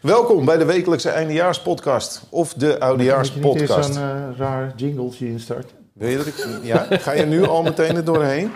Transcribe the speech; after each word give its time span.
Welkom 0.00 0.44
bij 0.44 0.56
de 0.56 0.64
wekelijkse 0.64 1.10
eindejaarspodcast 1.10 2.22
of 2.28 2.54
de 2.54 2.80
oudejaarspodcast. 2.80 3.88
eens 3.88 3.96
zo'n 3.96 4.04
eh, 4.04 4.38
raar 4.38 4.72
jingletje 4.76 5.26
instarten? 5.26 5.76
Wil 5.92 6.08
je 6.08 6.16
dat 6.16 6.26
ik... 6.26 6.46
Ja, 6.62 6.86
ga 6.90 7.12
je 7.12 7.24
nu 7.24 7.46
al 7.46 7.62
meteen 7.62 7.96
er 7.96 8.04
doorheen? 8.04 8.50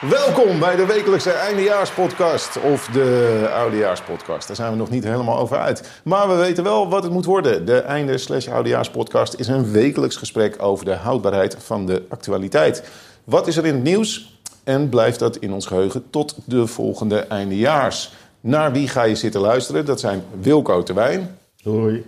Welkom 0.00 0.58
bij 0.58 0.76
de 0.76 0.86
wekelijkse 0.86 1.30
eindejaarspodcast 1.30 2.60
of 2.60 2.86
de 2.86 3.48
oudejaarspodcast. 3.54 4.46
Daar 4.46 4.56
zijn 4.56 4.70
we 4.70 4.76
nog 4.76 4.90
niet 4.90 5.04
helemaal 5.04 5.38
over 5.38 5.58
uit. 5.58 6.00
Maar 6.04 6.28
we 6.28 6.34
weten 6.34 6.64
wel 6.64 6.88
wat 6.88 7.02
het 7.02 7.12
moet 7.12 7.24
worden. 7.24 7.66
De 7.66 7.78
einde 7.78 8.18
slash 8.18 8.48
oudejaarspodcast 8.48 9.34
is 9.34 9.48
een 9.48 9.70
wekelijks 9.72 10.16
gesprek 10.16 10.62
over 10.62 10.84
de 10.84 10.94
houdbaarheid 10.94 11.56
van 11.58 11.86
de 11.86 12.02
actualiteit. 12.08 12.82
Wat 13.24 13.46
is 13.46 13.56
er 13.56 13.66
in 13.66 13.74
het 13.74 13.82
nieuws? 13.82 14.38
En 14.64 14.88
blijft 14.88 15.18
dat 15.18 15.36
in 15.36 15.52
ons 15.52 15.66
geheugen 15.66 16.04
tot 16.10 16.36
de 16.44 16.66
volgende 16.66 17.18
eindejaars? 17.18 18.12
Naar 18.40 18.72
wie 18.72 18.88
ga 18.88 19.02
je 19.02 19.14
zitten 19.14 19.40
luisteren? 19.40 19.84
Dat 19.84 20.00
zijn 20.00 20.22
Wilco 20.40 20.82
Terwijn. 20.82 21.36
Hoi. 21.62 22.04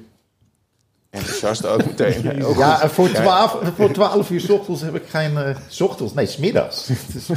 Enthousiast 1.11 1.67
ook 1.67 1.85
meteen. 1.87 2.35
Ook 2.47 2.57
Ja, 2.57 2.75
goed. 2.77 2.91
voor 2.91 3.11
12, 3.11 3.57
voor 3.77 3.91
12 3.91 4.31
uur 4.31 4.41
's 4.41 4.49
ochtends 4.49 4.81
heb 4.83 4.95
ik 4.95 5.03
geen... 5.09 5.57
's 5.69 5.81
ochtends, 5.81 6.15
nee, 6.15 6.27
's 6.27 6.37
middags. 6.37 6.89
Het 7.07 7.15
is- 7.15 7.29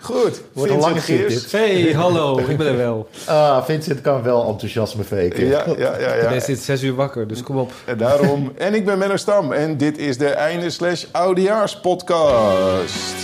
Goed. 0.00 0.40
Wordt 0.52 0.72
een 0.72 0.78
lange 0.78 1.00
zit 1.00 1.18
Geers. 1.18 1.34
dit. 1.42 1.52
Hey, 1.52 1.92
hallo, 1.92 2.38
ik 2.38 2.56
ben 2.56 2.66
er 2.66 2.76
wel. 2.76 3.08
Ah, 3.26 3.64
Vincent 3.64 4.00
kan 4.00 4.22
wel 4.22 4.48
enthousiasme 4.48 5.04
faken. 5.04 5.46
Ja, 5.46 5.64
ja, 5.66 5.74
ja. 5.98 6.14
ja. 6.14 6.26
Hij 6.28 6.40
zit 6.40 6.58
zes 6.60 6.82
uur 6.82 6.94
wakker, 6.94 7.28
dus 7.28 7.42
kom 7.42 7.56
op. 7.58 7.72
En 7.84 7.98
daarom. 7.98 8.52
En 8.56 8.74
ik 8.74 8.84
ben 8.84 8.98
Menno 8.98 9.16
Stam. 9.16 9.52
En 9.52 9.76
dit 9.76 9.98
is 9.98 10.18
de 10.18 10.28
einde 10.28 10.70
slash 10.70 11.04
oudejaarspodcast. 11.12 13.14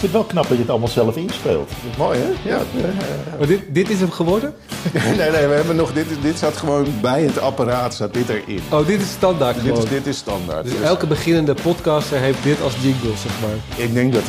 Ik 0.00 0.06
vind 0.08 0.18
het 0.18 0.22
wel 0.22 0.30
knap 0.42 0.48
dat 0.48 0.56
je 0.56 0.62
het 0.62 0.70
allemaal 0.70 0.88
zelf 0.88 1.16
inspeelt. 1.16 1.70
Mooi, 1.98 2.18
hè? 2.18 2.50
Ja. 2.50 2.58
Maar 3.38 3.46
dit, 3.46 3.60
dit 3.68 3.90
is 3.90 4.00
hem 4.00 4.10
geworden? 4.10 4.54
Nee, 5.16 5.30
nee, 5.30 5.46
we 5.46 5.54
hebben 5.54 5.76
nog... 5.76 5.92
Dit, 5.92 6.10
is- 6.10 6.20
dit 6.20 6.38
zat 6.38 6.56
gewoon 6.56 6.86
bij 7.00 7.22
het 7.22 7.38
apparaat, 7.40 7.94
zat 7.94 8.14
dit 8.14 8.28
erin. 8.28 8.60
Oh, 8.70 8.86
dit 8.86 9.00
is 9.00 9.10
standaard 9.10 9.54
Dit 9.54 9.64
gewoon. 9.64 9.82
is, 9.82 9.88
dit 9.90 10.06
is 10.06 10.16
standaard. 10.16 10.64
Dus 10.64 10.72
Dus 10.72 10.82
elke 10.82 11.06
beginnende 11.06 11.54
podcaster 11.54 12.18
heeft 12.18 12.42
dit 12.42 12.62
als 12.62 12.72
jingle, 12.82 13.08
zeg 13.16 13.32
maar. 13.40 13.84
Ik 13.86 13.94
denk 13.94 14.12
dat 14.12 14.22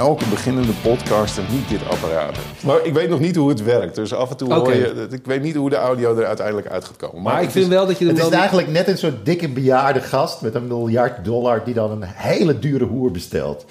elke 0.00 0.24
beginnende 0.30 0.72
podcaster 0.82 1.42
niet 1.50 1.68
dit 1.68 1.80
apparaat 1.90 2.36
heeft. 2.36 2.62
Maar 2.64 2.78
ik 2.86 2.92
weet 2.92 3.08
nog 3.08 3.20
niet 3.20 3.36
hoe 3.36 3.48
het 3.48 3.62
werkt. 3.64 3.94
Dus 3.94 4.14
af 4.14 4.30
en 4.30 4.36
toe 4.36 4.54
hoor 4.54 4.74
je... 4.74 5.06
Ik 5.10 5.24
weet 5.24 5.42
niet 5.42 5.54
hoe 5.54 5.70
de 5.70 5.76
audio 5.76 6.16
er 6.18 6.26
uiteindelijk 6.26 6.66
uit 6.68 6.84
gaat 6.84 6.96
komen. 6.96 7.22
Maar 7.22 7.42
ik 7.42 7.50
vind 7.50 7.64
is- 7.64 7.70
wel 7.70 7.86
dat 7.86 7.98
je 7.98 8.06
Het 8.06 8.18
is 8.18 8.28
eigenlijk 8.28 8.68
net 8.68 8.88
een 8.88 8.98
soort 8.98 9.24
dikke 9.24 9.48
bejaarde 9.48 10.00
gast 10.00 10.40
met 10.40 10.54
een 10.54 10.66
miljard 10.66 11.24
dollar 11.24 11.64
die 11.64 11.74
dan 11.74 11.90
een 11.90 12.02
hele 12.04 12.58
dure 12.58 12.84
hoer 12.84 13.10
bestelt. 13.10 13.64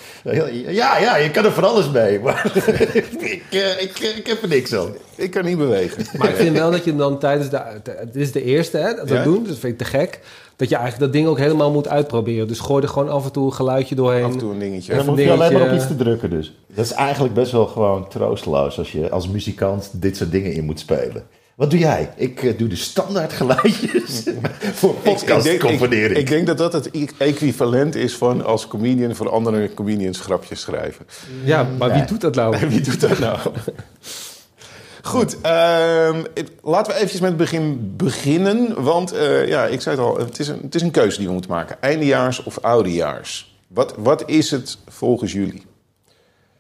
Ja, 0.68 0.98
ja, 0.98 1.16
je 1.18 1.32
kan 1.32 1.46
er 1.46 1.52
van 1.52 1.64
alles 1.64 1.90
mee, 1.92 2.20
maar 2.20 2.52
ik, 2.94 3.44
eh, 3.52 3.82
ik, 3.82 4.00
ik 4.18 4.28
heb 4.28 4.42
er 4.42 4.48
niks 4.48 4.74
aan. 4.76 4.94
Ik 5.16 5.32
kan 5.32 5.46
niet 5.46 5.58
bewegen. 5.58 6.06
Maar 6.18 6.30
ik 6.30 6.36
vind 6.36 6.58
wel 6.58 6.72
dat 6.72 6.84
je 6.84 6.90
hem 6.90 7.00
dan 7.00 7.20
tijdens 7.20 7.50
de... 7.50 7.62
Het 7.84 8.16
is 8.16 8.32
de 8.32 8.44
eerste, 8.44 8.78
hè, 8.78 8.94
dat 8.96 9.10
we 9.10 9.16
Ja? 9.16 9.24
doen. 9.24 9.40
Dus 9.40 9.48
dat 9.52 9.58
vind 9.60 9.72
ik 9.74 9.78
te 9.78 9.86
gek. 9.98 10.20
Dat 10.60 10.70
je 10.70 10.76
eigenlijk 10.76 11.04
dat 11.04 11.22
ding 11.22 11.28
ook 11.28 11.38
helemaal 11.38 11.72
moet 11.72 11.88
uitproberen. 11.88 12.48
Dus 12.48 12.60
gooi 12.60 12.84
er 12.84 12.90
gewoon 12.90 13.10
af 13.10 13.26
en 13.26 13.32
toe 13.32 13.46
een 13.46 13.54
geluidje 13.54 13.96
doorheen. 13.96 14.24
Af 14.24 14.32
en 14.32 14.38
toe 14.38 14.52
een 14.52 14.60
dingetje. 14.60 14.92
En 14.92 14.98
dan 14.98 15.08
moet 15.08 15.18
je 15.18 15.32
alleen 15.32 15.54
maar 15.54 15.62
op 15.62 15.74
iets 15.74 15.88
te 15.88 15.96
drukken 15.96 16.30
dus. 16.30 16.54
Dat 16.68 16.86
is 16.86 16.92
eigenlijk 16.92 17.34
best 17.34 17.52
wel 17.52 17.66
gewoon 17.66 18.08
troosteloos 18.08 18.78
als 18.78 18.92
je 18.92 19.10
als 19.10 19.28
muzikant 19.28 19.90
dit 19.94 20.18
soort 20.18 20.32
dingen 20.32 20.54
in 20.54 20.64
moet 20.64 20.80
spelen. 20.80 21.24
Wat 21.56 21.70
doe 21.70 21.80
jij? 21.80 22.10
Ik 22.16 22.44
eh, 22.44 22.58
doe 22.58 22.68
de 22.68 22.76
standaard 22.76 23.34
geluidjes 23.34 24.24
voor 24.80 24.94
podcast 24.94 25.46
ik, 25.46 25.64
ik, 25.64 25.92
ik 26.18 26.28
denk 26.28 26.48
dat 26.48 26.58
dat 26.58 26.74
het 26.74 26.90
e- 26.92 27.06
equivalent 27.18 27.96
is 27.96 28.16
van 28.16 28.46
als 28.46 28.68
comedian 28.68 29.16
voor 29.16 29.30
andere 29.30 29.74
comedians 29.74 30.20
grapjes 30.20 30.62
schrijven. 30.62 31.06
Ja, 31.44 31.68
maar 31.78 31.94
wie 31.94 32.06
doet 32.06 32.22
dat 32.22 32.36
nou? 32.36 32.58
Wie 32.70 32.82
doet 32.82 33.02
dat 33.02 33.20
nou? 33.20 33.40
Goed, 35.04 35.42
ehm, 35.42 36.24
het- 36.34 36.52
laten 36.64 36.92
we 36.92 36.98
eventjes 36.98 37.20
met 37.22 37.30
het 37.30 37.38
begin 37.38 37.94
beginnen. 37.98 38.84
Want 38.84 39.12
eh, 39.12 39.48
ja, 39.48 39.66
ik 39.66 39.82
zei 39.82 39.96
het 39.96 40.06
al, 40.06 40.18
het 40.18 40.40
is, 40.40 40.48
een, 40.48 40.60
het 40.62 40.76
is 40.76 40.82
een 40.82 40.92
keuze 40.92 41.18
die 41.18 41.28
we 41.28 41.34
moeten 41.34 41.52
maken. 41.52 41.82
Eindejaars 41.82 42.44
of 42.44 42.60
oudejaars? 42.60 43.58
Wat, 43.68 43.94
wat 43.98 44.24
is 44.30 44.52
het 44.52 44.78
volgens 44.88 45.32
jullie? 45.32 45.64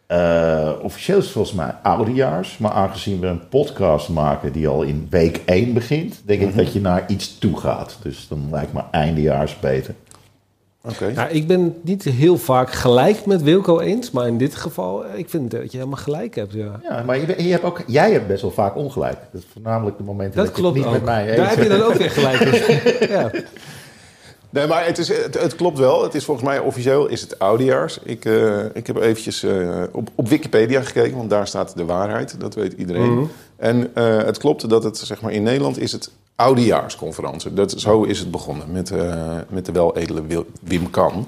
Eh, 0.07 0.71
officieel 0.81 1.17
is 1.17 1.23
het 1.23 1.33
volgens 1.33 1.55
mij 1.55 1.75
oudejaars. 1.83 2.57
Maar 2.57 2.71
aangezien 2.71 3.19
we 3.19 3.27
een 3.27 3.47
podcast 3.49 4.09
maken 4.09 4.51
die 4.51 4.67
al 4.67 4.81
in 4.81 5.07
week 5.09 5.41
1 5.45 5.73
begint, 5.73 6.21
denk 6.25 6.41
ik 6.41 6.55
dat 6.55 6.73
je 6.73 6.81
naar 6.81 7.03
iets 7.07 7.37
toe 7.37 7.57
gaat. 7.59 7.97
Dus 8.03 8.27
dan 8.27 8.47
lijkt 8.51 8.73
me 8.73 8.81
eindejaars 8.91 9.59
beter. 9.59 9.95
Oké. 10.81 11.11
Nou, 11.11 11.29
ik 11.29 11.47
ben 11.47 11.61
het 11.63 11.83
niet 11.83 12.03
heel 12.03 12.37
vaak 12.37 12.71
gelijk 12.71 13.25
met 13.25 13.41
Wilco 13.41 13.79
eens. 13.79 14.11
Maar 14.11 14.27
in 14.27 14.37
dit 14.37 14.55
geval, 14.55 15.05
eh, 15.05 15.17
ik 15.17 15.29
vind 15.29 15.51
dat 15.51 15.71
je 15.71 15.77
helemaal 15.77 15.99
gelijk 15.99 16.35
hebt, 16.35 16.53
ja. 16.53 16.79
Ja, 16.83 17.03
maar 17.03 17.17
je, 17.17 17.43
je 17.43 17.51
hebt 17.51 17.63
ook, 17.63 17.83
jij 17.87 18.11
hebt 18.11 18.27
best 18.27 18.41
wel 18.41 18.51
vaak 18.51 18.75
ongelijk. 18.75 19.17
Dat 19.31 19.41
is 19.41 19.47
voornamelijk 19.53 19.97
de 19.97 20.03
momenten 20.03 20.35
Dat 20.35 20.45
dat, 20.45 20.55
je 20.55 20.61
klopt 20.61 20.75
het 20.77 20.85
niet 20.85 20.95
ook. 20.95 20.99
met 21.01 21.09
mij 21.09 21.27
eens 21.27 21.37
Daar 21.37 21.49
heb 21.49 21.63
je 21.63 21.69
dan 21.69 21.81
ook 21.81 21.93
weer 21.93 22.11
gelijk 22.11 22.39
in. 22.39 23.07
ja. 23.15 23.31
Nee, 24.49 24.67
maar 24.67 24.85
het, 24.85 24.97
is, 24.97 25.07
het, 25.07 25.41
het 25.41 25.55
klopt 25.55 25.77
wel. 25.77 26.03
Het 26.03 26.15
is 26.15 26.25
volgens 26.25 26.47
mij 26.47 26.59
officieel 26.59 27.07
is 27.07 27.21
het 27.21 27.39
oudejaars. 27.39 27.99
Ik, 28.03 28.25
eh, 28.25 28.65
ik 28.73 28.87
heb 28.87 28.97
eventjes 28.97 29.43
eh, 29.43 29.83
op, 29.91 30.09
op 30.15 30.27
Wikipedia 30.27 30.81
gekeken, 30.81 31.17
want 31.17 31.29
daar 31.29 31.47
staat 31.47 31.75
de 31.77 31.85
waarheid. 31.85 32.39
Dat 32.39 32.55
weet 32.55 32.73
iedereen. 32.73 33.13
Mhm. 33.13 33.25
En 33.55 33.95
eh, 33.95 34.17
het 34.17 34.37
klopt 34.37 34.69
dat 34.69 34.83
het 34.83 34.97
zeg 34.97 35.21
maar, 35.21 35.31
in 35.31 35.43
Nederland 35.43 35.79
is 35.79 35.91
het 35.91 36.11
oudejaarsconferentie. 36.35 37.53
Dat, 37.53 37.71
zo 37.71 38.03
is 38.03 38.19
het 38.19 38.31
begonnen 38.31 38.71
met, 38.71 38.91
met 39.49 39.65
de 39.65 39.71
weledele 39.71 40.45
Wim 40.61 40.89
Kan. 40.89 41.27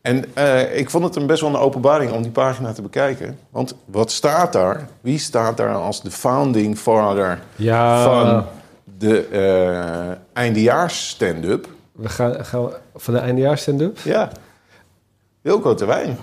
En 0.00 0.24
ik 0.74 0.90
vond 0.90 1.04
het 1.04 1.16
een 1.16 1.26
best 1.26 1.40
wel 1.40 1.50
een 1.50 1.56
openbaring 1.56 2.12
om 2.12 2.22
die 2.22 2.30
pagina 2.30 2.72
te 2.72 2.82
bekijken. 2.82 3.38
Want 3.50 3.74
wat 3.84 4.10
staat 4.10 4.52
daar? 4.52 4.88
Wie 5.00 5.18
staat 5.18 5.56
daar 5.56 5.74
als 5.74 6.02
de 6.02 6.10
founding 6.10 6.78
father 6.78 7.40
Ja. 7.56 8.04
van 8.04 8.44
de 8.98 9.26
eindejaars 10.32 11.08
stand-up? 11.08 11.68
We 11.92 12.08
gaan, 12.08 12.44
gaan 12.44 12.64
we 12.64 12.70
van 12.94 13.14
de 13.14 13.20
eindejaars 13.20 13.62
stand-up. 13.62 13.98
Ja. 14.04 14.30
Wilco 15.40 15.74
Terwijn. 15.74 16.18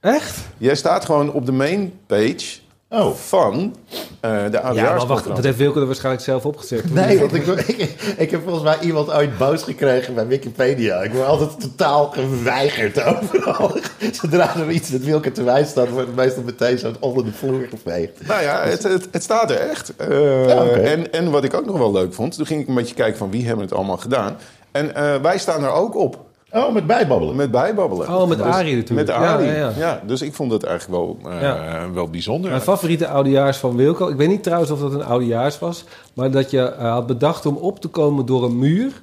Echt? 0.00 0.38
Jij 0.58 0.74
staat 0.74 1.04
gewoon 1.04 1.32
op 1.32 1.46
de 1.46 1.52
main 1.52 1.92
page 2.06 2.58
Oh. 2.90 3.14
van 3.14 3.76
eh 4.20 4.44
de 4.50 4.60
Ja, 4.74 4.94
maar 4.94 5.06
wacht, 5.06 5.26
dat 5.26 5.44
heeft 5.44 5.56
Wilco 5.58 5.80
er 5.80 5.86
waarschijnlijk 5.86 6.24
zelf 6.24 6.46
opgezet. 6.46 6.92
Nee, 6.94 7.18
want 7.18 7.34
ik, 7.34 7.46
ik, 7.46 7.90
ik 8.16 8.30
heb 8.30 8.42
volgens 8.42 8.64
mij 8.64 8.78
iemand 8.80 9.10
ooit 9.12 9.38
boos 9.38 9.62
gekregen 9.62 10.14
bij 10.14 10.26
Wikipedia. 10.26 11.02
Ik 11.02 11.12
word 11.12 11.26
altijd 11.26 11.60
totaal 11.60 12.06
geweigerd 12.10 13.02
overal. 13.04 13.78
Zodra 14.20 14.56
er 14.56 14.70
iets 14.70 14.90
met 14.90 15.04
Wilke 15.04 15.32
te 15.32 15.42
wijs 15.42 15.68
staat, 15.68 15.88
wordt 15.90 16.06
het 16.06 16.16
meestal 16.16 16.42
meteen 16.42 16.78
zo 16.78 16.92
onder 17.00 17.24
de 17.24 17.32
vloer 17.32 17.66
geveegd. 17.70 18.26
Nou 18.26 18.42
ja, 18.42 18.62
het, 18.62 18.82
het, 18.82 19.08
het 19.10 19.22
staat 19.22 19.50
er 19.50 19.58
echt. 19.58 19.96
Eh, 19.96 20.46
Ja, 20.48 20.64
en, 20.66 21.12
en 21.12 21.30
wat 21.30 21.44
ik 21.44 21.54
ook 21.54 21.66
nog 21.66 21.78
wel 21.78 21.92
leuk 21.92 22.14
vond, 22.14 22.36
toen 22.36 22.46
ging 22.46 22.60
ik 22.60 22.68
een 22.68 22.74
beetje 22.74 22.94
kijken 22.94 23.18
van 23.18 23.30
wie 23.30 23.46
hebben 23.46 23.64
het 23.64 23.74
allemaal 23.74 23.96
gedaan. 23.96 24.36
En 24.72 24.94
eh, 24.94 25.14
wij 25.22 25.38
staan 25.38 25.62
er 25.64 25.70
ook 25.72 25.96
op 25.96 26.26
Oh, 26.52 26.72
met 26.72 26.86
bijbabbelen. 26.86 27.36
met 27.36 27.50
bijbabbelen. 27.50 28.08
Oh, 28.08 28.28
met 28.28 28.38
Dus- 28.38 28.46
Arie 28.46 28.76
natuurlijk. 28.76 29.08
Met 29.08 29.16
Arie, 29.16 29.46
Ja, 29.46 29.52
ja, 29.52 29.58
ja, 29.58 29.72
ja. 29.76 30.00
Dus 30.06 30.22
ik 30.22 30.34
vond 30.34 30.52
het 30.52 30.64
eigenlijk 30.64 31.00
wel, 31.00 31.32
eh, 31.32 31.42
Ja. 31.42 31.86
wel 31.94 32.08
bijzonder. 32.08 32.50
Mijn 32.50 32.62
favoriete 32.62 33.08
oudejaars 33.08 33.56
van 33.58 33.76
Wilco. 33.76 34.08
Ik 34.08 34.16
weet 34.16 34.28
niet 34.28 34.42
trouwens 34.42 34.70
of 34.70 34.80
dat 34.80 34.92
een 34.92 35.04
oudejaars 35.04 35.58
was. 35.58 35.84
Maar 36.14 36.30
dat 36.30 36.50
je 36.50 36.60
eh, 36.62 36.92
had 36.92 37.06
bedacht 37.06 37.46
om 37.46 37.56
op 37.56 37.80
te 37.80 37.88
komen 37.88 38.26
door 38.26 38.44
een 38.44 38.58
muur. 38.58 39.00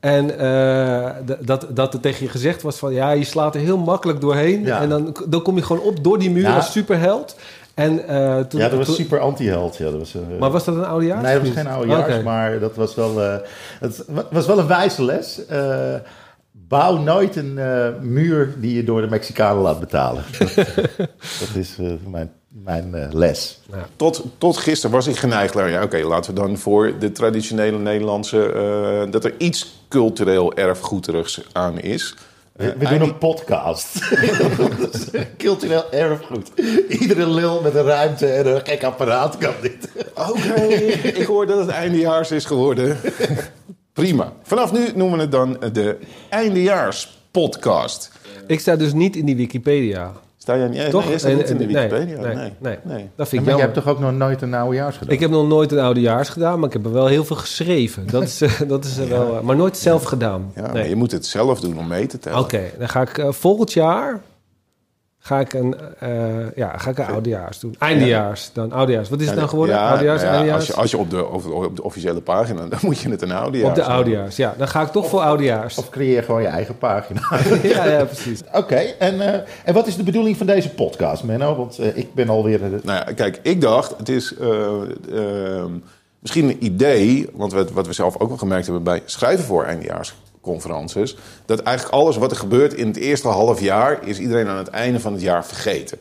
En 0.00 0.38
eh, 0.38 1.10
dat, 1.40 1.66
dat 1.70 1.94
er 1.94 2.00
tegen 2.00 2.24
je 2.24 2.30
gezegd 2.30 2.62
was 2.62 2.76
van... 2.76 2.92
Ja, 2.92 3.10
je 3.10 3.24
slaat 3.24 3.54
er 3.54 3.60
heel 3.60 3.78
makkelijk 3.78 4.20
doorheen. 4.20 4.64
Ja. 4.64 4.80
En 4.80 4.88
dan, 4.88 5.16
dan 5.28 5.42
kom 5.42 5.56
je 5.56 5.62
gewoon 5.62 5.82
op 5.82 6.04
door 6.04 6.18
die 6.18 6.30
muur 6.30 6.42
Ja. 6.42 6.56
als 6.56 6.72
superheld. 6.72 7.36
En, 7.78 8.08
eh, 8.08 8.40
toen, 8.40 8.60
Ja, 8.60 8.68
dat 8.68 8.86
was 8.86 8.94
super 8.96 9.18
anti-held. 9.20 9.76
Ja, 9.76 9.84
dat 9.84 9.98
was, 9.98 10.14
eh, 10.14 10.20
Maar 10.40 10.50
was 10.50 10.64
dat 10.64 10.74
een 10.74 10.84
oudejaars? 10.84 11.22
Nee, 11.22 11.34
dat 11.38 11.42
was 11.42 11.56
geen 11.56 11.66
oudejaars, 11.66 12.12
Oké. 12.14 12.22
maar 12.22 12.58
dat 12.58 12.74
was 12.76 12.94
wel, 12.94 13.22
eh, 13.22 13.36
het 13.80 14.04
wa- 14.08 14.26
was 14.30 14.46
wel 14.46 14.58
een 14.58 14.66
wijze 14.66 15.04
les. 15.04 15.46
Eh, 15.46 15.94
bouw 16.52 16.96
nooit 16.96 17.36
een 17.36 17.58
eh, 17.58 17.88
muur 18.00 18.54
die 18.58 18.74
je 18.74 18.84
door 18.84 19.00
de 19.00 19.06
Mexicanen 19.08 19.62
laat 19.62 19.80
betalen. 19.80 20.24
dat, 20.38 20.54
dat 21.40 21.54
is 21.54 21.76
eh, 21.80 21.86
mijn, 22.06 22.32
mijn 22.64 23.08
les. 23.12 23.60
Tot, 23.96 24.24
tot 24.38 24.56
gisteren 24.56 24.96
was 24.96 25.06
ik 25.06 25.16
geneigd, 25.16 25.54
nou 25.54 25.68
ja, 25.68 25.82
oké, 25.82 25.98
laten 25.98 26.34
we 26.34 26.40
dan 26.40 26.56
voor 26.56 26.92
de 26.98 27.12
traditionele 27.12 27.78
Nederlandse, 27.78 28.52
eh, 28.52 29.12
dat 29.12 29.24
er 29.24 29.34
iets 29.38 29.82
cultureel 29.88 30.54
erfgoederigs 30.54 31.40
aan 31.52 31.78
is. 31.80 32.14
We, 32.58 32.74
we 32.78 32.88
doen 32.88 33.00
een 33.00 33.18
podcast. 33.18 33.98
Cultureel 35.36 35.92
erfgoed. 35.92 36.50
Iedere 36.88 37.28
lul 37.28 37.60
met 37.60 37.74
een 37.74 37.84
ruimte 37.84 38.26
en 38.26 38.46
een 38.46 38.60
gek 38.64 38.84
apparaat 38.84 39.38
kan 39.38 39.54
dit. 39.62 39.88
Oké, 40.14 40.62
ik 41.02 41.26
hoor 41.26 41.46
dat 41.46 41.58
het 41.58 41.68
eindejaars 41.68 42.30
is 42.30 42.44
geworden. 42.44 42.96
Prima. 43.92 44.32
Vanaf 44.42 44.72
nu 44.72 44.86
noemen 44.94 45.16
we 45.16 45.22
het 45.22 45.32
dan 45.32 45.72
de 45.72 45.98
eindejaars-podcast. 46.28 48.12
Ik 48.46 48.60
sta 48.60 48.76
dus 48.76 48.92
niet 48.92 49.16
in 49.16 49.24
die 49.24 49.36
Wikipedia. 49.36 50.12
Sta 50.48 50.56
jij 50.56 50.68
niet, 50.68 50.90
Toch? 50.90 51.02
Nee, 51.02 51.12
je 51.12 51.18
staat 51.18 51.34
niet 51.36 51.50
in 51.50 51.56
de 51.56 51.66
Wikipedia? 51.66 52.20
nee, 52.20 52.34
Nee. 52.34 52.52
nee. 52.58 52.78
nee. 52.82 53.08
Dat 53.16 53.28
vind 53.28 53.42
ik 53.42 53.48
maar 53.48 53.56
je 53.56 53.62
hebt 53.62 53.74
toch 53.74 53.86
ook 53.88 54.00
nog 54.00 54.12
nooit 54.12 54.42
een 54.42 54.54
oudejaars 54.54 54.96
gedaan? 54.96 55.14
Ik 55.14 55.20
heb 55.20 55.30
nog 55.30 55.48
nooit 55.48 55.72
een 55.72 55.78
oudejaars 55.78 56.28
gedaan, 56.28 56.58
maar 56.58 56.66
ik 56.68 56.72
heb 56.72 56.84
er 56.84 56.92
wel 56.92 57.06
heel 57.06 57.24
veel 57.24 57.36
geschreven. 57.36 58.06
Dat 58.06 58.22
is, 58.22 58.40
eh, 58.40 58.60
dat 58.68 58.84
is 58.84 58.96
er 58.96 59.08
wel, 59.18 59.36
eh, 59.36 59.40
maar 59.40 59.56
nooit 59.56 59.76
zelf 59.76 60.04
gedaan. 60.04 60.52
Ja, 60.54 60.72
maar 60.72 60.88
je 60.88 60.96
moet 60.96 61.12
het 61.12 61.26
zelf 61.26 61.60
doen 61.60 61.78
om 61.78 61.86
mee 61.86 62.06
te 62.06 62.18
tellen. 62.18 62.38
Oké, 62.38 62.62
dan 62.78 62.88
ga 62.88 63.00
ik 63.00 63.18
eh, 63.18 63.32
volgend 63.32 63.72
jaar 63.72 64.20
ga 65.28 65.40
ik 65.40 65.52
een, 65.52 65.76
eh, 65.98 66.10
ja, 66.54 66.78
ga 66.78 66.90
ik 66.90 66.98
een 66.98 67.06
oudejaars 67.06 67.58
doen. 67.58 67.74
Eindejaars 67.78 68.50
dan, 68.52 68.72
oudejaars. 68.72 69.08
Wat 69.08 69.20
is 69.20 69.26
het 69.26 69.36
nou 69.36 69.48
geworden? 69.48 69.74
ja, 69.74 69.88
oudejaars, 69.88 70.22
ja, 70.22 70.30
eindejaars? 70.30 70.58
Als 70.58 70.66
je, 70.66 70.74
als 70.74 70.90
je 70.90 70.98
op, 70.98 71.10
de, 71.10 71.26
op, 71.26 71.46
op 71.46 71.76
de 71.76 71.82
officiële 71.82 72.20
pagina, 72.20 72.66
dan 72.66 72.78
moet 72.82 72.98
je 72.98 73.10
het 73.10 73.22
een 73.22 73.32
oudejaars 73.32 73.68
Op 73.68 73.74
de 73.74 73.84
oudejaars, 73.84 74.36
ja. 74.36 74.54
Dan 74.58 74.68
ga 74.68 74.82
ik 74.82 74.88
toch 74.88 75.08
voor 75.08 75.20
oudejaars. 75.20 75.78
Of 75.78 75.88
creëer 75.88 76.22
gewoon 76.22 76.42
je 76.42 76.48
eigen 76.48 76.78
pagina. 76.78 77.20
ja, 77.62 77.84
ja, 77.86 78.04
precies. 78.04 78.40
Oké, 78.62 78.76
en, 78.98 79.20
eh, 79.20 79.40
en 79.64 79.74
wat 79.74 79.86
is 79.86 79.96
de 79.96 80.02
bedoeling 80.02 80.36
van 80.36 80.46
deze 80.46 80.70
podcast, 80.70 81.22
Menno? 81.22 81.56
Want 81.56 81.78
eh, 81.78 81.96
ik 81.96 82.14
ben 82.14 82.28
alweer... 82.28 82.60
Nou 82.60 82.80
ja, 83.06 83.12
kijk, 83.14 83.40
ik 83.42 83.60
dacht, 83.60 83.94
het 83.96 84.08
is 84.08 84.34
misschien 86.18 86.48
een 86.48 86.64
idee, 86.64 87.28
want 87.32 87.52
wat, 87.52 87.70
wat 87.70 87.86
we 87.86 87.92
zelf 87.92 88.18
ook 88.18 88.28
wel 88.28 88.38
gemerkt 88.38 88.64
hebben 88.64 88.82
bij 88.82 89.02
schrijven 89.04 89.44
voor 89.44 89.64
eindejaarsconferences, 90.48 91.16
dat 91.46 91.60
eigenlijk 91.60 91.96
alles 91.96 92.16
wat 92.16 92.30
er 92.30 92.36
gebeurt 92.36 92.74
in 92.74 92.86
het 92.86 92.96
eerste 92.96 93.28
half 93.28 93.60
jaar, 93.60 94.06
is 94.06 94.18
iedereen 94.18 94.46
aan 94.46 94.56
het 94.56 94.68
einde 94.68 95.00
van 95.00 95.12
het 95.12 95.22
jaar 95.22 95.46
vergeten. 95.46 95.98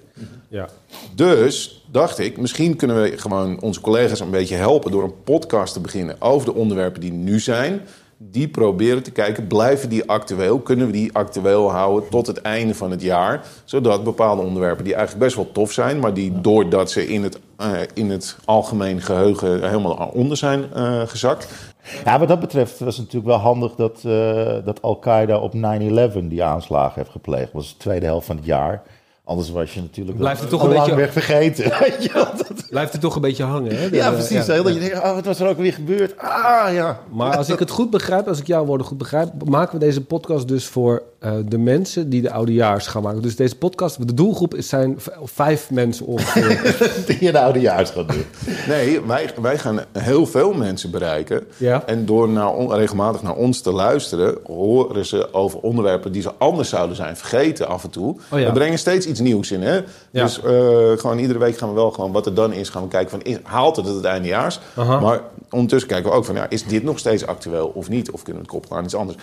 Ja. 0.47 0.69
Dus 1.15 1.85
dacht 1.91 2.19
ik, 2.19 2.37
misschien 2.37 2.75
kunnen 2.75 3.01
we 3.01 3.17
gewoon 3.17 3.61
onze 3.61 3.81
collega's 3.81 4.19
een 4.19 4.29
beetje 4.29 4.55
helpen 4.55 4.91
door 4.91 5.03
een 5.03 5.23
podcast 5.23 5.73
te 5.73 5.79
beginnen 5.79 6.15
over 6.19 6.45
de 6.45 6.53
onderwerpen 6.53 7.01
die 7.01 7.11
nu 7.11 7.39
zijn. 7.39 7.81
Die 8.19 8.47
proberen 8.47 9.03
te 9.03 9.11
kijken, 9.11 9.47
blijven 9.47 9.89
die 9.89 10.09
actueel? 10.09 10.59
Kunnen 10.59 10.85
we 10.85 10.91
die 10.91 11.13
actueel 11.13 11.71
houden 11.71 12.09
tot 12.09 12.27
het 12.27 12.41
einde 12.41 12.75
van 12.75 12.91
het 12.91 13.01
jaar? 13.01 13.45
Zodat 13.65 14.03
bepaalde 14.03 14.41
onderwerpen 14.41 14.83
die 14.83 14.93
eigenlijk 14.93 15.23
best 15.23 15.35
wel 15.35 15.51
tof 15.51 15.71
zijn, 15.71 15.99
maar 15.99 16.13
die 16.13 16.41
doordat 16.41 16.91
ze 16.91 17.07
in 17.07 17.23
het, 17.23 17.39
eh, 17.57 17.71
in 17.93 18.09
het 18.09 18.37
algemeen 18.45 19.01
geheugen 19.01 19.69
helemaal 19.69 20.11
onder 20.13 20.37
zijn 20.37 20.73
eh, 20.73 21.01
gezakt. 21.01 21.75
Ja, 22.05 22.19
wat 22.19 22.27
dat 22.27 22.39
betreft 22.39 22.79
was 22.79 22.97
het 22.97 23.05
natuurlijk 23.05 23.31
wel 23.33 23.43
handig 23.43 23.75
dat, 23.75 24.01
eh, 24.05 24.65
dat 24.65 24.81
Al-Qaeda 24.81 25.37
op 25.37 25.53
9-11 25.53 26.27
die 26.27 26.43
aanslagen 26.43 26.95
heeft 26.95 27.11
gepleegd. 27.11 27.45
Dat 27.45 27.53
was 27.53 27.69
de 27.69 27.77
tweede 27.77 28.05
helft 28.05 28.25
van 28.25 28.35
het 28.35 28.45
jaar. 28.45 28.83
Anders 29.27 29.49
was 29.51 29.73
je 29.73 29.81
natuurlijk 29.81 30.17
Blijft 30.17 30.41
het 30.41 30.49
toch 30.49 30.63
een 30.63 30.69
beetje- 30.69 30.95
weg 30.95 31.11
vergeten. 31.11 31.69
Dat- 32.13 32.69
Blijft 32.69 32.91
het 32.91 33.01
toch 33.07 33.15
een 33.15 33.21
beetje 33.21 33.43
hangen, 33.43 33.75
hè? 33.77 33.89
De- 33.89 33.95
ja, 33.95 34.11
precies. 34.11 34.45
ja, 34.45 34.53
heel 34.53 34.63
dat 34.63 34.73
ja. 34.73 34.79
je 34.81 34.89
denkt, 34.89 35.05
oh, 35.05 35.13
wat 35.13 35.25
was 35.25 35.39
er 35.39 35.47
ook 35.47 35.57
weer 35.57 35.73
gebeurd? 35.73 36.17
Ah, 36.17 36.73
ja. 36.73 36.99
Maar 37.11 37.37
als 37.37 37.49
ik 37.49 37.59
het 37.59 37.69
goed 37.69 37.89
begrijp, 37.89 38.27
als 38.27 38.39
ik 38.39 38.47
jouw 38.47 38.65
woorden 38.65 38.87
goed 38.87 38.97
begrijp, 38.97 39.29
maken 39.45 39.79
we 39.79 39.85
deze 39.85 40.01
podcast 40.03 40.47
dus 40.47 40.65
voor 40.67 41.01
eh, 41.19 41.31
de 41.45 41.57
mensen 41.57 42.09
die 42.09 42.21
de 42.21 42.31
oudejaars 42.31 42.87
gaan 42.87 43.01
maken. 43.03 43.21
Dus 43.21 43.35
deze 43.35 43.55
podcast, 43.57 44.07
de 44.07 44.13
doelgroep 44.13 44.55
is 44.55 44.69
zijn 44.69 44.97
vijf 45.23 45.71
mensen 45.71 46.05
ongeveer. 46.05 46.75
Die 47.07 47.17
je 47.19 47.31
de 47.31 47.39
oudejaars 47.39 47.89
gaat 47.89 48.09
doen. 48.11 48.23
Nee, 48.67 49.01
wij, 49.01 49.29
wij 49.41 49.57
gaan 49.57 49.79
heel 49.99 50.25
veel 50.25 50.53
mensen 50.53 50.91
bereiken. 50.91 51.43
Ja. 51.57 51.83
En 51.85 52.05
door 52.05 52.29
naar 52.29 52.53
on- 52.53 52.73
regelmatig 52.73 53.21
naar 53.21 53.35
ons 53.35 53.61
te 53.61 53.71
luisteren, 53.71 54.37
horen 54.45 55.05
ze 55.05 55.33
over 55.33 55.59
onderwerpen 55.59 56.11
die 56.11 56.21
ze 56.21 56.31
anders 56.37 56.69
zouden 56.69 56.95
zijn 56.95 57.17
vergeten 57.17 57.67
af 57.67 57.83
en 57.83 57.89
toe. 57.89 58.15
Oh 58.31 58.39
ja. 58.39 58.45
We 58.45 58.51
brengen 58.51 58.79
steeds 58.79 59.05
iets 59.05 59.19
nieuws 59.19 59.51
in. 59.51 59.61
Hè? 59.61 59.75
Ja. 59.75 59.83
Dus 60.11 60.41
eh, 60.41 60.51
gewoon 60.97 61.17
iedere 61.19 61.39
week 61.39 61.57
gaan 61.57 61.69
we 61.69 61.75
wel 61.75 61.91
gewoon 61.91 62.11
wat 62.11 62.25
er 62.25 62.33
dan 62.33 62.53
is, 62.53 62.69
gaan 62.69 62.83
we 62.83 62.87
kijken 62.87 63.09
van 63.09 63.21
is, 63.21 63.37
haalt 63.43 63.75
het 63.75 63.85
het 63.85 64.03
eindejaars? 64.03 64.59
Aha. 64.75 64.99
Maar 64.99 65.21
ondertussen 65.49 65.89
kijken 65.89 66.09
we 66.11 66.15
ook 66.17 66.25
van 66.25 66.35
ja, 66.35 66.49
is 66.49 66.65
dit 66.65 66.83
nog 66.83 66.99
steeds 66.99 67.25
actueel 67.25 67.71
of 67.73 67.89
niet? 67.89 68.11
Of 68.11 68.23
kunnen 68.23 68.41
we 68.41 68.47
het 68.47 68.57
koppelen 68.57 68.77
aan 68.77 68.83
iets 68.85 68.95
anders? 68.95 69.17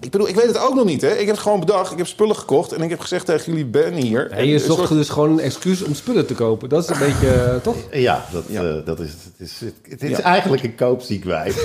Ik 0.00 0.10
bedoel, 0.10 0.28
ik 0.28 0.34
weet 0.34 0.46
het 0.46 0.58
ook 0.58 0.74
nog 0.74 0.84
niet. 0.84 1.00
Hè? 1.02 1.08
Ik 1.10 1.18
heb 1.26 1.28
het 1.34 1.38
gewoon 1.38 1.60
bedacht. 1.60 1.92
Ik 1.92 1.98
heb 1.98 2.06
spullen 2.06 2.36
gekocht 2.36 2.72
en 2.72 2.82
ik 2.82 2.90
heb 2.90 3.00
gezegd 3.00 3.26
tegen 3.26 3.44
jullie, 3.52 3.64
ben 3.66 3.92
hier. 3.92 4.30
en 4.30 4.46
je 4.46 4.58
zocht 4.58 4.78
soort- 4.78 4.88
dus 4.90 5.08
gewoon 5.08 5.30
een 5.30 5.40
excuus 5.40 5.82
om 5.82 5.94
spullen 5.94 6.26
te 6.26 6.34
kopen. 6.34 6.68
Dat 6.68 6.82
is 6.82 6.88
een 6.90 6.98
beetje, 7.12 7.32
eh, 7.32 7.54
toch? 7.56 7.76
Ja, 7.92 8.24
dat, 8.32 8.42
Ja. 8.46 8.62
eh, 8.62 8.74
dat 8.84 9.00
is, 9.00 9.10
het 9.10 9.48
is, 9.48 9.60
het, 9.90 10.02
is 10.02 10.10
Ja. 10.10 10.20
eigenlijk 10.20 10.62
een 10.62 10.74
koopziek 10.74 11.24
wijf. 11.24 11.54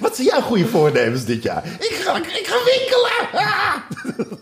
Wat 0.00 0.14
zijn 0.16 0.26
jouw 0.28 0.40
goede 0.40 0.66
voornemens 0.66 1.24
dit 1.24 1.42
jaar? 1.42 1.64
Ik 1.78 2.00
ga, 2.04 2.16
ik 2.16 2.46
ga 2.46 2.56
winkelen! 2.64 3.10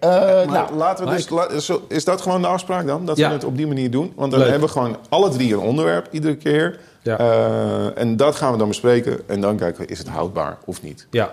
Maar 0.00 0.46
nou, 0.46 0.74
laten 0.74 1.04
we 1.06 1.46
dus, 1.48 1.70
is 1.88 2.04
dat 2.04 2.20
gewoon 2.20 2.42
de 2.42 2.46
afspraak 2.48 2.86
dan? 2.86 3.06
Dat 3.06 3.16
Ja. 3.16 3.28
we 3.28 3.34
het 3.34 3.44
op 3.44 3.56
die 3.56 3.66
manier 3.66 3.90
doen? 3.90 4.12
Want 4.16 4.30
dan 4.30 4.40
Leuk. 4.40 4.48
hebben 4.50 4.66
we 4.68 4.72
gewoon 4.74 4.96
alle 5.08 5.28
drie 5.30 5.52
een 5.52 5.58
onderwerp 5.58 6.08
iedere 6.10 6.36
keer. 6.36 6.78
Ja. 7.04 7.18
Eh, 7.18 7.98
en 8.02 8.16
dat 8.16 8.34
gaan 8.36 8.52
we 8.52 8.58
dan 8.58 8.68
bespreken. 8.68 9.20
En 9.28 9.40
dan 9.40 9.56
kijken 9.56 9.80
we, 9.80 9.86
is 9.86 9.98
het 9.98 10.08
houdbaar 10.08 10.58
of 10.64 10.82
niet? 10.82 11.06
Ja. 11.10 11.30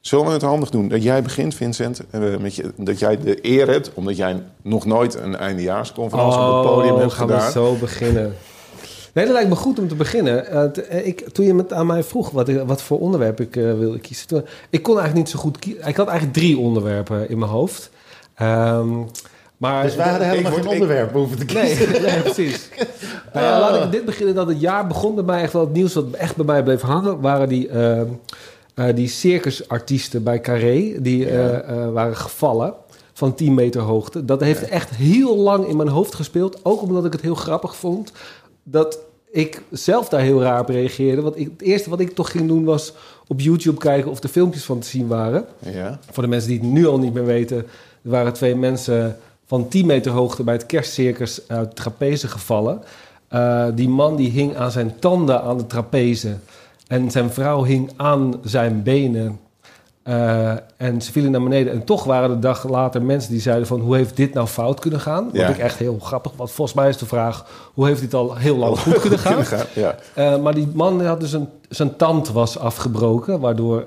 Zullen 0.00 0.26
we 0.26 0.32
het 0.32 0.42
handig 0.42 0.70
doen? 0.70 0.88
Dat 0.88 1.02
jij 1.02 1.22
begint, 1.22 1.54
Vincent. 1.54 2.00
eh, 2.10 2.36
met 2.36 2.54
je, 2.54 2.72
dat 2.76 2.98
jij 2.98 3.18
de 3.18 3.38
eer 3.42 3.68
hebt, 3.68 3.90
omdat 3.94 4.16
jij 4.16 4.42
nog 4.62 4.84
nooit 4.86 5.14
een 5.14 5.36
eindejaarsconferentie 5.36 6.40
op 6.40 6.54
het 6.64 6.72
podium 6.74 6.96
hebt 6.98 7.12
Oh, 7.12 7.18
gaan 7.18 7.28
gedaan. 7.28 7.46
we 7.46 7.52
zo 7.52 7.74
beginnen. 7.74 8.34
Nee, 9.12 9.24
dat 9.24 9.34
lijkt 9.34 9.48
me 9.48 9.54
goed 9.56 9.78
om 9.78 9.88
te 9.88 9.94
beginnen. 9.94 10.46
Eh, 10.46 11.06
ik, 11.06 11.28
toen 11.28 11.46
je 11.46 11.54
het 11.54 11.72
aan 11.72 11.86
mij 11.86 12.02
vroeg 12.02 12.30
wat, 12.30 12.48
ik- 12.48 12.62
wat 12.66 12.82
voor 12.82 12.98
onderwerp 13.00 13.40
ik 13.40 13.56
eh, 13.56 13.62
wilde 13.78 13.98
kiezen. 14.00 14.26
Toen, 14.26 14.44
ik 14.70 14.82
kon 14.82 14.98
eigenlijk 14.98 15.26
niet 15.26 15.34
zo 15.36 15.40
goed 15.42 15.58
kiezen. 15.58 15.86
Ik 15.88 15.96
had 15.96 16.06
eigenlijk 16.08 16.38
drie 16.38 16.58
onderwerpen 16.58 17.28
in 17.28 17.38
mijn 17.38 17.50
hoofd. 17.50 17.90
Ehm, 18.34 18.98
maar 19.70 19.82
dus 19.82 19.94
wij 19.96 20.08
hadden 20.08 20.26
ik 20.26 20.32
helemaal 20.32 20.52
geen 20.52 20.64
ik- 20.64 20.70
onderwerp 20.70 21.12
hoeven 21.12 21.38
te 21.38 21.44
kiezen. 21.44 21.90
Nee, 21.90 22.00
nee 22.10 22.20
precies. 22.20 22.68
Nou 23.32 23.46
ja, 23.46 23.60
laat 23.60 23.84
ik 23.84 23.92
dit 23.92 24.04
beginnen. 24.04 24.34
Dat 24.34 24.46
het 24.48 24.60
jaar 24.60 24.86
begon 24.86 25.14
bij 25.14 25.24
mij 25.24 25.42
echt 25.42 25.52
wel 25.52 25.62
het 25.62 25.72
nieuws 25.72 25.94
wat 25.94 26.10
echt 26.10 26.36
bij 26.36 26.44
mij 26.44 26.62
bleef 26.62 26.80
hangen. 26.80 27.20
Waren 27.20 27.48
die, 27.48 27.68
eh, 27.68 28.00
eh, 28.00 28.06
die 28.94 29.08
circusartiesten 29.08 30.22
bij 30.22 30.40
Carré. 30.40 30.94
Die 31.00 31.26
eh, 31.28 31.68
eh, 31.68 31.92
waren 31.92 32.16
gevallen 32.16 32.74
van 33.12 33.34
10 33.34 33.54
meter 33.54 33.80
hoogte. 33.80 34.24
Dat 34.24 34.40
heeft 34.40 34.68
echt 34.68 34.90
heel 34.90 35.36
lang 35.36 35.66
in 35.66 35.76
mijn 35.76 35.88
hoofd 35.88 36.14
gespeeld. 36.14 36.60
Ook 36.62 36.82
omdat 36.82 37.04
ik 37.04 37.12
het 37.12 37.20
heel 37.20 37.34
grappig 37.34 37.76
vond. 37.76 38.12
Dat 38.62 38.98
ik 39.30 39.62
zelf 39.70 40.08
daar 40.08 40.20
heel 40.20 40.42
raar 40.42 40.60
op 40.60 40.68
reageerde. 40.68 41.22
Want 41.22 41.38
ik, 41.38 41.48
het 41.52 41.62
eerste 41.62 41.90
wat 41.90 42.00
ik 42.00 42.14
toch 42.14 42.30
ging 42.30 42.48
doen 42.48 42.64
was 42.64 42.92
op 43.26 43.40
YouTube 43.40 43.78
kijken 43.78 44.10
of 44.10 44.22
er 44.22 44.28
filmpjes 44.28 44.64
van 44.64 44.78
te 44.78 44.88
zien 44.88 45.06
waren. 45.06 45.44
Ja. 45.58 45.98
Voor 46.10 46.22
de 46.22 46.28
mensen 46.28 46.50
die 46.50 46.58
het 46.60 46.68
nu 46.68 46.86
al 46.86 46.98
niet 46.98 47.14
meer 47.14 47.24
weten, 47.24 47.56
er 47.56 48.10
waren 48.10 48.32
twee 48.32 48.56
mensen 48.56 49.16
van 49.46 49.68
10 49.68 49.86
meter 49.86 50.12
hoogte 50.12 50.42
bij 50.42 50.54
het 50.54 50.66
kerstcircus 50.66 51.48
uit 51.48 51.68
de 51.68 51.74
trapeze 51.74 52.28
gevallen. 52.28 52.82
Eh, 53.28 53.66
die 53.74 53.88
man 53.88 54.16
die 54.16 54.30
hing 54.30 54.56
aan 54.56 54.70
zijn 54.70 54.98
tanden 54.98 55.42
aan 55.42 55.56
de 55.56 55.66
trapeze. 55.66 56.36
En 56.86 57.10
zijn 57.10 57.30
vrouw 57.30 57.64
hing 57.64 57.92
aan 57.96 58.34
zijn 58.44 58.82
benen. 58.82 59.38
Eh, 60.02 60.52
en 60.76 61.02
ze 61.02 61.12
vielen 61.12 61.30
naar 61.30 61.42
beneden. 61.42 61.72
En 61.72 61.84
toch 61.84 62.04
waren 62.04 62.30
er 62.30 62.40
dag 62.40 62.68
later 62.68 63.02
mensen 63.02 63.30
die 63.30 63.40
zeiden 63.40 63.66
van... 63.66 63.80
hoe 63.80 63.96
heeft 63.96 64.16
dit 64.16 64.34
nou 64.34 64.46
fout 64.46 64.80
kunnen 64.80 65.00
gaan? 65.00 65.24
Wat 65.24 65.34
Ja. 65.34 65.48
ik 65.48 65.58
echt 65.58 65.78
heel 65.78 65.98
grappig... 65.98 66.32
Want 66.36 66.50
volgens 66.50 66.76
mij 66.76 66.88
is 66.88 66.96
de 66.96 67.06
vraag... 67.06 67.46
hoe 67.74 67.86
heeft 67.86 68.00
dit 68.00 68.14
al 68.14 68.36
heel 68.36 68.56
lang 68.56 68.78
goed 68.78 69.00
kunnen 69.00 69.18
gaan? 69.18 69.44
Ja. 69.74 69.96
Eh, 70.14 70.38
maar 70.38 70.54
die 70.54 70.68
man 70.74 71.04
had 71.04 71.20
dus 71.20 71.32
een, 71.32 71.48
zijn 71.68 71.96
tand 71.96 72.28
was 72.30 72.58
afgebroken, 72.58 73.40
waardoor 73.40 73.84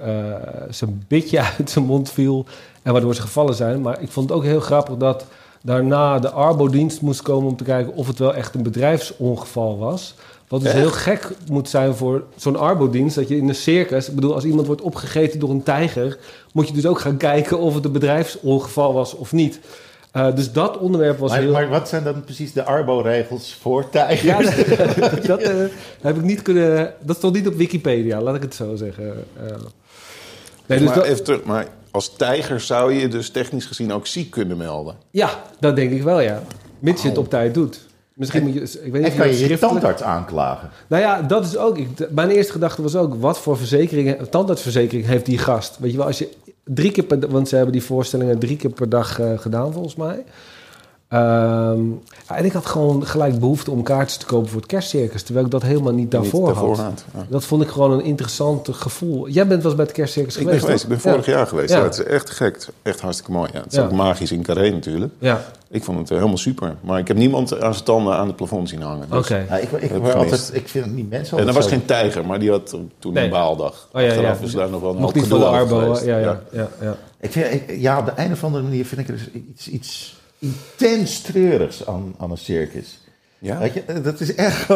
zijn 0.70 1.04
bitje 1.08 1.42
uit 1.58 1.70
zijn 1.70 1.86
mond 1.86 2.10
viel 2.10 2.46
en 2.82 2.92
waardoor 2.92 3.16
ze 3.16 3.22
gevallen 3.22 3.56
zijn. 3.56 3.82
Maar 3.82 4.02
ik 4.02 4.12
vond 4.12 4.30
het 4.30 4.38
ook 4.38 4.44
heel 4.44 4.60
grappig 4.60 4.98
dat 4.98 5.26
daarna 5.68 6.20
de 6.20 6.30
arbodienst 6.30 7.02
moest 7.02 7.22
komen 7.22 7.50
om 7.50 7.56
te 7.58 7.64
kijken 7.64 7.94
of 7.94 8.08
het 8.08 8.20
wel 8.20 8.34
echt 8.36 8.56
een 8.56 8.64
bedrijfsongeval 8.64 9.78
was. 9.78 10.16
Wat 10.48 10.62
dus 10.62 10.70
Echt? 10.70 10.80
heel 10.80 10.92
gek 10.92 11.30
moet 11.52 11.70
zijn 11.70 11.96
voor 11.96 12.24
zo'n 12.36 12.56
arbodienst, 12.56 13.16
dat 13.16 13.28
je 13.28 13.38
in 13.38 13.50
een 13.50 13.56
circus, 13.56 14.08
ik 14.10 14.16
bedoel, 14.16 14.34
als 14.34 14.44
iemand 14.44 14.68
wordt 14.68 14.82
opgegeten 14.82 15.40
door 15.40 15.50
een 15.50 15.64
tijger, 15.64 16.18
moet 16.54 16.68
je 16.68 16.74
dus 16.74 16.86
ook 16.86 17.00
gaan 17.00 17.18
kijken 17.18 17.60
of 17.60 17.74
het 17.74 17.86
een 17.86 17.92
bedrijfsongeval 17.92 18.94
was 18.94 19.14
of 19.16 19.32
niet. 19.32 19.60
Eh, 20.12 20.36
dus 20.36 20.52
dat 20.52 20.78
onderwerp 20.78 21.18
was 21.20 21.30
Maar, 21.30 21.40
heel... 21.40 21.52
maar 21.52 21.70
wat 21.70 21.90
zijn 21.90 22.04
dan 22.04 22.24
precies 22.24 22.54
de 22.54 22.64
Arbo-regels 22.64 23.58
voor 23.62 23.90
tijgers? 23.90 24.56
Ja, 24.56 24.76
dat, 25.10 25.26
dat, 25.26 25.40
eh, 25.42 25.56
heb 26.02 26.16
ik 26.16 26.24
niet 26.24 26.42
kunnen. 26.42 26.94
Dat 27.02 27.16
stond 27.16 27.36
niet 27.36 27.48
op 27.48 27.54
Wikipedia, 27.54 28.22
laat 28.22 28.36
ik 28.36 28.42
het 28.42 28.56
zo 28.56 28.76
zeggen. 28.76 29.26
Eh, 29.36 29.44
nee, 30.66 30.78
dus 30.80 30.88
maar 30.88 30.96
dat- 30.96 31.06
even 31.06 31.24
terug, 31.24 31.44
maar 31.44 31.68
als 31.98 32.16
tijger 32.16 32.60
zou 32.60 32.94
je 32.94 33.08
dus 33.08 33.30
technisch 33.30 33.66
gezien 33.66 33.94
ook 33.94 34.08
ziek 34.08 34.32
kunnen 34.32 34.58
melden. 34.58 34.96
ja, 35.12 35.44
dat 35.60 35.76
denk 35.76 35.92
ik 35.92 36.04
wel, 36.04 36.20
ja. 36.20 36.44
Mits 36.80 37.02
je 37.02 37.08
het 37.08 37.18
op 37.18 37.30
tijd 37.30 37.54
doet. 37.54 37.80
Misschien 38.14 38.44
moet 38.44 38.54
je. 38.54 38.60
Ik 38.60 38.92
weet 38.92 39.02
niet 39.02 39.12
En 39.12 39.18
kan 39.18 39.28
je 39.28 39.48
je 39.48 39.58
tandarts 39.58 40.02
aanklagen? 40.02 40.70
Nou 40.88 41.02
ja, 41.02 41.22
dat 41.22 41.46
is 41.46 41.58
ook. 41.58 41.78
Ik, 41.78 41.88
mijn 42.10 42.30
eerste 42.30 42.52
gedachte 42.52 42.82
was 42.82 42.96
ook: 42.96 43.16
wat 43.16 43.40
voor 43.40 43.58
verzekering, 43.58 44.18
tandartsverzekering 44.30 45.06
heeft 45.06 45.26
die 45.26 45.38
gast? 45.38 45.78
Weet 45.80 45.92
je 45.92 45.98
wel, 45.98 46.06
als 46.06 46.18
je 46.18 46.30
drie 46.64 46.92
keer 46.92 47.04
per 47.04 47.30
want 47.30 47.48
ze 47.50 47.56
hebben 47.56 47.74
die 47.74 47.84
voorstellingen 47.84 48.40
drie 48.40 48.58
keer 48.58 48.70
per 48.70 48.90
dag 48.90 49.20
eh, 49.20 49.40
gedaan, 49.40 49.74
volgens 49.74 49.96
mij. 49.96 50.24
Ehm, 51.08 51.80
en 52.28 52.46
ik 52.46 52.52
had 52.52 52.66
gewoon 52.66 53.06
gelijk 53.06 53.40
behoefte 53.40 53.72
om 53.72 53.84
kaartjes 53.84 54.18
te 54.18 54.26
kopen 54.26 54.48
voor 54.50 54.58
het 54.60 54.70
kerstcircus, 54.70 55.24
terwijl 55.24 55.46
ik 55.46 55.52
dat 55.52 55.62
helemaal 55.62 55.94
niet 55.94 56.12
daarvoor, 56.12 56.40
Niet 56.46 56.56
daarvoor 56.56 56.76
had. 56.76 56.86
had, 56.86 57.06
ja. 57.14 57.26
Dat 57.30 57.46
vond 57.46 57.62
ik 57.64 57.70
gewoon 57.70 57.92
een 57.92 58.04
interessant 58.04 58.68
gevoel. 58.72 59.28
Jij 59.28 59.48
bent 59.48 59.62
wel 59.62 59.66
eens 59.72 59.76
bij 59.76 59.86
het 59.86 59.94
kerstcircus 59.96 60.38
Ik 60.38 60.46
ben 60.46 60.60
geweest, 60.60 60.84
ik 60.84 60.90
ben 60.90 61.00
vorig 61.00 61.26
Ja. 61.26 61.32
jaar 61.32 61.48
geweest. 61.48 61.70
Ja. 61.70 61.78
Ja. 61.78 61.84
het 61.84 61.94
is 61.98 62.04
echt 62.04 62.30
gek. 62.30 62.68
Echt 62.82 63.02
hartstikke 63.02 63.32
mooi. 63.32 63.50
Ja. 63.54 63.60
Het 63.60 63.72
is 63.72 63.78
Ja. 63.78 63.84
ook 63.86 63.92
magisch 63.92 64.32
in 64.32 64.42
Carré 64.44 64.70
natuurlijk. 64.70 65.14
Ja, 65.20 65.42
Ik 65.70 65.84
vond 65.84 65.98
het 66.00 66.10
eh, 66.10 66.16
helemaal 66.18 66.38
super. 66.38 66.76
Maar 66.82 67.00
ik 67.00 67.08
heb 67.08 67.18
niemand 67.18 67.62
aan 67.62 67.74
zijn 67.74 67.86
tanden 67.86 68.14
aan 68.16 68.28
het 68.28 68.36
plafond 68.36 68.70
zien 68.70 68.82
hangen. 68.82 69.08
Dus- 69.10 69.18
oké. 69.20 69.46
Ik, 69.62 69.72
ik, 69.72 69.90
gemist. 69.92 70.14
altijd, 70.16 70.50
ik 70.54 70.68
vind 70.68 70.86
het 70.86 70.94
niet 70.96 71.10
mensen 71.10 71.38
En 71.38 71.48
er 71.48 71.54
was 71.54 71.64
zo- 71.64 71.70
geen 71.70 71.86
tijger, 71.86 72.26
maar 72.26 72.40
die 72.40 72.50
had 72.50 72.76
toen 73.00 73.14
Nee. 73.14 73.24
een 73.24 73.30
baaldag. 73.30 73.88
Oh 73.94 74.02
ja, 74.02 74.08
Achteraf 74.08 74.40
ja. 74.40 74.46
is 74.46 74.52
daar 74.52 74.70
nog 74.70 74.82
wel 74.82 74.96
een 74.96 75.02
hoop 75.02 75.18
gedoe. 75.18 75.40
Ja, 76.06 76.18
ja, 76.18 76.42
ja, 76.52 76.68
ja. 76.82 76.96
Ik 77.20 77.32
vind, 77.32 77.54
ik- 77.54 77.76
ja, 77.80 78.00
op 78.00 78.06
de 78.06 78.12
een 78.16 78.32
of 78.32 78.44
andere 78.44 78.64
manier 78.64 78.86
vind 78.86 79.02
ik 79.02 79.08
er 79.08 79.14
dus 79.14 79.30
iets, 79.32 79.68
iets 79.70 80.16
intens 80.40 81.22
treurigs 81.22 81.86
aan, 81.86 82.16
aan 82.18 82.32
een 82.32 82.38
circus. 82.38 83.00
Ja? 83.40 83.58
Weet 83.58 83.74
je, 83.74 84.02
dat 84.02 84.20
is 84.20 84.36
echt. 84.36 84.68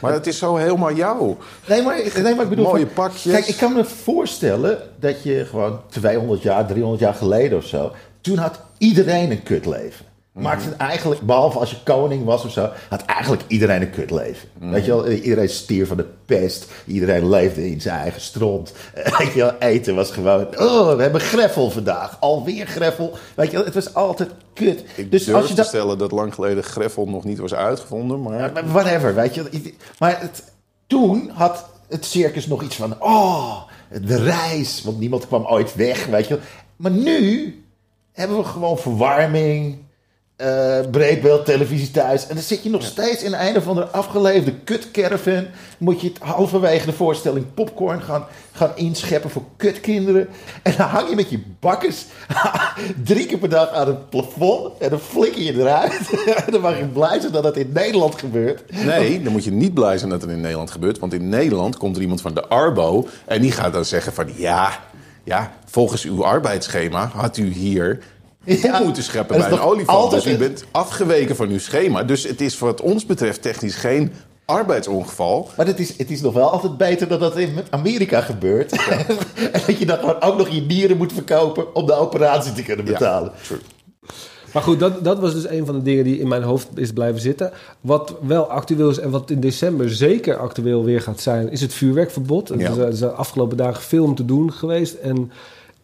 Maar 0.00 0.12
het 0.12 0.26
is 0.26 0.38
zo 0.38 0.56
helemaal 0.56 0.92
jou. 0.92 1.36
Nee, 1.68 1.82
maar, 1.82 2.02
nee, 2.22 2.34
maar 2.34 2.44
ik 2.44 2.48
bedoel... 2.48 2.64
Mooie 2.64 2.86
pakjes. 2.86 3.32
Kijk, 3.32 3.46
ik 3.46 3.56
kan 3.56 3.72
me 3.72 3.84
voorstellen 3.84 4.78
dat 5.00 5.22
je 5.22 5.44
gewoon 5.44 5.80
200 5.90 6.42
jaar, 6.42 6.66
300 6.66 7.00
jaar 7.00 7.14
geleden 7.14 7.58
of 7.58 7.64
zo... 7.64 7.92
Toen 8.20 8.38
had 8.38 8.60
iedereen 8.78 9.30
een 9.30 9.42
kutleven. 9.42 10.06
Maakte 10.42 10.68
het 10.68 10.76
eigenlijk, 10.76 11.20
behalve 11.20 11.58
als 11.58 11.70
je 11.70 11.76
koning 11.84 12.24
was 12.24 12.44
of 12.44 12.50
zo, 12.50 12.70
had 12.88 13.04
eigenlijk 13.04 13.42
iedereen 13.46 13.82
een 13.82 13.90
kutleven. 13.90 14.48
Weet 14.58 14.84
je 14.84 14.90
wel, 14.90 15.08
iedereen 15.08 15.48
stier 15.48 15.86
van 15.86 15.96
de 15.96 16.06
pest. 16.26 16.66
Iedereen 16.86 17.28
leefde 17.28 17.70
in 17.70 17.80
zijn 17.80 17.98
eigen 18.00 18.20
stront. 18.20 18.72
Weet 19.18 19.32
je 19.32 19.40
wel, 19.40 19.58
eten 19.58 19.94
was 19.94 20.10
gewoon, 20.10 20.46
oh, 20.58 20.96
we 20.96 21.02
hebben 21.02 21.20
greffel 21.20 21.70
vandaag. 21.70 22.16
Alweer 22.20 22.66
greffel. 22.66 23.12
Weet 23.34 23.50
je 23.50 23.56
wel, 23.56 23.64
het 23.64 23.74
was 23.74 23.94
altijd 23.94 24.30
kut. 24.54 24.84
Ik 24.94 25.10
dus 25.10 25.24
durf 25.24 25.36
als 25.36 25.44
je 25.44 25.50
te 25.50 25.56
dat, 25.56 25.66
stellen 25.66 25.98
dat 25.98 26.12
lang 26.12 26.34
geleden 26.34 26.64
greffel 26.64 27.06
nog 27.06 27.24
niet 27.24 27.38
was 27.38 27.54
uitgevonden. 27.54 28.22
Maar 28.22 28.38
ja, 28.38 28.50
maar 28.54 28.72
whatever, 28.72 29.14
weet 29.14 29.34
je. 29.34 29.74
Maar 29.98 30.20
het, 30.20 30.52
toen 30.86 31.30
had 31.34 31.66
het 31.88 32.04
circus 32.04 32.46
nog 32.46 32.62
iets 32.62 32.76
van, 32.76 33.02
oh, 33.02 33.62
de 34.02 34.22
reis. 34.22 34.82
Want 34.82 34.98
niemand 34.98 35.26
kwam 35.26 35.44
ooit 35.44 35.74
weg, 35.74 36.06
weet 36.06 36.28
je. 36.28 36.38
Maar 36.76 36.90
nu 36.90 37.54
hebben 38.12 38.36
we 38.36 38.44
gewoon 38.44 38.78
verwarming, 38.78 39.78
eh 40.36 40.80
breedbeeld, 40.90 41.44
televisie 41.44 41.90
thuis. 41.90 42.26
En 42.26 42.34
dan 42.34 42.44
zit 42.44 42.62
je 42.62 42.70
nog 42.70 42.82
steeds 42.82 43.22
in 43.22 43.34
een 43.34 43.62
van 43.62 43.74
de 43.74 43.86
afgeleefde 43.86 44.52
kutcaravan. 44.64 45.46
Moet 45.78 46.00
je 46.00 46.08
het 46.08 46.18
halverwege 46.18 46.86
de 46.86 46.92
voorstelling 46.92 47.46
popcorn 47.54 48.02
gaan, 48.02 48.24
gaan 48.52 48.72
inscheppen 48.74 49.30
voor 49.30 49.42
kutkinderen. 49.56 50.28
En 50.62 50.74
dan 50.76 50.86
hang 50.86 51.08
je 51.08 51.14
met 51.14 51.30
je 51.30 51.40
bakkers 51.60 52.04
drie 53.04 53.26
keer 53.26 53.38
per 53.38 53.48
dag 53.48 53.70
aan 53.70 53.86
het 53.86 54.10
plafond. 54.10 54.78
En 54.78 54.90
dan 54.90 54.98
flikker 54.98 55.42
je 55.42 55.60
eruit. 55.60 56.10
en 56.46 56.52
dan 56.52 56.60
mag 56.60 56.78
je 56.78 56.84
blij 56.84 57.20
zijn 57.20 57.32
dat 57.32 57.44
het 57.44 57.56
in 57.56 57.70
Nederland 57.72 58.18
gebeurt. 58.18 58.84
nee, 58.84 59.22
dan 59.22 59.32
moet 59.32 59.44
je 59.44 59.52
niet 59.52 59.74
blij 59.74 59.98
zijn 59.98 60.10
dat 60.10 60.22
het 60.22 60.30
in 60.30 60.40
Nederland 60.40 60.70
gebeurt. 60.70 60.98
Want 60.98 61.12
in 61.12 61.28
Nederland 61.28 61.76
komt 61.76 61.96
er 61.96 62.02
iemand 62.02 62.20
van 62.20 62.34
de 62.34 62.46
Arbo. 62.46 63.08
En 63.24 63.40
die 63.40 63.52
gaat 63.52 63.72
dan 63.72 63.84
zeggen 63.84 64.12
van 64.12 64.28
ja, 64.36 64.80
ja 65.24 65.52
volgens 65.64 66.04
uw 66.04 66.24
arbeidsschema 66.24 67.10
had 67.14 67.36
u 67.36 67.52
hier... 67.52 68.02
Ja, 68.46 68.80
moeten 68.80 69.02
scheppen 69.02 69.38
dat 69.38 69.48
bij 69.48 69.58
een 69.58 69.64
olifant. 69.64 69.98
altijd 69.98 70.22
Dus 70.22 70.32
u 70.32 70.36
bent 70.36 70.64
afgeweken 70.70 71.36
van 71.36 71.48
uw 71.48 71.58
schema. 71.58 72.02
Dus 72.02 72.22
het 72.22 72.40
is 72.40 72.58
wat 72.58 72.80
ons 72.80 73.06
betreft 73.06 73.42
technisch 73.42 73.74
geen 73.74 74.12
arbeidsongeval. 74.44 75.48
Maar 75.56 75.66
het 75.66 75.78
is, 75.78 75.98
het 75.98 76.10
is 76.10 76.20
nog 76.20 76.34
wel 76.34 76.50
altijd 76.50 76.76
beter 76.76 77.08
dan 77.08 77.20
dat 77.20 77.36
in 77.36 77.58
Amerika 77.70 78.20
gebeurt. 78.20 78.72
en 79.52 79.60
dat 79.66 79.78
je 79.78 79.86
dan 79.86 79.98
gewoon 79.98 80.20
ook 80.20 80.38
nog 80.38 80.48
je 80.48 80.60
nieren 80.60 80.96
moet 80.96 81.12
verkopen 81.12 81.74
om 81.74 81.86
de 81.86 81.94
operatie 81.94 82.52
te 82.52 82.62
kunnen 82.62 82.84
betalen. 82.84 83.32
true. 83.42 83.58
Maar 84.52 84.64
goed, 84.64 84.80
dat, 84.80 85.04
dat 85.04 85.18
was 85.18 85.32
dus 85.32 85.48
een 85.48 85.66
van 85.66 85.74
de 85.74 85.82
dingen 85.82 86.04
die 86.04 86.18
in 86.18 86.28
mijn 86.28 86.42
hoofd 86.42 86.68
is 86.74 86.92
blijven 86.92 87.20
zitten. 87.20 87.52
Wat 87.80 88.14
wel 88.22 88.50
actueel 88.50 88.90
is 88.90 88.98
en 88.98 89.10
wat 89.10 89.30
in 89.30 89.40
december 89.40 89.90
zeker 89.90 90.36
actueel 90.36 90.84
weer 90.84 91.00
gaat 91.00 91.20
zijn, 91.20 91.50
is 91.50 91.60
het 91.60 91.74
vuurwerkverbod. 91.74 92.48
Ja. 92.48 92.54
Er 92.54 92.70
is, 92.70 92.76
er 92.76 92.88
is 92.88 92.98
de 92.98 93.10
afgelopen 93.10 93.56
dagen 93.56 93.82
veel 93.82 94.04
om 94.04 94.14
te 94.14 94.24
doen 94.24 94.52
geweest. 94.52 94.94
En 94.94 95.30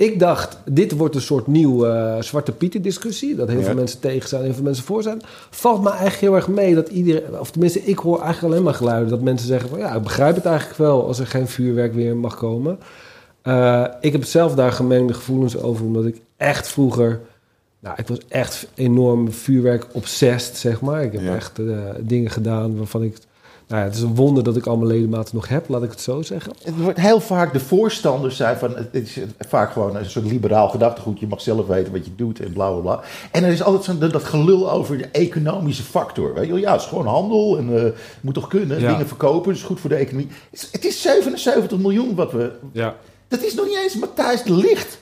ik 0.02 0.18
dacht, 0.18 0.58
dit 0.64 0.92
wordt 0.96 1.14
een 1.14 1.20
soort 1.20 1.46
nieuw 1.46 1.86
eh, 1.86 2.22
Zwarte 2.22 2.52
Pieten 2.52 2.82
discussie. 2.82 3.34
Dat 3.34 3.48
heel 3.48 3.58
Ja. 3.58 3.64
veel 3.64 3.74
mensen 3.74 4.00
tegen 4.00 4.28
zijn, 4.28 4.42
heel 4.42 4.54
veel 4.54 4.62
mensen 4.62 4.84
voor 4.84 5.02
zijn. 5.02 5.20
Valt 5.50 5.82
me 5.82 5.88
eigenlijk 5.88 6.20
heel 6.20 6.34
erg 6.34 6.48
mee 6.48 6.74
dat 6.74 6.88
iedereen, 6.88 7.38
of 7.40 7.50
tenminste 7.50 7.80
ik 7.82 7.98
hoor 7.98 8.20
eigenlijk 8.20 8.52
alleen 8.52 8.64
maar 8.64 8.74
geluiden. 8.74 9.08
Dat 9.08 9.20
mensen 9.20 9.46
zeggen 9.48 9.68
van 9.68 9.78
ja, 9.78 9.94
ik 9.94 10.02
begrijp 10.02 10.34
het 10.34 10.44
eigenlijk 10.44 10.78
wel 10.78 11.06
als 11.06 11.18
er 11.18 11.26
geen 11.26 11.48
vuurwerk 11.48 11.94
weer 11.94 12.16
mag 12.16 12.36
komen. 12.36 12.78
Eh, 13.42 13.84
ik 14.00 14.12
heb 14.12 14.24
zelf 14.24 14.54
daar 14.54 14.72
gemengde 14.72 15.14
gevoelens 15.14 15.56
over, 15.62 15.84
omdat 15.84 16.04
ik 16.04 16.20
echt 16.36 16.68
vroeger... 16.68 17.20
Nou, 17.80 17.94
ik 17.98 18.08
was 18.08 18.18
echt 18.28 18.66
enorm 18.74 19.32
vuurwerk 19.32 19.86
obsessed, 19.92 20.56
zeg 20.56 20.80
maar. 20.80 21.02
Ik 21.02 21.12
heb 21.12 21.22
Ja. 21.22 21.34
echt 21.34 21.58
eh, 21.58 21.64
dingen 22.00 22.30
gedaan 22.30 22.76
waarvan 22.76 23.02
ik... 23.02 23.16
Nou 23.72 23.84
ja, 23.84 23.90
het 23.90 23.98
is 23.98 24.04
een 24.04 24.14
wonder 24.14 24.44
dat 24.44 24.56
ik 24.56 24.66
al 24.66 24.76
mijn 24.76 24.88
ledematen 24.90 25.34
nog 25.34 25.48
heb, 25.48 25.68
laat 25.68 25.82
ik 25.82 25.90
het 25.90 26.00
zo 26.00 26.22
zeggen. 26.22 26.52
Het 26.64 26.76
wordt 26.80 26.98
heel 27.00 27.20
vaak 27.20 27.52
de 27.52 27.60
voorstanders 27.60 28.36
zijn 28.36 28.56
van. 28.56 28.76
Het 28.76 28.88
is 28.92 29.18
vaak 29.48 29.72
gewoon 29.72 29.96
een 29.96 30.10
soort 30.10 30.24
liberaal 30.24 30.68
gedachtegoed. 30.68 31.20
Je 31.20 31.26
mag 31.26 31.40
zelf 31.40 31.66
weten 31.66 31.92
wat 31.92 32.04
je 32.04 32.10
doet 32.16 32.40
en 32.40 32.52
bla 32.52 32.70
bla 32.70 32.80
bla. 32.80 33.00
En 33.30 33.44
er 33.44 33.50
is 33.52 33.62
altijd 33.62 33.84
zo'n 33.84 34.10
dat 34.10 34.24
gelul 34.24 34.70
over 34.70 34.98
de 34.98 35.06
economische 35.12 35.82
factor. 35.82 36.34
Weet 36.34 36.44
je 36.44 36.50
wel, 36.52 36.60
ja, 36.60 36.72
het 36.72 36.80
is 36.80 36.86
gewoon 36.86 37.06
handel 37.06 37.58
en 37.58 37.76
eh 37.84 37.90
moet 38.20 38.34
toch 38.34 38.48
kunnen. 38.48 38.80
Ja. 38.80 38.90
Dingen 38.90 39.06
verkopen, 39.08 39.52
is 39.52 39.62
goed 39.62 39.80
voor 39.80 39.90
de 39.90 39.96
economie. 39.96 40.28
Het 40.50 40.60
is- 40.62 40.68
Het 40.72 40.84
is 40.84 41.02
77 41.02 41.78
miljoen 41.78 42.14
wat 42.14 42.32
we. 42.32 42.52
Ja. 42.72 42.94
Dat 43.28 43.42
is 43.42 43.54
nog 43.54 43.66
niet 43.66 43.80
eens 43.82 43.96
Matthijs 43.96 44.42
de 44.42 44.54
Licht. 44.54 44.98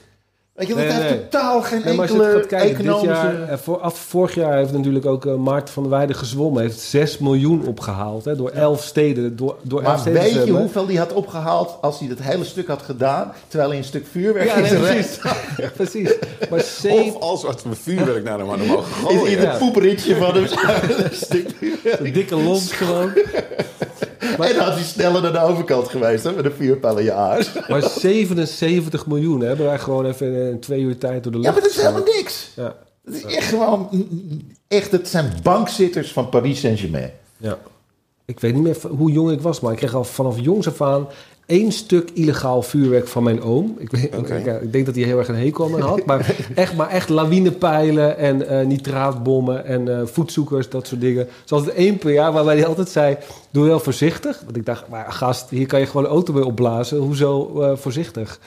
Weet 0.60 0.68
je, 0.68 0.74
dat 0.74 0.84
Nee, 0.84 0.92
heeft 0.92 1.08
nee. 1.10 1.22
totaal 1.28 1.62
geen 1.62 1.80
Nee, 1.84 1.94
maar 1.94 2.08
als 2.08 2.16
je 2.16 2.22
het 2.22 2.26
enkele 2.26 2.40
gaat 2.40 2.48
kijken, 2.50 2.68
dit 2.84 2.86
economische... 2.86 3.24
jaar, 3.38 3.48
eh, 3.48 3.58
voor, 3.58 3.78
af, 3.78 3.98
vorig 3.98 4.34
jaar 4.34 4.56
heeft 4.56 4.72
natuurlijk 4.72 5.06
ook 5.06 5.26
eh, 5.26 5.34
Maarten 5.34 5.74
van 5.74 5.82
der 5.82 5.92
Weijden 5.92 6.16
gezwommen. 6.16 6.62
heeft 6.62 6.78
6 6.80 7.18
miljoen 7.18 7.66
opgehaald 7.66 8.24
hè, 8.24 8.36
door 8.36 8.50
elf 8.50 8.82
steden. 8.82 9.36
Door, 9.36 9.56
door 9.62 9.78
elf 9.78 9.88
Maar 9.88 9.98
steden 9.98 10.20
weet 10.20 10.32
je 10.32 10.38
zwemmen. 10.40 10.60
hoeveel 10.60 10.86
die 10.86 10.98
had 10.98 11.12
opgehaald 11.12 11.78
als 11.80 11.98
hij 11.98 12.08
dat 12.08 12.18
hele 12.20 12.44
stuk 12.44 12.66
had 12.68 12.82
gedaan, 12.82 13.32
terwijl 13.48 13.68
hij 13.70 13.78
een 13.78 13.84
stuk 13.84 14.06
vuurwerk 14.10 14.46
Ja, 14.46 14.54
in 14.54 14.62
nee, 14.62 14.80
precies. 14.80 15.18
Ja, 15.56 15.70
precies. 15.76 16.14
Maar 16.50 16.60
zeven, 16.60 17.14
Of 17.16 17.22
als 17.22 17.42
we 17.42 17.48
het 17.48 17.62
vuurwerk 17.82 18.24
naar 18.24 18.38
hem 18.38 18.48
hadden 18.48 18.66
mogen 18.66 18.92
in, 19.08 19.14
in 19.14 19.18
gooien. 19.18 19.38
het 19.38 19.48
ja. 19.52 19.56
poeperitje 19.58 20.16
van 20.16 20.34
hem 20.34 20.42
een 20.88 21.10
stuk 21.12 21.48
vuurwerk. 21.58 22.00
een 22.00 22.12
dikke 22.12 22.36
lont 22.36 22.72
gewoon. 22.72 23.12
En 24.20 24.36
dan 24.54 24.64
had 24.64 24.74
hij 24.74 24.82
sneller 24.82 25.22
naar 25.22 25.32
de 25.32 25.40
overkant 25.40 25.88
geweest, 25.88 26.24
hè, 26.24 26.32
met 26.32 26.44
een 26.44 26.52
vuurpijl 26.52 27.00
jaar. 27.00 27.64
Maar 27.68 27.82
77 27.82 29.06
miljoen 29.06 29.40
hebben 29.40 29.66
wij 29.66 29.78
gewoon 29.78 30.06
even 30.06 30.50
in 30.50 30.60
twee 30.60 30.80
uur 30.80 30.98
tijd 30.98 31.22
door 31.22 31.32
de 31.32 31.38
lucht 31.38 31.48
Ja, 31.48 31.52
maar 31.52 31.62
dat 31.62 31.70
is 31.70 31.82
helemaal 31.82 32.14
niks. 32.16 32.50
Ja. 32.56 32.76
Dat 33.04 33.14
is 33.14 33.24
echt 33.24 33.48
gewoon... 33.48 33.88
Echt, 34.68 34.92
het 34.92 35.08
zijn 35.08 35.32
bankzitters 35.42 36.12
van 36.12 36.28
Paris 36.28 36.60
Saint-Germain. 36.60 37.12
Ja. 37.36 37.58
Ik 38.24 38.40
weet 38.40 38.54
niet 38.54 38.62
meer 38.62 38.76
hoe 38.88 39.10
jong 39.10 39.30
ik 39.30 39.40
was, 39.40 39.60
maar 39.60 39.72
ik 39.72 39.78
kreeg 39.78 39.94
al 39.94 40.04
vanaf 40.04 40.40
jongs 40.40 40.66
af 40.66 40.82
aan 40.82 41.08
één 41.50 41.73
stuk 41.73 42.11
illegaal 42.14 42.62
vuurwerk 42.62 43.09
van 43.09 43.23
mijn 43.23 43.42
oom. 43.42 43.76
Ik, 43.78 43.90
weet, 43.90 44.14
ik, 44.14 44.47
ik 44.62 44.73
denk 44.73 44.87
dat 44.87 44.95
hij 44.95 45.04
heel 45.04 45.19
erg 45.19 45.28
een 45.28 45.35
hekel 45.35 45.64
aan 45.64 45.71
me 45.71 45.80
had. 45.80 46.04
Maar 46.04 46.37
echt, 46.54 46.76
maar 46.76 46.88
echt 46.88 47.09
lawinepijlen 47.09 48.16
en 48.16 48.49
eh, 48.49 48.66
nitraatbommen 48.66 49.64
en 49.64 49.99
eh, 49.99 50.07
voetzoekers, 50.07 50.69
dat 50.69 50.87
soort 50.87 51.00
dingen. 51.00 51.28
Zoals 51.45 51.64
het 51.64 51.75
één 51.75 51.99
per 51.99 52.12
jaar 52.12 52.33
waarbij 52.33 52.57
hij 52.57 52.66
altijd 52.66 52.88
zei, 52.88 53.16
doe 53.50 53.66
wel 53.66 53.80
voorzichtig. 53.80 54.40
Want 54.45 54.57
ik 54.57 54.66
dacht, 54.66 54.88
maar 54.88 55.12
gast, 55.12 55.50
hier 55.50 55.66
kan 55.66 55.80
je 55.80 55.87
gewoon 55.87 56.04
een 56.04 56.11
auto 56.11 56.33
mee 56.33 56.45
opblazen. 56.45 56.99
Hoezo 56.99 57.62
eh, 57.62 57.76
voorzichtig? 57.76 58.40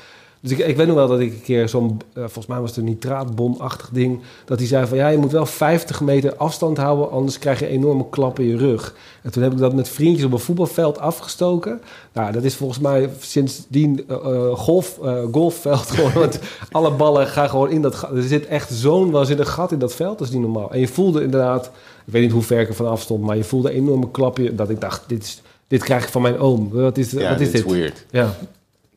Dus 0.44 0.52
ik, 0.52 0.58
ik 0.58 0.76
weet 0.76 0.88
nog 0.88 0.96
wel 0.96 1.08
dat 1.08 1.20
ik 1.20 1.34
een 1.34 1.42
keer 1.42 1.70
zo'n, 1.70 2.02
eh, 2.14 2.24
volgens 2.24 2.46
mij 2.46 2.60
was 2.60 2.70
het 2.70 2.80
een 2.80 2.84
nitraatbomachtig 2.84 3.90
ding, 3.94 4.20
dat 4.46 4.60
hij 4.60 4.68
zei 4.68 4.88
van 4.88 4.98
ja, 4.98 5.08
je 5.08 5.18
moet 5.18 5.32
wel 5.32 5.46
50 5.46 6.02
meter 6.02 6.36
afstand 6.36 6.78
houden, 6.78 7.12
anders 7.12 7.40
krijg 7.40 7.60
je 7.60 7.66
een 7.66 7.72
enorme 7.72 8.10
klap 8.10 8.40
in 8.40 8.46
je 8.48 8.58
rug. 8.58 8.96
En 9.22 9.32
toen 9.32 9.44
heb 9.44 9.52
ik 9.52 9.58
dat 9.58 9.74
met 9.74 9.90
vriendjes 9.90 10.26
op 10.26 10.32
een 10.32 10.40
voetbalveld 10.40 11.00
afgestoken. 11.00 11.82
Nou, 12.14 12.32
dat 12.32 12.44
is 12.44 12.56
volgens 12.56 12.80
mij 12.80 13.10
sindsdien 13.20 14.04
eh, 14.08 14.16
eh, 14.16 14.52
golf, 14.56 15.00
golfveld 15.32 15.90
gewoon, 15.92 16.14
want 16.14 16.40
alle 16.72 16.92
ballen 16.92 17.28
gaan 17.28 17.50
gewoon 17.50 17.70
in 17.70 17.82
dat 17.82 17.96
gat. 17.96 18.12
Er 18.16 18.24
zit 18.24 18.46
echt 18.46 18.72
zo'n 18.72 19.12
waanzinnig 19.12 19.50
gat 19.52 19.72
in 19.72 19.80
dat 19.80 19.96
veld, 19.96 20.18
dat 20.18 20.28
is 20.28 20.34
niet 20.34 20.44
normaal. 20.44 20.72
En 20.72 20.80
je 20.80 20.88
voelde 20.88 21.24
inderdaad, 21.24 21.66
ik 22.06 22.14
weet 22.14 22.22
niet 22.22 22.32
hoe 22.32 22.42
ver 22.42 22.60
ik 22.62 22.70
er 22.70 22.76
vanaf 22.76 23.02
stond, 23.02 23.24
maar 23.24 23.38
je 23.38 23.44
voelde 23.44 23.70
een 23.70 23.78
enorme 23.78 24.12
klapje 24.12 24.56
dat 24.56 24.70
ik 24.70 24.82
dacht, 24.82 25.04
dit, 25.08 25.24
is, 25.24 25.42
dit 25.68 25.84
krijg 25.84 26.04
ik 26.04 26.10
van 26.10 26.22
mijn 26.22 26.38
oom. 26.40 26.70
Wat 26.72 26.98
is, 26.98 27.12
Ja, 27.12 27.30
wat 27.30 27.40
is 27.40 27.52
dit 27.52 27.62
dit? 27.62 27.72
is 27.72 27.78
weird. 27.78 28.06
Ja. 28.12 28.36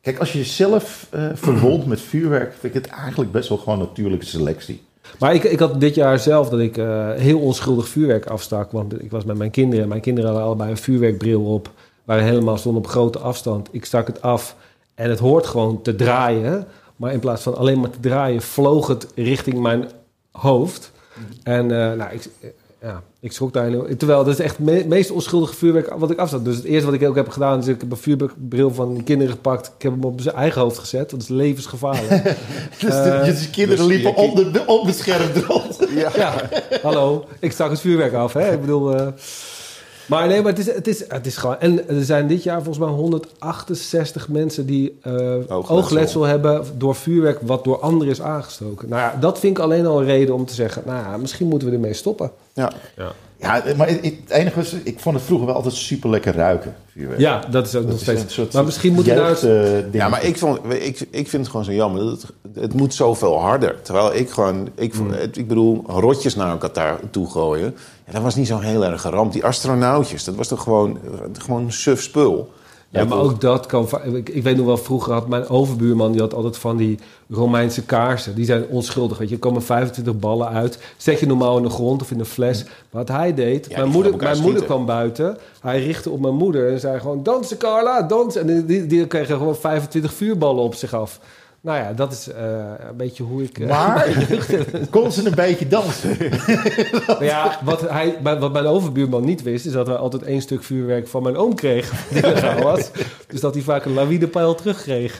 Kijk, 0.07 0.19
als 0.19 0.31
je 0.31 0.37
jezelf 0.37 1.07
eh 1.09 1.29
verwondt 1.33 1.85
met 1.85 2.01
vuurwerk, 2.01 2.53
vind 2.59 2.75
ik 2.75 2.83
het 2.83 2.91
eigenlijk 2.91 3.31
best 3.31 3.49
wel 3.49 3.57
gewoon 3.57 3.79
natuurlijke 3.79 4.25
selectie. 4.25 4.81
Maar 5.19 5.33
ik, 5.33 5.43
ik 5.43 5.59
had 5.59 5.79
dit 5.79 5.95
jaar 5.95 6.19
zelf 6.19 6.49
dat 6.49 6.59
ik 6.59 6.77
eh, 6.77 7.11
heel 7.11 7.39
onschuldig 7.39 7.87
vuurwerk 7.87 8.25
afstak. 8.25 8.71
Want 8.71 9.03
ik 9.03 9.11
was 9.11 9.23
met 9.23 9.37
mijn 9.37 9.51
kinderen. 9.51 9.87
Mijn 9.87 10.01
kinderen 10.01 10.29
hadden 10.29 10.47
allebei 10.47 10.71
een 10.71 10.77
vuurwerkbril 10.77 11.43
op. 11.43 11.71
Waren 12.03 12.23
helemaal 12.23 12.57
stonden 12.57 12.83
op 12.83 12.87
grote 12.87 13.19
afstand. 13.19 13.69
Ik 13.71 13.85
stak 13.85 14.07
het 14.07 14.21
af 14.21 14.55
en 14.95 15.09
het 15.09 15.19
hoort 15.19 15.47
gewoon 15.47 15.81
te 15.81 15.95
draaien. 15.95 16.67
Maar 16.95 17.13
in 17.13 17.19
plaats 17.19 17.43
van 17.43 17.57
alleen 17.57 17.79
maar 17.79 17.89
te 17.89 17.99
draaien, 17.99 18.41
vloog 18.41 18.87
het 18.87 19.07
richting 19.15 19.59
mijn 19.59 19.89
hoofd. 20.31 20.91
En 21.43 21.71
eh, 21.71 21.97
nou, 21.97 22.13
ik, 22.13 22.29
ja, 22.87 23.01
ik 23.19 23.31
schrok 23.31 23.53
daar 23.53 23.65
heel... 23.67 23.87
Terwijl 23.97 24.23
dat 24.23 24.33
is 24.33 24.39
echt 24.39 24.57
het 24.57 24.65
me- 24.65 24.85
meest 24.87 25.11
onschuldige 25.11 25.53
vuurwerk 25.55 25.93
wat 25.97 26.11
ik 26.11 26.17
afstak. 26.17 26.43
Dus 26.45 26.55
het 26.55 26.65
eerste 26.65 26.85
wat 26.91 27.01
ik 27.01 27.07
ook 27.07 27.15
heb 27.15 27.29
gedaan 27.29 27.59
is 27.59 27.67
ik 27.67 27.81
heb 27.81 27.91
een 27.91 27.97
vuurwerkbril 27.97 28.73
van 28.73 28.93
de 28.93 29.03
kinderen 29.03 29.33
gepakt. 29.33 29.67
Ik 29.77 29.81
heb 29.81 29.91
hem 29.91 30.03
op 30.03 30.21
zijn 30.21 30.35
eigen 30.35 30.61
hoofd 30.61 30.77
gezet. 30.77 31.09
Dat 31.11 31.21
is 31.21 31.27
levensgevaarlijk. 31.27 32.23
Dus, 32.79 32.89
Eh, 32.93 33.03
de, 33.19 33.25
dus 33.25 33.39
die 33.39 33.49
kinderen 33.49 33.87
dus 33.87 33.95
liepen 33.95 34.53
de, 34.53 34.63
onbeschermd 34.65 35.37
rond. 35.37 35.77
Ja. 35.95 36.11
Ja, 36.15 36.33
hallo. 36.81 37.25
Ik 37.39 37.51
stak 37.51 37.69
het 37.69 37.79
vuurwerk 37.79 38.13
af, 38.13 38.33
hè? 38.33 38.53
Ik 38.53 38.61
bedoel... 38.61 38.95
eh, 38.95 39.07
Maar 40.07 40.27
nee, 40.27 40.41
maar 40.41 40.51
het 40.51 40.59
is, 40.59 40.73
het, 40.73 40.87
is, 40.87 41.07
het 41.07 41.25
is 41.25 41.37
gewoon... 41.37 41.59
En 41.59 41.87
er 41.89 42.03
zijn 42.03 42.27
dit 42.27 42.43
jaar 42.43 42.63
volgens 42.63 42.85
mij 42.85 42.93
168 42.93 44.29
mensen 44.29 44.65
die 44.65 44.97
eh, 45.01 45.13
Oogletsel. 45.13 45.77
oogletsel. 45.77 46.23
hebben 46.23 46.65
door 46.77 46.95
vuurwerk 46.95 47.39
wat 47.41 47.63
door 47.63 47.79
anderen 47.79 48.13
is 48.13 48.21
aangestoken. 48.21 48.89
Nou 48.89 49.01
ja, 49.01 49.19
dat 49.19 49.39
vind 49.39 49.57
ik 49.57 49.63
alleen 49.63 49.85
al 49.85 49.99
een 49.99 50.05
reden 50.05 50.35
om 50.35 50.45
te 50.45 50.53
zeggen... 50.53 50.83
Nou 50.85 51.03
ja, 51.03 51.17
misschien 51.17 51.47
moeten 51.47 51.67
we 51.67 51.73
ermee 51.73 51.93
stoppen. 51.93 52.31
Ja. 52.53 52.71
Ja, 52.95 53.11
maar 53.77 53.87
het, 53.87 53.99
het 54.05 54.29
enige 54.29 54.55
was, 54.55 54.73
ik 54.83 54.99
vond 54.99 55.15
het 55.15 55.25
vroeger 55.25 55.47
wel 55.47 55.55
altijd 55.55 55.73
super 55.73 56.09
lekker 56.09 56.33
ruiken, 56.35 56.75
vuurwerk. 56.91 57.19
Ja, 57.19 57.39
dat 57.51 57.65
is 57.67 57.75
ook 57.75 57.81
Dat 57.81 57.91
nog 57.91 57.95
is 57.95 58.01
steeds... 58.01 58.21
een 58.23 58.29
soort 58.29 58.53
maar 58.53 58.63
misschien 58.65 58.93
nou... 58.93 59.05
jeugd, 59.05 59.43
eens- 59.43 59.83
eh. 59.85 59.93
Ja, 59.93 60.09
maar 60.09 60.23
ik, 60.23 60.37
vond, 60.37 60.59
ik, 60.73 60.99
ik 60.99 61.27
vind 61.27 61.31
het 61.31 61.47
gewoon 61.47 61.65
zo 61.65 61.71
jammer. 61.71 62.05
Het, 62.05 62.25
het 62.53 62.73
moet 62.73 62.93
zoveel 62.93 63.39
harder. 63.39 63.81
Terwijl 63.81 64.15
ik 64.15 64.29
gewoon... 64.29 64.69
Ik, 64.75 64.93
vond- 64.95 65.15
het- 65.15 65.37
ik 65.37 65.47
bedoel, 65.47 65.83
rotjes 65.87 66.35
naar 66.35 66.49
elkaar 66.49 66.73
daar 66.73 66.99
toe 67.11 67.29
gooien... 67.29 67.75
Ja, 68.05 68.11
dat 68.13 68.21
was 68.21 68.35
niet 68.35 68.47
zo 68.47 68.59
heel 68.59 68.85
erg 68.85 69.01
geramd. 69.01 69.33
Die 69.33 69.45
astronautjes, 69.45 70.23
dat 70.23 70.35
was 70.35 70.47
toch 70.47 70.63
gewoon, 70.63 70.99
gewoon 71.33 71.71
suf 71.71 72.01
spul. 72.01 72.51
Ja, 72.89 73.03
maar 73.03 73.17
ook 73.17 73.41
dat 73.41 73.65
kan... 73.65 73.87
Ik, 74.03 74.29
ik 74.29 74.43
weet 74.43 74.57
nog 74.57 74.65
wel, 74.65 74.77
vroeger 74.77 75.13
had 75.13 75.27
mijn 75.27 75.47
overbuurman... 75.47 76.11
die 76.11 76.21
had 76.21 76.33
altijd 76.33 76.57
van 76.57 76.77
die 76.77 76.99
Romeinse 77.29 77.85
kaarsen. 77.85 78.35
Die 78.35 78.45
zijn 78.45 78.65
onschuldig, 78.67 79.17
weet 79.17 79.29
je. 79.29 79.35
Er 79.35 79.41
komen 79.41 79.63
25 79.63 80.19
ballen 80.19 80.47
uit. 80.47 80.79
Zet 80.97 81.19
je 81.19 81.25
normaal 81.25 81.57
in 81.57 81.63
de 81.63 81.69
grond 81.69 82.01
of 82.01 82.11
in 82.11 82.19
een 82.19 82.25
fles. 82.25 82.65
Wat 82.89 83.07
hij 83.07 83.33
deed... 83.33 83.75
mijn 83.75 83.89
moeder, 83.89 84.15
mijn 84.15 84.41
moeder 84.41 84.63
kwam 84.63 84.85
buiten. 84.85 85.37
Hij 85.61 85.83
richtte 85.83 86.09
op 86.09 86.19
mijn 86.19 86.35
moeder 86.35 86.71
en 86.71 86.79
zei 86.79 86.99
gewoon... 86.99 87.23
Dansen, 87.23 87.57
Carla, 87.57 88.01
dansen. 88.01 88.49
En 88.49 88.65
die, 88.65 88.87
die 88.87 89.07
kreeg 89.07 89.27
gewoon 89.27 89.55
25 89.55 90.13
vuurballen 90.13 90.63
op 90.63 90.75
zich 90.75 90.93
af. 90.93 91.19
Nou 91.67 91.79
ja, 91.79 91.93
dat 91.93 92.11
is 92.11 92.27
eh, 92.27 92.43
een 92.89 92.95
beetje 92.97 93.23
hoe 93.23 93.43
ik... 93.43 93.59
eh, 93.59 93.67
Maar 93.67 94.27
kon 94.89 95.11
ze 95.11 95.25
een 95.27 95.35
beetje 95.35 95.67
dansen? 95.67 96.17
Ja, 97.19 97.59
wat, 97.63 97.89
hij, 97.89 98.17
wat 98.21 98.51
mijn 98.53 98.65
overbuurman 98.65 99.25
niet 99.25 99.43
wist, 99.43 99.65
is 99.65 99.71
dat 99.71 99.87
hij 99.87 99.95
altijd 99.95 100.23
één 100.23 100.41
stuk 100.41 100.63
vuurwerk 100.63 101.07
van 101.07 101.23
mijn 101.23 101.37
oom 101.37 101.55
kreeg. 101.55 101.91
Die 102.09 102.63
was. 102.63 102.89
Dus 103.27 103.41
dat 103.41 103.53
hij 103.53 103.63
vaak 103.63 103.85
een 103.85 103.93
lawinepeil 103.93 104.55
terugkreeg. 104.55 105.19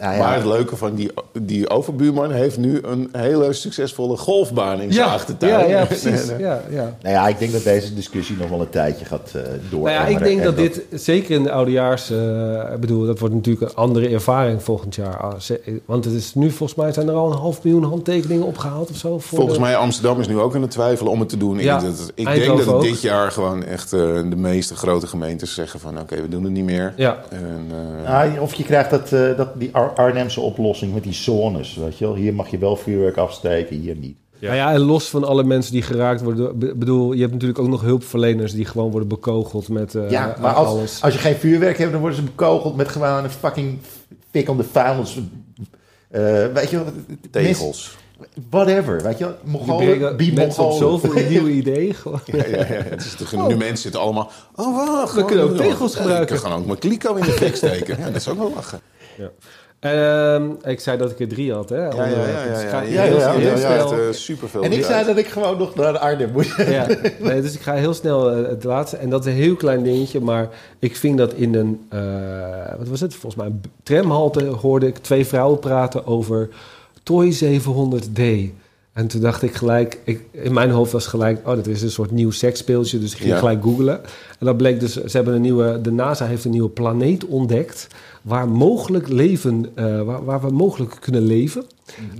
Nou 0.00 0.12
ja, 0.14 0.18
Maar 0.18 0.34
het 0.34 0.44
leuke 0.44 0.76
van 0.76 0.94
die, 0.94 1.10
die 1.40 1.70
overbuurman 1.70 2.30
heeft 2.32 2.58
nu 2.58 2.78
een 2.82 3.08
hele 3.12 3.52
succesvolle 3.52 4.16
golfbaan 4.16 4.80
in 4.80 4.92
zijn 4.92 5.06
Ja, 5.06 5.12
achtertuin. 5.14 5.68
ja, 5.68 5.78
ja, 5.78 5.84
precies. 5.94 6.28
Ja, 6.38 6.60
ja. 6.70 6.96
nou 7.02 7.14
ja, 7.14 7.28
ik 7.28 7.38
denk 7.38 7.52
dat 7.52 7.62
deze 7.64 7.94
discussie 7.94 8.36
nog 8.36 8.48
wel 8.48 8.60
een 8.60 8.68
tijdje 8.70 9.04
gaat 9.04 9.30
eh 9.34 9.42
door. 9.70 9.80
Nou 9.82 9.90
ja, 9.92 10.06
ik 10.06 10.18
denk 10.18 10.42
dat 10.42 10.56
dit, 10.56 10.80
zeker 10.90 11.34
in 11.34 11.42
de 11.42 11.50
oudejaars, 11.50 12.10
eh, 12.10 12.72
ik 12.74 12.80
bedoel, 12.80 13.06
dat 13.06 13.18
wordt 13.18 13.34
natuurlijk 13.34 13.70
een 13.70 13.76
andere 13.76 14.08
ervaring 14.08 14.62
volgend 14.62 14.94
jaar. 14.94 15.16
Ah, 15.16 15.32
Want 15.86 16.04
het 16.04 16.14
is 16.14 16.34
nu, 16.34 16.50
volgens 16.50 16.78
mij 16.78 16.92
zijn 16.92 17.08
er 17.08 17.14
al 17.14 17.30
een 17.32 17.38
half 17.38 17.62
miljoen 17.64 17.84
handtekeningen 17.84 18.46
opgehaald 18.46 18.90
of 18.90 18.96
zo. 18.96 19.18
Voor 19.18 19.38
Volgens 19.38 19.56
de- 19.58 19.64
mij 19.64 19.76
Amsterdam 19.76 20.20
is 20.20 20.28
nu 20.28 20.38
ook 20.38 20.54
aan 20.54 20.62
het 20.62 20.70
twijfelen 20.70 21.12
om 21.12 21.20
het 21.20 21.28
te 21.28 21.36
doen. 21.36 21.58
Ja, 21.58 21.82
ik 21.82 21.84
ik 22.14 22.24
denk 22.44 22.56
dat 22.58 22.66
het 22.66 22.80
dit 22.80 23.00
jaar 23.00 23.30
gewoon 23.30 23.64
echt 23.64 23.92
eh, 23.92 24.00
de 24.28 24.36
meeste 24.36 24.74
grote 24.76 25.06
gemeentes 25.06 25.54
zeggen 25.54 25.80
van... 25.80 25.98
oké, 26.00 26.16
we 26.22 26.28
doen 26.28 26.44
het 26.44 26.52
niet 26.52 26.64
meer. 26.64 26.92
Ja. 26.96 27.16
En, 27.30 27.66
eh, 28.04 28.14
Ah, 28.14 28.42
of 28.42 28.54
je 28.54 28.64
krijgt 28.64 28.90
dat, 28.90 29.12
eh, 29.12 29.36
dat, 29.36 29.48
die 29.60 29.70
Ar- 29.86 29.94
Arnhemse 29.94 30.40
oplossing 30.40 30.94
met 30.94 31.02
die 31.02 31.12
zones. 31.12 31.74
Weet 31.74 31.98
je 31.98 32.04
wel? 32.04 32.14
Hier 32.14 32.34
mag 32.34 32.48
je 32.48 32.58
wel 32.58 32.76
vuurwerk 32.76 33.16
afsteken, 33.16 33.76
hier 33.76 33.96
niet. 33.96 34.16
Ja. 34.38 34.54
ja, 34.54 34.72
en 34.72 34.80
los 34.80 35.08
van 35.08 35.24
alle 35.24 35.44
mensen 35.44 35.72
die 35.72 35.82
geraakt 35.82 36.22
worden. 36.22 36.58
bedoel, 36.78 37.12
je 37.12 37.20
hebt 37.20 37.32
natuurlijk 37.32 37.58
ook 37.58 37.68
nog 37.68 37.80
hulpverleners 37.80 38.52
die 38.52 38.64
gewoon 38.64 38.90
worden 38.90 39.08
bekogeld 39.08 39.68
met 39.68 39.94
eh, 39.94 40.10
ja, 40.10 40.36
maar 40.40 40.52
alles. 40.52 40.80
als, 40.80 41.02
als 41.02 41.12
je 41.14 41.18
geen 41.20 41.34
vuurwerk 41.34 41.78
hebt, 41.78 41.90
dan 41.92 42.00
worden 42.00 42.18
ze 42.18 42.24
bekogeld 42.24 42.76
met 42.76 42.88
gewoon 42.88 43.24
een 43.24 43.30
fucking 43.30 43.78
fik 44.30 44.48
om 44.48 44.56
de 44.56 44.64
vuilnis. 44.64 45.18
Eh, 46.08 46.22
weet 46.46 46.70
je 46.70 46.76
wel? 46.76 46.86
tegels. 47.30 47.96
Whatever, 48.50 49.02
weet 49.02 49.18
je 49.18 49.24
wel? 49.24 49.34
Die 49.42 49.50
Mongolen, 49.52 50.16
be 50.16 50.32
mensen 50.34 50.64
op 50.64 50.72
zoveel 50.72 51.22
nieuwe 51.28 51.50
ideeën. 51.50 51.94
Gewoon. 51.94 52.20
Ja, 52.24 52.46
ja, 52.46 52.56
ja. 52.56 52.64
Het 52.64 53.04
is 53.04 53.14
toch, 53.14 53.48
Nu 53.48 53.56
mensen 53.56 53.76
zitten 53.78 54.00
allemaal... 54.00 54.30
Oh, 54.54 54.76
wacht. 54.76 55.14
We 55.14 55.24
kunnen 55.24 55.44
ook 55.44 55.56
tegels 55.56 55.92
Ja, 55.94 56.00
gebruiken. 56.00 56.36
Ik 56.36 56.42
kan 56.42 56.52
ook 56.52 56.66
mijn 56.66 56.78
kliko 56.78 57.14
in 57.14 57.24
de 57.24 57.30
fik 57.30 57.56
steken. 57.56 57.98
Ja, 57.98 58.04
dat 58.06 58.14
is 58.14 58.28
ook 58.28 58.38
wel 58.38 58.52
lachen. 58.54 58.80
Ehm, 59.80 60.44
ik 60.64 60.80
zei 60.80 60.98
dat 60.98 61.10
ik 61.10 61.20
er 61.20 61.28
drie 61.28 61.52
had, 61.52 61.68
hè? 61.68 61.76
Ja, 61.86 61.94
ja, 61.94 62.06
ja. 62.06 62.44
ja, 62.44 62.52
Dus 62.52 62.62
ik 62.62 62.68
ga 62.68 62.80
ja, 62.80 63.02
heel- 63.02 63.18
ja, 63.18 63.26
ja, 63.26 63.32
heel 63.32 63.40
ja, 63.40 63.50
ja, 63.50 63.56
snel- 63.56 63.92
echt, 63.92 64.00
eh, 64.08 64.12
superveel 64.20 64.62
En 64.62 64.72
ik 64.72 64.84
zei 64.84 65.06
dat 65.06 65.16
ik 65.16 65.26
gewoon 65.26 65.58
nog 65.58 65.74
naar 65.74 65.98
Arnhem 65.98 66.30
moest. 66.32 66.56
Ja, 66.56 66.86
nee, 67.18 67.40
dus 67.42 67.54
ik 67.54 67.60
ga 67.60 67.74
heel 67.74 67.94
snel 67.94 68.30
eh, 68.30 68.48
het 68.48 68.64
laatste. 68.64 68.96
En 68.96 69.10
dat 69.10 69.26
is 69.26 69.32
een 69.32 69.38
heel 69.38 69.56
klein 69.56 69.82
dingetje, 69.82 70.20
maar 70.20 70.48
ik 70.78 70.96
ving 70.96 71.16
dat 71.18 71.32
in 71.32 71.54
een, 71.54 71.86
eh, 71.88 72.78
wat 72.78 72.88
was 72.88 73.00
het? 73.00 73.14
Volgens 73.14 73.34
mij 73.42 73.46
een 73.46 73.60
tramhalte 73.82 74.44
hoorde 74.44 74.86
ik 74.86 74.98
twee 74.98 75.26
vrouwen 75.26 75.58
praten 75.58 76.06
over 76.06 76.48
Toy 77.02 77.32
700D. 77.32 78.20
En 78.96 79.06
toen 79.06 79.20
dacht 79.20 79.42
ik 79.42 79.54
gelijk, 79.54 79.98
ik, 80.04 80.20
in 80.30 80.52
mijn 80.52 80.70
hoofd 80.70 80.92
was 80.92 81.06
gelijk, 81.06 81.38
oh, 81.48 81.54
dat 81.54 81.66
is 81.66 81.82
een 81.82 81.90
soort 81.90 82.10
nieuw 82.10 82.30
seksspeeltje. 82.30 82.98
Dus 82.98 83.12
ik 83.12 83.16
ging 83.18 83.30
Ja. 83.30 83.38
gelijk 83.38 83.62
googlen. 83.62 84.00
En 84.38 84.46
dat 84.46 84.56
bleek 84.56 84.80
dus, 84.80 84.92
ze 84.92 85.16
hebben 85.16 85.34
een 85.34 85.40
nieuwe, 85.40 85.80
de 85.80 85.92
NASA 85.92 86.26
heeft 86.26 86.44
een 86.44 86.50
nieuwe 86.50 86.68
planeet 86.68 87.26
ontdekt. 87.26 87.86
Waar 88.22 88.48
mogelijk 88.48 89.08
leven, 89.08 89.66
eh, 89.74 90.02
waar, 90.02 90.24
waar 90.24 90.40
we 90.40 90.50
mogelijk 90.50 90.96
kunnen 91.00 91.22
leven. 91.22 91.64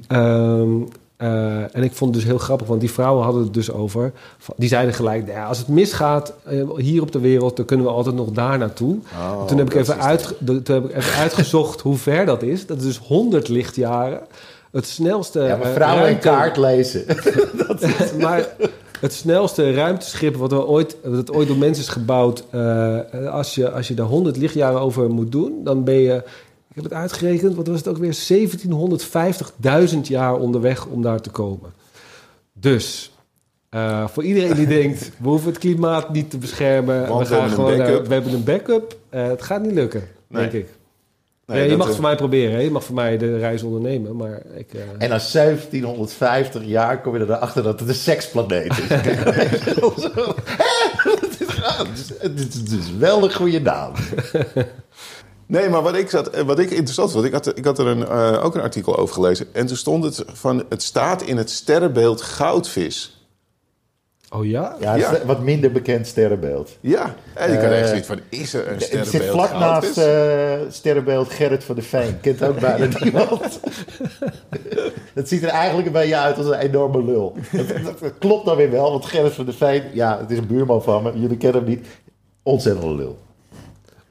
Ehm, 0.07 0.71
eh, 1.17 1.77
en 1.77 1.83
ik 1.83 1.93
vond 1.93 2.15
het 2.15 2.23
dus 2.23 2.31
heel 2.31 2.39
grappig, 2.39 2.67
want 2.67 2.81
die 2.81 2.91
vrouwen 2.91 3.25
hadden 3.25 3.43
het 3.43 3.55
dus 3.55 3.71
over. 3.73 4.13
Die 4.57 4.69
zeiden 4.69 4.95
gelijk: 4.95 5.27
nou 5.27 5.39
ja, 5.39 5.47
als 5.47 5.59
het 5.59 5.69
misgaat 5.69 6.33
eh, 6.45 6.63
hier 6.77 7.03
op 7.03 7.13
de 7.13 7.21
wereld, 7.21 7.57
dan 7.57 7.65
kunnen 7.65 7.87
we 7.87 7.93
altijd 7.93 8.15
nog 8.15 8.31
daar 8.31 8.59
naartoe. 8.59 8.99
Oh, 9.15 9.41
En 9.41 9.47
toen 9.47 9.59
heb, 9.59 9.67
ik 9.67 9.75
even 9.75 10.01
uit, 10.03 10.35
toen 10.45 10.63
heb 10.65 10.85
ik 10.85 10.97
even 10.97 11.15
uitgezocht 11.15 11.81
hoe 11.81 11.97
ver 11.97 12.27
dat 12.27 12.43
is. 12.43 12.67
Dat 12.67 12.77
is 12.77 12.83
dus 12.85 12.99
100 12.99 13.49
lichtjaren. 13.49 14.21
Het 14.77 14.87
snelste. 14.87 15.41
Ja, 15.41 15.57
maar 15.57 15.67
eh, 15.67 15.75
vrouwen 15.75 16.07
en 16.09 16.19
kaart 16.19 16.57
lezen. 16.57 17.05
maar 18.21 18.47
het 19.01 19.13
snelste 19.13 19.75
ruimteschip 19.75 20.37
wat, 20.37 20.51
we 20.51 20.67
ooit, 20.67 20.97
dat 21.05 21.33
ooit 21.33 21.49
door 21.49 21.57
mensen 21.57 21.83
is 21.85 21.89
gebouwd... 21.91 22.45
eh, 22.51 22.99
als, 23.33 23.55
je, 23.55 23.71
als 23.71 23.89
je 23.89 23.95
daar 23.95 24.07
100 24.07 24.37
lichtjaren 24.37 24.81
over 24.81 25.11
moet 25.11 25.33
doen... 25.33 25.61
dan 25.65 25.85
ben 25.85 25.95
je, 25.95 26.15
ik 26.69 26.75
heb 26.75 26.85
het 26.85 26.93
uitgerekend... 26.93 27.55
wat 27.55 27.67
was 27.67 27.79
het 27.79 27.89
ook 27.89 27.99
weer? 27.99 28.17
1750.000 29.93 29.99
jaar 30.03 30.37
onderweg 30.37 30.87
om 30.87 31.03
daar 31.03 31.21
te 31.21 31.31
komen. 31.31 31.73
Dus... 32.53 33.13
eh, 33.71 34.09
voor 34.09 34.25
iedereen 34.25 34.55
die 34.55 34.67
denkt, 34.67 35.11
we 35.23 35.29
hoeven 35.29 35.49
het 35.49 35.59
klimaat 35.59 36.13
niet 36.13 36.31
te 36.31 36.39
beschermen. 36.39 37.09
Want 37.09 37.29
we, 37.29 37.35
gaan 37.35 37.51
gewoon, 37.51 37.77
naar- 37.77 37.87
backup. 37.87 38.07
we 38.07 38.13
hebben 38.15 38.33
een 38.33 38.45
backup. 38.45 38.97
Eh, 39.09 39.27
het 39.27 39.43
gaat 39.43 39.63
niet 39.63 39.73
lukken, 39.73 40.03
Nee. 40.29 40.41
denk 40.43 40.53
ik. 40.65 40.69
Nee, 41.47 41.65
Ja, 41.65 41.71
je 41.71 41.77
mag 41.77 41.87
het 41.87 41.89
eh, 41.97 42.01
voor 42.01 42.09
mij 42.11 42.17
proberen. 42.17 42.53
Hè? 42.55 42.61
Je 42.61 42.71
mag 42.71 42.85
voor 42.85 42.95
mij 42.95 43.19
de 43.19 43.39
reis 43.39 43.63
ondernemen. 43.63 44.17
Maar 44.17 44.43
ik, 44.57 44.75
eh, 44.75 44.81
En 44.99 45.09
na 45.09 45.19
1750 45.19 46.65
jaar 46.65 47.01
kom 47.01 47.17
je 47.19 47.23
erachter 47.25 47.63
dat 47.63 47.81
het 47.81 47.89
een 47.89 47.95
seksplaneet 47.95 48.73
is. 48.79 48.89
Het 52.19 52.39
is- 52.55 52.73
is- 52.79 52.97
wel 52.99 53.23
een 53.25 53.35
goede 53.35 53.61
naam. 53.61 53.93
Nee, 55.47 55.69
maar 55.69 55.83
wat 55.83 55.95
ik, 55.97 56.11
zat, 56.11 56.29
eh, 56.31 56.43
wat 56.43 56.59
ik 56.59 56.71
interessant 56.71 57.13
vond, 57.13 57.25
ik 57.25 57.33
had, 57.33 57.59
ik 57.59 57.65
had 57.65 57.79
er 57.79 57.87
een, 57.87 58.07
eh, 58.07 58.45
ook 58.45 58.55
een 58.55 58.61
artikel 58.61 58.97
over 58.97 59.15
gelezen. 59.15 59.47
En 59.53 59.67
toen 59.67 59.77
stond 59.77 60.05
het 60.05 60.25
van, 60.33 60.65
het 60.69 60.83
staat 60.83 61.23
in 61.23 61.37
het 61.37 61.51
sterrenbeeld 61.51 62.23
goudvis. 62.23 63.16
Oh 64.31 64.47
ja? 64.47 64.77
Ja, 64.81 64.97
het 64.97 65.25
wat 65.25 65.41
minder 65.41 65.73
bekend 65.73 66.07
sterrenbeeld. 66.07 66.77
Ja, 66.81 67.15
en 67.35 67.53
ik 67.53 67.59
had 67.61 67.71
Eh, 67.71 67.79
echt 67.79 67.89
zoiets 67.89 68.07
van, 68.07 68.21
is 68.29 68.55
er 68.55 68.67
een 68.69 68.73
Het 68.75 68.83
sterrenbeeld 68.83 69.23
zit 69.23 69.31
vlak 69.31 69.53
naast 69.53 69.99
eh, 69.99 70.53
sterrenbeeld 70.71 71.29
Gerrit 71.31 71.65
van 71.65 71.75
de 71.75 71.83
Veen. 71.83 72.21
Kent 72.23 72.43
ook 72.43 72.61
bijna 72.61 72.89
niemand. 73.01 73.61
Het 75.15 75.29
ziet 75.29 75.43
er 75.43 75.49
eigenlijk 75.49 75.87
een 75.87 75.93
beetje 75.93 76.17
uit 76.17 76.37
als 76.39 76.47
een 76.47 76.59
enorme 76.59 77.05
lul. 77.05 77.37
Dat, 77.53 77.69
dat- 77.69 77.99
dat 77.99 78.13
klopt 78.19 78.47
dan 78.47 78.57
weer 78.57 78.71
wel, 78.71 78.91
want 78.91 79.05
Gerrit 79.07 79.33
van 79.33 79.45
de 79.45 79.53
Veen... 79.53 79.83
Ja, 79.93 80.19
het 80.21 80.31
is 80.31 80.39
een 80.39 80.47
buurman 80.47 80.83
van 80.83 81.03
me. 81.03 81.21
Jullie 81.21 81.37
kennen 81.37 81.61
hem 81.61 81.71
niet. 81.71 81.87
Ontzettende 82.43 82.95
lul. 82.95 83.19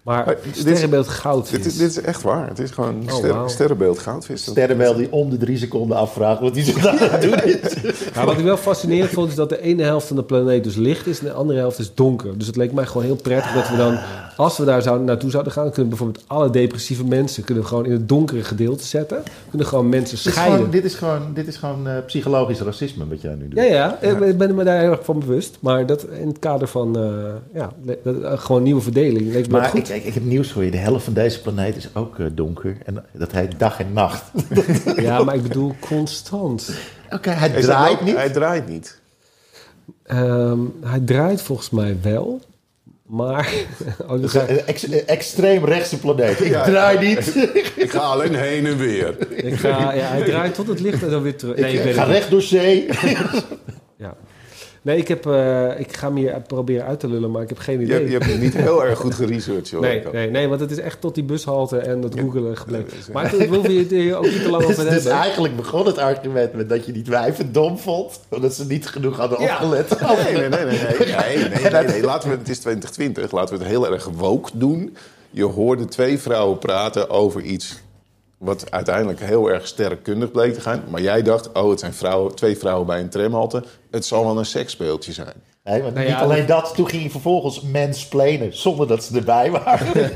Maar 0.06 0.36
sterrenbeeld 0.52 1.08
goud 1.08 1.50
Dit, 1.52 1.66
is- 1.66 1.78
dit 1.78 1.90
is 1.90 2.02
echt 2.02 2.22
waar. 2.22 2.48
Het 2.48 2.60
is 2.60 2.72
gewoon 2.72 2.96
Oh, 3.10 3.14
ster- 3.16 3.34
wauw. 3.34 3.48
sterrenbeeld 3.48 4.00
goudvis. 4.00 4.44
Sterrenbeeld 4.44 4.98
die 4.98 5.12
om 5.12 5.30
de 5.30 5.38
drie 5.38 5.58
seconden 5.58 5.98
afvraagt 5.98 6.40
wat 6.42 6.56
hij 6.56 6.64
zich 6.64 6.82
daar 6.82 7.00
aan 7.00 7.10
het 7.10 7.22
doen 7.22 7.34
is. 7.44 7.94
Ja, 8.14 8.26
wat 8.26 8.38
ik 8.38 8.44
wel 8.44 8.58
fascinerend 8.58 9.10
vond, 9.10 9.30
is 9.30 9.36
dat 9.36 9.50
de 9.50 9.62
ene 9.62 9.84
helft 9.84 10.08
van 10.08 10.16
de 10.16 10.24
planeet 10.24 10.64
dus 10.64 10.76
licht 10.76 11.08
is 11.08 11.20
en 11.20 11.26
de 11.26 11.32
andere 11.32 11.60
helft 11.60 11.80
is 11.80 11.92
donker. 11.94 12.38
Dus 12.38 12.48
het 12.48 12.56
leek 12.56 12.72
mij 12.72 12.86
gewoon 12.86 13.04
heel 13.06 13.16
prettig 13.16 13.54
dat 13.54 13.70
we 13.70 13.78
dan, 13.78 13.98
als 14.38 14.58
we 14.58 14.66
daar 14.66 14.82
zouden, 14.82 15.06
naartoe 15.06 15.30
zouden 15.30 15.52
gaan, 15.54 15.72
kunnen 15.72 15.90
bijvoorbeeld 15.90 16.24
alle 16.28 16.50
depressieve 16.50 17.04
mensen 17.06 17.44
kunnen 17.44 17.64
we 17.64 17.70
gewoon 17.70 17.86
in 17.86 17.92
het 17.92 18.10
donkere 18.10 18.44
gedeelte 18.44 18.84
zetten. 18.84 19.24
Kunnen 19.50 19.68
gewoon 19.68 19.90
mensen 19.90 20.16
Dit 20.18 20.26
is 20.26 20.32
scheiden. 20.32 20.56
gewoon, 20.58 20.72
dit 20.72 20.84
is 20.84 20.96
gewoon, 20.96 21.22
dit 21.34 21.48
is 21.48 21.56
gewoon 21.58 21.88
eh, 21.88 21.94
psychologisch 22.06 22.60
racisme 22.62 23.08
wat 23.08 23.22
jij 23.22 23.36
nu 23.36 23.48
doet. 23.48 23.60
Ja, 23.60 23.64
ja, 23.64 24.02
ik 24.02 24.38
ben 24.38 24.56
me 24.56 24.64
daar 24.64 24.80
heel 24.80 24.92
erg 24.92 25.04
van 25.06 25.20
bewust. 25.20 25.58
Maar 25.60 25.86
dat 25.86 26.06
in 26.20 26.28
het 26.28 26.40
kader 26.40 26.68
van 26.68 26.98
eh, 27.00 27.04
ja, 27.54 27.72
dat, 27.84 27.98
eh, 28.24 28.32
gewoon 28.40 28.64
nieuwe 28.64 28.82
verdeling 28.82 29.32
leek 29.34 29.48
me 29.48 29.52
Maar 29.58 29.70
goed. 29.70 29.90
ik, 29.90 29.95
ik, 29.96 30.04
ik 30.06 30.14
heb 30.14 30.24
nieuws 30.24 30.52
voor 30.52 30.64
je. 30.64 30.72
De 30.72 30.78
helft 30.78 31.04
van 31.04 31.14
deze 31.14 31.42
planeet 31.42 31.76
is 31.76 31.90
ook 31.94 32.20
eh, 32.20 32.26
donker. 32.34 32.78
En 32.86 33.06
dat 33.12 33.32
heet 33.32 33.60
dag 33.60 33.80
en 33.80 33.94
nacht. 33.94 34.24
Ja, 34.96 35.24
maar 35.24 35.36
ik 35.36 35.44
bedoel 35.44 35.76
constant. 35.80 36.70
Oké, 37.10 37.30
hij 37.30 37.50
draait 37.62 38.02
niet. 38.02 38.16
Hij 38.16 38.30
draait 38.30 38.68
niet. 38.68 39.00
Ehm, 40.06 40.60
hij 40.82 41.00
draait 41.00 41.42
volgens 41.42 41.70
mij 41.70 41.98
wel, 42.02 42.40
maar... 43.06 43.54
Oh, 44.08 44.22
een 44.22 44.66
ex- 44.66 44.88
een 44.88 45.08
extreem 45.08 45.66
rechtse 45.66 46.00
planeet. 46.00 46.40
Ik 46.40 46.48
Ja. 46.48 46.64
draai 46.64 47.08
niet. 47.08 47.36
Ik 47.86 47.90
ga 47.92 48.00
alleen 48.00 48.36
heen 48.36 48.66
en 48.66 48.78
weer. 48.78 49.32
ik 49.46 49.56
ga, 49.56 49.94
ja, 49.94 50.04
hij 50.06 50.24
draait 50.24 50.56
tot 50.56 50.68
het 50.68 50.80
licht 50.80 51.04
en 51.04 51.10
dan 51.10 51.22
weer 51.22 51.38
terug. 51.38 51.56
Nee, 51.58 51.74
ik 51.74 51.94
ga 51.94 52.06
niet. 52.06 52.12
recht 52.16 52.30
door 52.30 52.42
zee. 52.42 52.86
Ja. 53.98 54.16
Nee, 54.86 54.98
ik, 54.98 55.08
heb, 55.08 55.26
uh, 55.26 55.80
ik 55.80 55.98
ga 55.98 56.10
meer 56.10 56.42
proberen 56.48 56.86
uit 56.86 57.00
te 57.00 57.08
lullen, 57.08 57.32
maar 57.32 57.42
ik 57.42 57.50
heb 57.50 57.58
geen 57.58 57.82
idee. 57.82 58.04
Je, 58.04 58.10
je 58.10 58.18
hebt 58.18 58.40
niet 58.40 58.54
heel 58.68 58.86
erg 58.86 59.00
goed 59.00 59.14
geresearched, 59.14 59.72
hoor. 59.72 59.82
Nee, 59.82 60.04
nee, 60.12 60.30
nee, 60.30 60.48
want 60.48 60.60
het 60.60 60.72
is 60.72 60.80
echt 60.80 61.02
tot 61.02 61.16
die 61.16 61.24
bushalte 61.24 61.78
en 61.78 62.02
dat 62.02 62.20
googelen 62.20 62.58
gebleven. 62.58 63.14
Maar 63.14 63.36
ik 63.36 63.50
wil 63.50 63.72
je 63.72 64.16
ook 64.16 64.24
niet 64.24 64.42
te 64.42 64.50
lang 64.50 64.64
over 64.64 64.68
dus, 64.76 64.78
hebben. 64.78 64.94
Dus 64.94 65.06
eigenlijk 65.06 65.56
begon 65.56 65.86
het 65.86 65.98
argument 65.98 66.54
met 66.54 66.70
dat 66.70 66.86
je 66.86 66.92
die 66.92 67.04
wijven 67.06 67.52
dom 67.52 67.78
vond... 67.78 68.20
omdat 68.30 68.54
ze 68.54 68.66
niet 68.66 68.88
genoeg 68.88 69.18
hadden 69.18 69.40
opgelet. 69.40 69.90
Nee, 70.24 70.34
nee, 70.34 70.50
nee. 70.50 70.66
nee, 70.66 71.72
nee, 71.72 71.84
nee, 71.84 72.04
Laten 72.04 72.30
we, 72.30 72.36
het 72.36 72.50
is 72.50 72.60
2020, 72.60 73.32
laten 73.32 73.58
we 73.58 73.64
het 73.64 73.72
heel 73.72 73.92
erg 73.92 74.10
woke 74.16 74.50
doen... 74.54 74.98
Je 75.32 75.44
hoorde 75.44 75.86
twee 75.86 76.20
vrouwen 76.20 76.60
praten 76.60 77.10
over 77.10 77.42
iets 77.42 77.82
wat 78.46 78.72
uiteindelijk 78.72 79.20
heel 79.20 79.50
erg 79.50 79.68
sterrenkundig 79.68 80.32
bleek 80.32 80.54
te 80.54 80.62
gaan. 80.62 80.84
Maar 80.90 81.02
jij 81.02 81.22
dacht, 81.22 81.52
oh, 81.52 81.70
het 81.70 81.80
zijn 81.80 81.94
vrouwen, 81.94 82.36
twee 82.36 82.58
vrouwen 82.58 82.88
bij 82.88 83.00
een 83.00 83.10
tramhalte. 83.10 83.64
Het 83.92 84.06
zal 84.06 84.26
wel 84.26 84.38
een 84.38 84.46
seksspeeltje 84.46 85.14
zijn. 85.14 85.55
Nee, 85.66 85.82
maar 85.82 85.92
Nou 85.92 86.06
niet 86.06 86.16
ja, 86.16 86.22
alleen 86.22 86.46
dat, 86.46 86.72
toen 86.76 86.90
ging 86.90 87.02
hij 87.02 87.12
vervolgens 87.12 87.62
mansplainen 87.62 88.58
zonder 88.58 88.88
dat 88.88 89.04
ze 89.04 89.16
erbij 89.18 89.52
waren. 89.52 89.88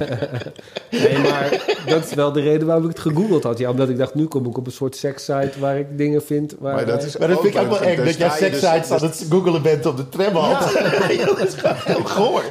Nee, 0.91 1.17
maar 1.17 1.63
dat 1.85 2.05
is 2.05 2.13
wel 2.13 2.31
de 2.31 2.41
reden 2.41 2.67
waarom 2.67 2.83
ik 2.83 2.89
het 2.89 2.99
gegoogeld 2.99 3.43
had. 3.43 3.57
Ja, 3.57 3.69
omdat 3.69 3.89
ik 3.89 3.97
dacht, 3.97 4.13
nu 4.15 4.25
kom 4.25 4.45
ik 4.45 4.57
op 4.57 4.65
een 4.65 4.71
soort 4.71 4.95
sekssite 4.95 5.51
waar 5.59 5.77
ik 5.77 5.97
dingen 5.97 6.23
vind. 6.23 6.55
Waar, 6.59 6.73
Maar 6.75 6.85
dat 6.85 7.03
is 7.03 7.17
Maar 7.17 7.27
dat 7.27 7.41
vind 7.41 7.55
ik 7.55 7.61
ook 7.61 7.69
wel 7.69 7.81
eng, 7.81 7.97
dat 8.05 8.17
jij 8.17 8.27
dus- 8.29 8.37
sekssites 8.37 8.91
aan 8.91 9.01
het 9.09 9.25
googelen 9.29 9.61
bent 9.61 9.85
op 9.85 9.97
de 9.97 10.09
tramhand. 10.09 10.59
dat 11.25 11.39
is 11.47 11.53
gewoon 11.53 11.75
heel 11.83 12.03
goor. 12.03 12.43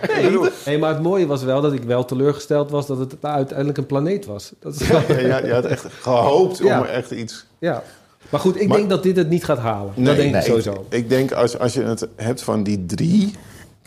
Nee, 0.65 0.79
maar 0.79 0.93
het 0.95 1.03
mooie 1.03 1.27
was 1.27 1.43
wel 1.43 1.61
dat 1.61 1.73
ik 1.73 1.83
wel 1.83 2.05
teleurgesteld 2.05 2.71
was 2.71 2.87
dat 2.87 2.99
het 2.99 3.15
uiteindelijk 3.21 3.79
een 3.79 3.87
planeet 3.87 4.27
was. 4.27 4.53
Dat 4.61 4.75
is 4.81 4.89
wel- 4.89 5.03
Ja, 5.09 5.19
ja, 5.19 5.39
je 5.47 5.53
had 5.53 5.65
echt 5.65 5.87
gehoopt 6.01 6.59
Ja. 6.59 6.79
om 6.81 6.85
er 6.87 6.91
echt 6.91 7.11
iets... 7.11 7.47
ja. 7.59 7.83
Maar 8.29 8.41
goed, 8.41 8.61
ik 8.61 8.69
Maar- 8.69 8.77
denk 8.77 8.91
dat 8.91 9.03
dit 9.03 9.17
het 9.17 9.29
niet 9.31 9.45
gaat 9.45 9.59
halen. 9.59 9.93
Nee, 9.95 10.05
dat 10.07 10.17
denk 10.17 10.31
nee. 10.33 10.41
ik 10.41 10.47
sowieso. 10.47 10.87
Ik 10.89 11.09
denk 11.09 11.33
als, 11.33 11.59
als 11.59 11.75
je 11.75 11.83
het 11.83 12.07
hebt 12.17 12.43
van 12.43 12.63
die 12.63 12.87
drie, 12.87 13.31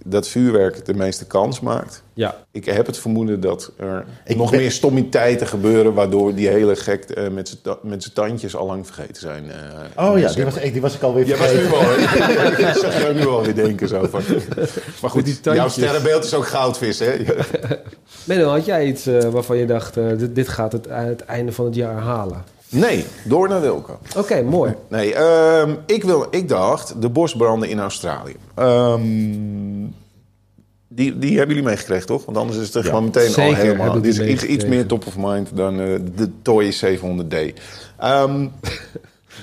dat 0.05 0.27
vuurwerk 0.27 0.85
de 0.85 0.93
meeste 0.93 1.25
kans 1.25 1.59
maakt. 1.59 2.03
Ja. 2.13 2.35
Ik 2.51 2.65
heb 2.65 2.85
het 2.85 2.97
vermoeden 2.97 3.39
dat 3.39 3.71
er 3.77 4.05
Ik 4.25 4.35
nog 4.35 4.49
ben- 4.51 4.59
meer 4.59 4.71
stommiteiten 4.71 5.47
gebeuren... 5.47 5.93
waardoor 5.93 6.35
die 6.35 6.47
hele 6.47 6.75
gek 6.75 7.03
eh, 7.03 7.27
met 7.29 7.47
zijn 7.47 7.61
ta- 7.61 7.77
met 7.83 8.01
zijn 8.03 8.13
tandjes 8.15 8.55
al 8.55 8.65
lang 8.65 8.85
vergeten 8.85 9.15
zijn. 9.21 9.43
eh, 9.95 10.05
Oh 10.09 10.19
ja, 10.19 10.33
die 10.33 10.43
was, 10.45 10.53
die 10.59 10.81
was 10.81 10.95
ik 10.95 11.01
alweer 11.01 11.27
Ja, 11.27 11.37
was 11.37 11.47
vergeten. 11.47 11.65
nu 11.69 12.89
wel. 12.99 13.09
Ik 13.09 13.15
nu 13.15 13.27
alweer 13.27 13.55
denken 13.55 13.87
zo 13.87 14.07
van. 14.09 14.21
Maar 15.01 15.09
goed, 15.09 15.25
die 15.25 15.37
jouw 15.41 15.69
sterrenbeeld 15.69 16.23
is 16.23 16.33
ook 16.33 16.47
goudvis, 16.47 16.99
hè? 16.99 17.11
Menno, 18.23 18.49
had 18.49 18.65
jij 18.65 18.85
iets 18.85 19.05
eh, 19.05 19.19
waarvan 19.29 19.57
je 19.57 19.65
dacht, 19.65 19.97
eh, 19.97 20.03
dit, 20.17 20.35
dit 20.35 20.47
gaat 20.47 20.71
het, 20.71 20.85
het 20.89 21.21
einde 21.25 21.51
van 21.51 21.65
het 21.65 21.75
jaar 21.75 21.97
halen? 21.97 22.43
Nee, 22.71 23.05
door 23.23 23.49
naar 23.49 23.61
Wilco. 23.61 23.99
Oké, 24.17 24.41
mooi. 24.41 24.75
Nee, 24.87 25.13
ehm, 25.13 25.75
ik, 25.85 26.03
wil, 26.03 26.27
ik 26.29 26.49
dacht 26.49 27.01
de 27.01 27.09
bosbranden 27.09 27.69
in 27.69 27.79
Australië. 27.79 28.35
Ehm, 28.55 29.01
die, 30.87 31.17
die 31.17 31.37
hebben 31.37 31.55
jullie 31.55 31.69
meegekregen, 31.69 32.05
toch? 32.05 32.25
Want 32.25 32.37
anders 32.37 32.57
is 32.57 32.65
het 32.65 32.75
er 32.75 32.83
gewoon 32.83 33.03
meteen 33.03 33.35
al 33.35 33.53
helemaal... 33.53 34.01
Dit 34.01 34.19
is 34.19 34.43
iets, 34.43 34.65
meer 34.65 34.85
top 34.85 35.07
of 35.07 35.17
mind 35.17 35.49
dan 35.53 35.79
eh, 35.79 35.99
de 36.15 36.29
Toy 36.41 36.73
700D. 36.73 37.59
Ehm, 37.99 38.47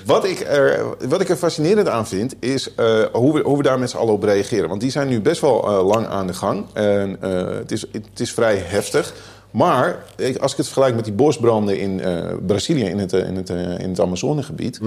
wat, 0.05 0.25
ik 0.25 0.39
er, 0.39 0.85
wat 1.07 1.21
ik 1.21 1.29
er 1.29 1.35
fascinerend 1.35 1.87
aan 1.87 2.07
vind, 2.07 2.35
is 2.39 2.75
eh, 2.75 3.03
hoe, 3.11 3.33
we, 3.33 3.41
hoe 3.41 3.57
we 3.57 3.63
daar 3.63 3.79
met 3.79 3.89
z'n 3.89 3.97
allen 3.97 4.13
op 4.13 4.23
reageren. 4.23 4.69
Want 4.69 4.81
die 4.81 4.91
zijn 4.91 5.07
nu 5.07 5.21
best 5.21 5.41
wel 5.41 5.67
eh, 5.67 5.87
lang 5.87 6.07
aan 6.07 6.27
de 6.27 6.33
gang. 6.33 6.65
En, 6.73 7.17
eh, 7.21 7.57
het, 7.57 7.71
is, 7.71 7.85
het 7.91 8.19
is 8.19 8.33
vrij 8.33 8.57
heftig. 8.57 9.13
Maar 9.51 10.03
als 10.39 10.51
ik 10.51 10.57
het 10.57 10.65
vergelijk 10.65 10.95
met 10.95 11.03
die 11.05 11.13
bosbranden 11.13 11.79
in 11.79 11.99
eh, 12.01 12.33
Brazilië, 12.45 12.83
in 12.83 12.99
het, 12.99 13.13
eh, 13.13 13.27
in 13.27 13.35
het, 13.35 13.49
eh, 13.49 13.79
in 13.79 13.89
het 13.89 13.99
Amazonegebied. 13.99 14.79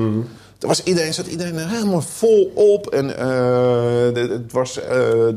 Daar 0.59 0.71
was 0.71 0.83
iedereen, 0.83 1.15
zat 1.15 1.27
iedereen 1.27 1.57
er 1.57 1.69
helemaal 1.69 2.01
vol 2.01 2.53
op. 2.55 2.87
En 2.87 3.17
eh, 3.17 3.25
de- 4.15 4.29
het 4.43 4.53
was 4.53 4.81
eh, 4.81 4.89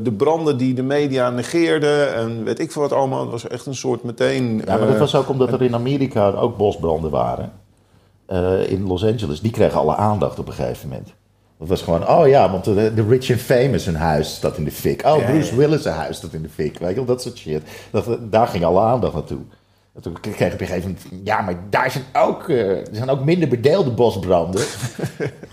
de 0.02 0.12
branden 0.16 0.56
die 0.58 0.74
de 0.74 0.82
media 0.82 1.30
negeerden. 1.30 2.14
En 2.14 2.44
weet 2.44 2.58
ik 2.58 2.72
veel 2.72 2.82
wat 2.82 2.92
allemaal. 2.92 3.20
Het 3.20 3.30
was 3.30 3.48
echt 3.48 3.66
een 3.66 3.74
soort 3.74 4.02
meteen... 4.02 4.62
Ja, 4.66 4.76
maar 4.76 4.86
dat 4.88 4.98
was 4.98 5.14
ook 5.14 5.28
omdat 5.28 5.52
er 5.52 5.62
in 5.62 5.74
Amerika 5.74 6.30
ook 6.30 6.56
bosbranden 6.56 7.10
waren. 7.10 7.52
Eh, 8.26 8.70
in 8.70 8.86
Los 8.86 9.04
Angeles. 9.04 9.40
Die 9.40 9.50
kregen 9.50 9.78
alle 9.78 9.96
aandacht 9.96 10.38
op 10.38 10.46
een 10.46 10.52
gegeven 10.52 10.88
moment. 10.88 11.08
Dat 11.58 11.68
was 11.68 11.82
gewoon, 11.82 12.08
oh 12.08 12.28
ja, 12.28 12.50
want 12.50 12.64
de, 12.64 12.92
de 12.94 13.06
Rich 13.08 13.30
and 13.30 13.40
Famous 13.40 13.84
hun 13.84 13.96
huis 13.96 14.34
staat 14.34 14.56
in 14.56 14.64
de 14.64 14.70
fik. 14.70 15.04
Oh, 15.06 15.18
Ja, 15.18 15.24
Bruce. 15.24 15.56
Willis 15.56 15.82
zijn 15.82 15.94
huis 15.94 16.16
staat 16.16 16.32
in 16.32 16.42
de 16.42 16.48
fik. 16.48 16.78
Weet 16.78 16.88
je 16.88 16.94
wel, 16.94 17.04
dat 17.04 17.22
soort 17.22 17.36
shit. 17.38 17.62
Dat, 17.90 18.18
daar 18.20 18.46
ging 18.46 18.64
alle 18.64 18.80
aandacht 18.80 19.14
naartoe. 19.14 19.38
Toen 20.00 20.20
kreeg 20.20 20.38
ik 20.40 20.52
op 20.52 20.60
een 20.60 20.66
gegeven 20.66 20.96
moment, 21.04 21.26
ja, 21.26 21.40
maar 21.40 21.54
daar 21.70 21.90
zijn 21.90 22.04
ook, 22.12 22.48
eh, 22.48 22.70
er 22.70 22.86
zijn 22.92 23.10
ook 23.10 23.24
minder 23.24 23.48
bedeelde 23.48 23.90
bosbranden. 23.90 24.64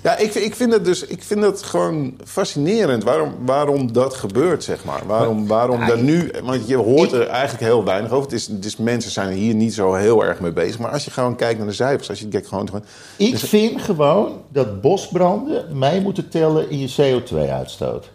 Ja, 0.04 0.18
ik, 0.18 0.34
ik, 0.34 0.56
vind 0.56 0.74
het 0.74 0.86
dus, 0.86 1.06
ik 1.06 1.24
vind 1.24 1.44
het 1.44 1.64
gewoon 1.64 2.18
fascinerend 2.26 3.04
waarom, 3.04 3.34
waarom 3.46 3.94
dat 3.94 4.14
gebeurt, 4.14 4.64
zeg 4.64 4.84
maar. 4.86 5.02
Waarom, 5.06 5.48
waarom 5.48 5.80
Ja, 5.80 5.88
dat 5.88 5.98
ik- 5.98 6.04
nu... 6.04 6.32
Want 6.44 6.68
je 6.68 6.76
hoort 6.76 7.14
ik- 7.14 7.20
er 7.20 7.28
eigenlijk 7.28 7.64
heel 7.64 7.84
weinig 7.84 8.12
over. 8.12 8.24
Het 8.24 8.34
is, 8.40 8.50
is, 8.62 8.78
mensen 8.78 9.12
zijn 9.12 9.28
er 9.28 9.34
hier 9.34 9.54
niet 9.56 9.74
zo 9.74 9.94
heel 9.94 10.26
erg 10.26 10.40
mee 10.40 10.52
bezig. 10.52 10.80
Maar 10.80 10.92
als 10.92 11.06
je 11.06 11.12
gewoon 11.12 11.36
kijkt 11.36 11.58
naar 11.60 11.68
de 11.68 11.74
cijfers... 11.74 12.10
Als 12.10 12.20
je 12.20 12.28
kijkt 12.28 12.48
gewoon... 12.48 12.68
gewoon 12.68 12.84
Ik 13.18 13.38
vind 13.38 13.82
gewoon 13.82 14.42
dat 14.50 14.82
bosbranden 14.82 15.78
mee 15.78 16.02
moeten 16.02 16.30
tellen 16.30 16.70
in 16.70 16.80
je 16.80 17.22
CO2-uitstoot. 17.22 18.10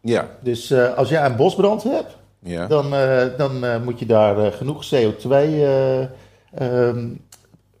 ja, 0.00 0.28
Dus 0.42 0.70
eh, 0.70 0.94
als 0.96 1.08
jij 1.08 1.24
een 1.24 1.36
bosbrand 1.36 1.82
hebt, 1.82 2.16
ja. 2.42 2.66
dan, 2.66 2.94
eh, 2.94 3.26
dan 3.36 3.64
eh, 3.64 3.82
moet 3.82 3.98
je 3.98 4.06
daar 4.06 4.38
eh, 4.44 4.52
genoeg 4.52 4.84
CO2 4.94 5.30
eh, 5.30 6.00
ehm, 6.54 7.06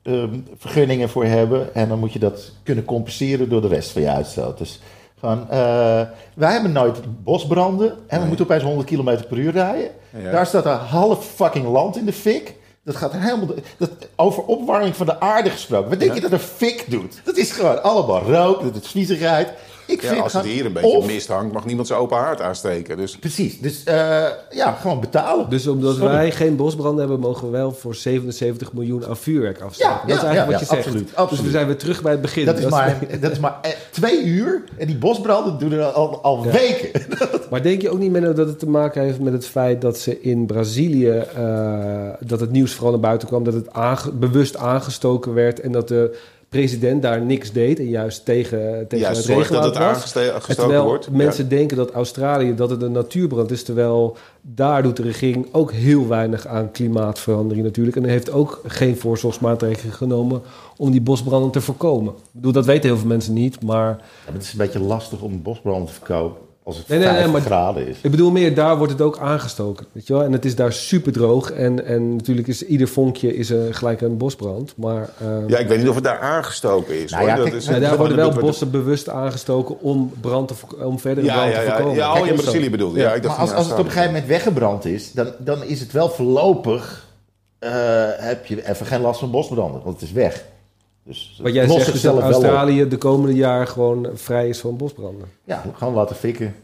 ehm, 0.02 0.38
vergunningen 0.56 1.08
voor 1.08 1.24
hebben. 1.24 1.74
En 1.74 1.88
dan 1.88 1.98
moet 1.98 2.12
je 2.12 2.18
dat 2.18 2.52
kunnen 2.62 2.84
compenseren 2.84 3.48
door 3.48 3.60
de 3.60 3.68
rest 3.68 3.90
van 3.90 4.02
je 4.02 4.10
uitstoot. 4.10 4.58
Dus 4.58 4.80
eh, 5.22 6.00
wij 6.34 6.52
hebben 6.52 6.72
nooit 6.72 6.98
bosbranden 7.24 7.88
en 7.90 7.96
we 8.08 8.16
Nee. 8.16 8.26
moeten 8.26 8.44
opeens 8.44 8.62
100 8.62 8.88
km 8.88 9.18
per 9.28 9.38
uur 9.38 9.52
rijden. 9.52 9.90
Ja. 10.22 10.30
Daar 10.30 10.46
staat 10.46 10.64
een 10.64 10.72
half 10.72 11.24
fucking 11.26 11.66
land 11.66 11.96
in 11.96 12.04
de 12.04 12.12
fik. 12.12 12.54
Dat 12.84 12.96
gaat 12.96 13.12
helemaal. 13.12 13.54
Dat, 13.78 13.90
over 14.16 14.42
opwarming 14.42 14.96
van 14.96 15.06
de 15.06 15.20
aarde 15.20 15.50
gesproken. 15.50 15.90
Wat 15.90 16.00
denk 16.00 16.14
je 16.14 16.20
dat 16.20 16.32
een 16.32 16.38
fik 16.38 16.84
doet? 16.88 17.20
Dat 17.24 17.36
is 17.36 17.52
gewoon 17.52 17.82
allemaal 17.82 18.22
rook, 18.22 18.62
dat 18.62 18.82
is 18.82 18.90
viezigheid. 18.90 19.52
Ik 19.90 20.02
Ja, 20.02 20.08
vind 20.08 20.22
als 20.22 20.32
het 20.32 20.44
hier 20.44 20.66
een 20.66 20.72
beetje 20.72 20.88
of- 20.96 21.06
mist 21.06 21.28
hangt... 21.28 21.52
mag 21.52 21.64
niemand 21.66 21.86
zijn 21.86 22.00
open 22.00 22.16
haard 22.16 22.40
aansteken. 22.40 22.96
Dus 22.96 23.16
Precies. 23.18 23.60
Dus 23.60 23.84
eh, 23.84 23.94
ja, 24.50 24.72
gewoon 24.72 25.00
betalen. 25.00 25.50
Dus 25.50 25.66
omdat 25.66 25.94
Sorry. 25.94 26.10
wij 26.12 26.30
geen 26.30 26.56
bosbranden 26.56 26.98
hebben, 27.00 27.20
mogen 27.20 27.44
we 27.44 27.50
wel 27.56 27.72
voor 27.72 27.94
77 27.94 28.72
miljoen 28.72 29.06
aan 29.06 29.16
vuurwerk 29.16 29.60
afstaan. 29.60 29.90
Ja, 29.90 30.06
dat 30.06 30.16
is 30.16 30.22
eigenlijk 30.22 30.44
ja, 30.46 30.50
wat 30.50 30.60
je 30.60 30.66
ja, 30.66 30.72
zegt. 30.74 30.86
absoluut, 30.86 31.06
Dus 31.08 31.16
absoluut. 31.16 31.44
we 31.44 31.50
zijn 31.50 31.66
weer 31.66 31.76
terug 31.76 32.02
bij 32.02 32.12
het 32.12 32.20
begin. 32.20 32.44
Dat 32.44 32.58
is, 32.58 32.64
maar, 32.68 32.98
dat 33.20 33.30
is 33.32 33.38
maar 33.38 33.58
eh, 33.62 33.70
twee 33.90 34.24
uur 34.24 34.62
en 34.78 34.86
die 34.86 34.96
bosbranden 34.96 35.58
doen 35.58 35.72
er 35.72 35.84
al, 35.84 36.22
al 36.22 36.44
Ja. 36.44 36.50
weken. 36.50 37.00
Maar 37.50 37.62
denk 37.62 37.82
je 37.82 37.90
ook 37.90 37.98
niet, 37.98 38.10
Menno, 38.12 38.32
dat 38.32 38.46
het 38.46 38.58
te 38.58 38.68
maken 38.68 39.02
heeft 39.02 39.20
met 39.20 39.32
het 39.32 39.46
feit 39.46 39.80
dat 39.80 39.98
ze 39.98 40.20
in 40.20 40.46
Brazilië... 40.46 41.08
eh, 41.10 42.08
dat 42.20 42.40
het 42.40 42.50
nieuws 42.50 42.72
vooral 42.72 42.90
naar 42.92 43.00
buiten 43.00 43.28
kwam, 43.28 43.44
dat 43.44 43.54
het 43.54 43.72
aange- 43.72 44.12
bewust 44.12 44.56
aangestoken 44.56 45.34
werd... 45.34 45.60
en 45.60 45.72
dat 45.72 45.88
de 45.88 46.16
president 46.50 47.02
daar 47.02 47.22
niks 47.22 47.52
deed 47.52 47.78
en 47.78 47.88
juist 47.88 48.24
tegen, 48.24 48.84
tegen 48.88 49.04
juist 49.04 49.16
het 49.16 49.26
zorg 49.26 49.48
dat 49.48 49.64
het 49.64 49.76
regenwoud 49.76 50.46
was. 50.46 50.56
terwijl 50.56 50.84
wordt. 50.84 51.10
mensen 51.10 51.48
denken 51.48 51.76
dat 51.76 51.90
Australië 51.90 52.54
dat 52.54 52.70
het 52.70 52.82
een 52.82 52.92
natuurbrand 52.92 53.50
is... 53.50 53.62
terwijl 53.62 54.16
daar 54.40 54.82
doet 54.82 54.96
de 54.96 55.02
regering 55.02 55.46
ook 55.52 55.72
heel 55.72 56.08
weinig 56.08 56.46
aan 56.46 56.70
klimaatverandering 56.70 57.64
natuurlijk... 57.64 57.96
en 57.96 58.04
heeft 58.04 58.32
ook 58.32 58.60
geen 58.66 58.96
voorzorgsmaatregelen 58.96 59.94
genomen 59.94 60.42
om 60.76 60.90
die 60.90 61.00
bosbranden 61.00 61.50
te 61.50 61.60
voorkomen. 61.60 62.12
Ik 62.12 62.30
bedoel, 62.32 62.52
dat 62.52 62.66
weten 62.66 62.88
heel 62.88 62.98
veel 62.98 63.08
mensen 63.08 63.32
niet, 63.32 63.62
maar... 63.62 64.02
Ja, 64.26 64.32
het 64.32 64.42
is 64.42 64.52
een 64.52 64.58
beetje 64.58 64.80
lastig 64.80 65.20
om 65.20 65.42
bosbranden 65.42 65.86
te 65.86 65.92
verkopen 65.92 66.48
als 66.70 66.78
het 66.78 66.88
Nee, 66.88 66.98
nee, 66.98 67.08
nee, 67.08 67.16
50 67.16 67.32
maar- 67.48 67.58
graden 67.58 67.86
is. 67.88 67.96
Ik 68.02 68.10
bedoel 68.10 68.30
meer, 68.30 68.54
daar 68.54 68.76
wordt 68.76 68.92
het 68.92 69.02
ook 69.02 69.18
aangestoken. 69.18 69.86
Weet 69.92 70.06
je 70.06 70.12
wel? 70.12 70.22
En 70.22 70.32
het 70.32 70.44
is 70.44 70.54
daar 70.54 70.72
super 70.72 71.12
droog. 71.12 71.50
En, 71.52 71.84
en 71.84 72.16
natuurlijk 72.16 72.48
is 72.48 72.64
ieder 72.66 72.88
vonkje 72.88 73.36
is 73.36 73.50
er 73.50 73.74
gelijk 73.74 74.00
een 74.00 74.16
bosbrand. 74.16 74.72
Maar 74.76 75.08
eh, 75.18 75.26
Ja, 75.46 75.58
ik 75.58 75.68
weet 75.68 75.78
niet 75.78 75.88
of 75.88 75.94
het 75.94 76.04
daar 76.04 76.18
aangestoken 76.18 77.02
is. 77.02 77.10
Nou 77.10 77.26
ja, 77.26 77.34
Dat 77.34 77.44
kijk, 77.44 77.56
is- 77.56 77.66
ja, 77.66 77.78
daar 77.78 77.96
worden 77.96 78.16
wel 78.16 78.32
bossen 78.32 78.70
bewust 78.70 79.08
aangestoken 79.08 79.80
om, 79.80 80.12
brand 80.20 80.48
te, 80.48 80.54
om 80.84 80.98
verdere 80.98 81.26
Ja, 81.26 81.34
brand 81.34 81.52
ja, 81.52 81.58
te 81.58 81.64
ja, 81.64 81.70
voorkomen. 81.72 81.96
ja, 81.96 82.06
al 82.06 82.14
Kijk, 82.14 82.26
in 82.26 82.36
zo. 82.36 82.42
Brazilië 82.42 82.70
bedoelde. 82.70 82.98
Ja, 82.98 83.08
Ja. 83.08 83.14
ik 83.14 83.22
dacht 83.22 83.36
Maar 83.38 83.46
als, 83.46 83.54
als 83.56 83.66
het 83.68 83.78
op 83.78 83.84
een 83.84 83.90
gegeven 83.90 84.12
moment 84.12 84.28
weggebrand 84.30 84.84
is, 84.84 85.12
dan, 85.12 85.26
dan 85.38 85.62
is 85.64 85.80
het 85.80 85.92
wel 85.92 86.08
voorlopig... 86.08 87.08
eh, 87.58 87.70
heb 88.16 88.46
je 88.46 88.68
even 88.68 88.86
geen 88.86 89.00
last 89.00 89.20
van 89.20 89.30
bosbranden, 89.30 89.80
want 89.84 90.00
het 90.00 90.08
is 90.08 90.12
weg. 90.14 90.44
Dus 91.04 91.38
Wat 91.42 91.52
jij 91.52 91.68
zegt 91.68 91.94
is 91.94 92.00
dat. 92.00 92.20
Australië 92.20 92.88
de 92.88 92.96
komende 92.98 93.34
jaar 93.36 93.66
gewoon 93.66 94.08
vrij 94.14 94.48
is 94.48 94.58
van 94.58 94.76
bosbranden. 94.76 95.28
Ja, 95.44 95.64
gewoon 95.74 95.94
laten 95.94 96.16
fikken. 96.16 96.54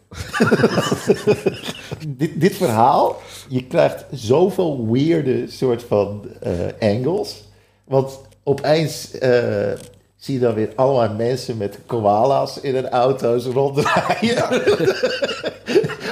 dit, 2.09 2.40
dit 2.40 2.57
verhaal, 2.57 3.16
je 3.49 3.66
krijgt 3.66 4.05
zoveel 4.11 4.90
weirde 4.90 5.51
soort 5.51 5.83
van 5.83 6.25
eh, 6.40 6.53
angles. 6.81 7.44
Want 7.85 8.20
opeens 8.42 9.18
eh, 9.18 9.72
zie 10.16 10.35
je 10.35 10.40
dan 10.40 10.55
weer 10.55 10.72
allemaal 10.75 11.14
mensen 11.14 11.57
met 11.57 11.79
koala's 11.87 12.61
in 12.61 12.75
hun 12.75 12.88
auto's 12.88 13.44
rondrijden. 13.44 14.44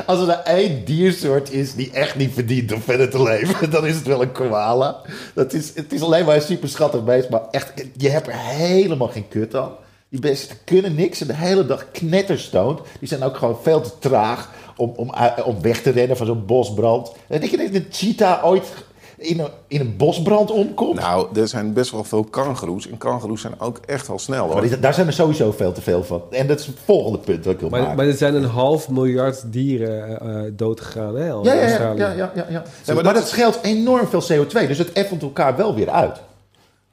Als 0.06 0.28
er 0.28 0.28
één 0.28 0.84
diersoort 0.84 1.52
is 1.52 1.74
die 1.74 1.90
echt 1.92 2.16
niet 2.16 2.32
verdient 2.32 2.72
om 2.72 2.80
verder 2.80 3.10
te 3.10 3.22
leven, 3.22 3.70
dan 3.70 3.86
is 3.86 3.94
het 3.94 4.06
wel 4.06 4.22
een 4.22 4.32
koala. 4.32 5.00
Dat 5.34 5.52
is, 5.52 5.72
het 5.74 5.92
is 5.92 6.02
alleen 6.02 6.24
maar 6.24 6.34
een 6.34 6.42
super 6.42 6.68
schattig 6.68 7.04
beest, 7.04 7.28
maar 7.28 7.42
echt, 7.50 7.72
je 7.96 8.08
hebt 8.08 8.26
er 8.26 8.38
helemaal 8.38 9.08
geen 9.08 9.28
kut 9.28 9.54
aan. 9.54 9.72
Die 10.08 10.20
beesten 10.20 10.56
kunnen 10.64 10.94
niks 10.94 11.20
en 11.20 11.26
de 11.26 11.34
hele 11.34 11.66
dag 11.66 11.90
knetterstoned. 11.90 12.80
Die 12.98 13.08
zijn 13.08 13.22
ook 13.22 13.36
gewoon 13.36 13.58
veel 13.62 13.80
te 13.80 13.98
traag 13.98 14.50
om, 14.76 14.92
om, 14.96 15.10
om 15.44 15.62
weg 15.62 15.82
te 15.82 15.90
rennen 15.90 16.16
van 16.16 16.26
zo'n 16.26 16.46
bosbrand. 16.46 17.12
En 17.28 17.40
denk 17.40 17.50
je 17.50 17.56
dat 17.56 17.74
een 17.74 17.86
cheetah 17.90 18.44
ooit 18.44 18.72
in 19.16 19.40
een, 19.40 19.48
in 19.68 19.80
een 19.80 19.96
bosbrand 19.96 20.50
omkomt? 20.50 21.00
Nou, 21.00 21.26
er 21.40 21.48
zijn 21.48 21.72
best 21.72 21.90
wel 21.90 22.04
veel 22.04 22.24
kangoeroes. 22.24 22.88
En 22.88 22.98
kangoeroes 22.98 23.40
zijn 23.40 23.60
ook 23.60 23.78
echt 23.86 24.06
wel 24.08 24.18
snel, 24.18 24.44
hoor. 24.44 24.54
Maar 24.54 24.62
die- 24.68 24.78
daar 24.80 24.94
zijn 24.94 25.06
er 25.06 25.12
sowieso 25.12 25.52
veel 25.52 25.72
te 25.72 25.80
veel 25.82 26.04
van. 26.04 26.22
En 26.30 26.46
dat 26.46 26.60
is 26.60 26.66
het 26.66 26.76
volgende 26.84 27.18
punt 27.18 27.44
wat 27.44 27.54
ik 27.54 27.60
wil 27.60 27.68
Maar, 27.68 27.80
maken. 27.80 27.96
maar 27.96 28.06
er 28.06 28.12
zijn 28.12 28.34
een 28.34 28.44
half 28.44 28.88
miljard 28.88 29.42
dieren 29.52 30.20
eh 30.20 30.52
doodgegaan 30.52 31.14
hè, 31.16 31.30
al 31.32 31.44
ja, 31.44 31.52
in 31.52 31.58
ja, 31.58 31.64
ja, 31.64 31.68
Australië. 31.70 31.98
ja, 32.00 32.12
ja, 32.12 32.32
ja, 32.34 32.46
ja. 32.48 32.62
maar 32.86 32.94
maar 32.94 33.04
dat 33.04 33.14
dat 33.14 33.28
scheelt 33.28 33.58
enorm 33.62 34.06
veel 34.06 34.22
CO2. 34.22 34.66
Dus 34.66 34.78
het 34.78 34.92
effent 34.92 35.22
elkaar 35.22 35.56
wel 35.56 35.74
weer 35.74 35.90
uit. 35.90 36.20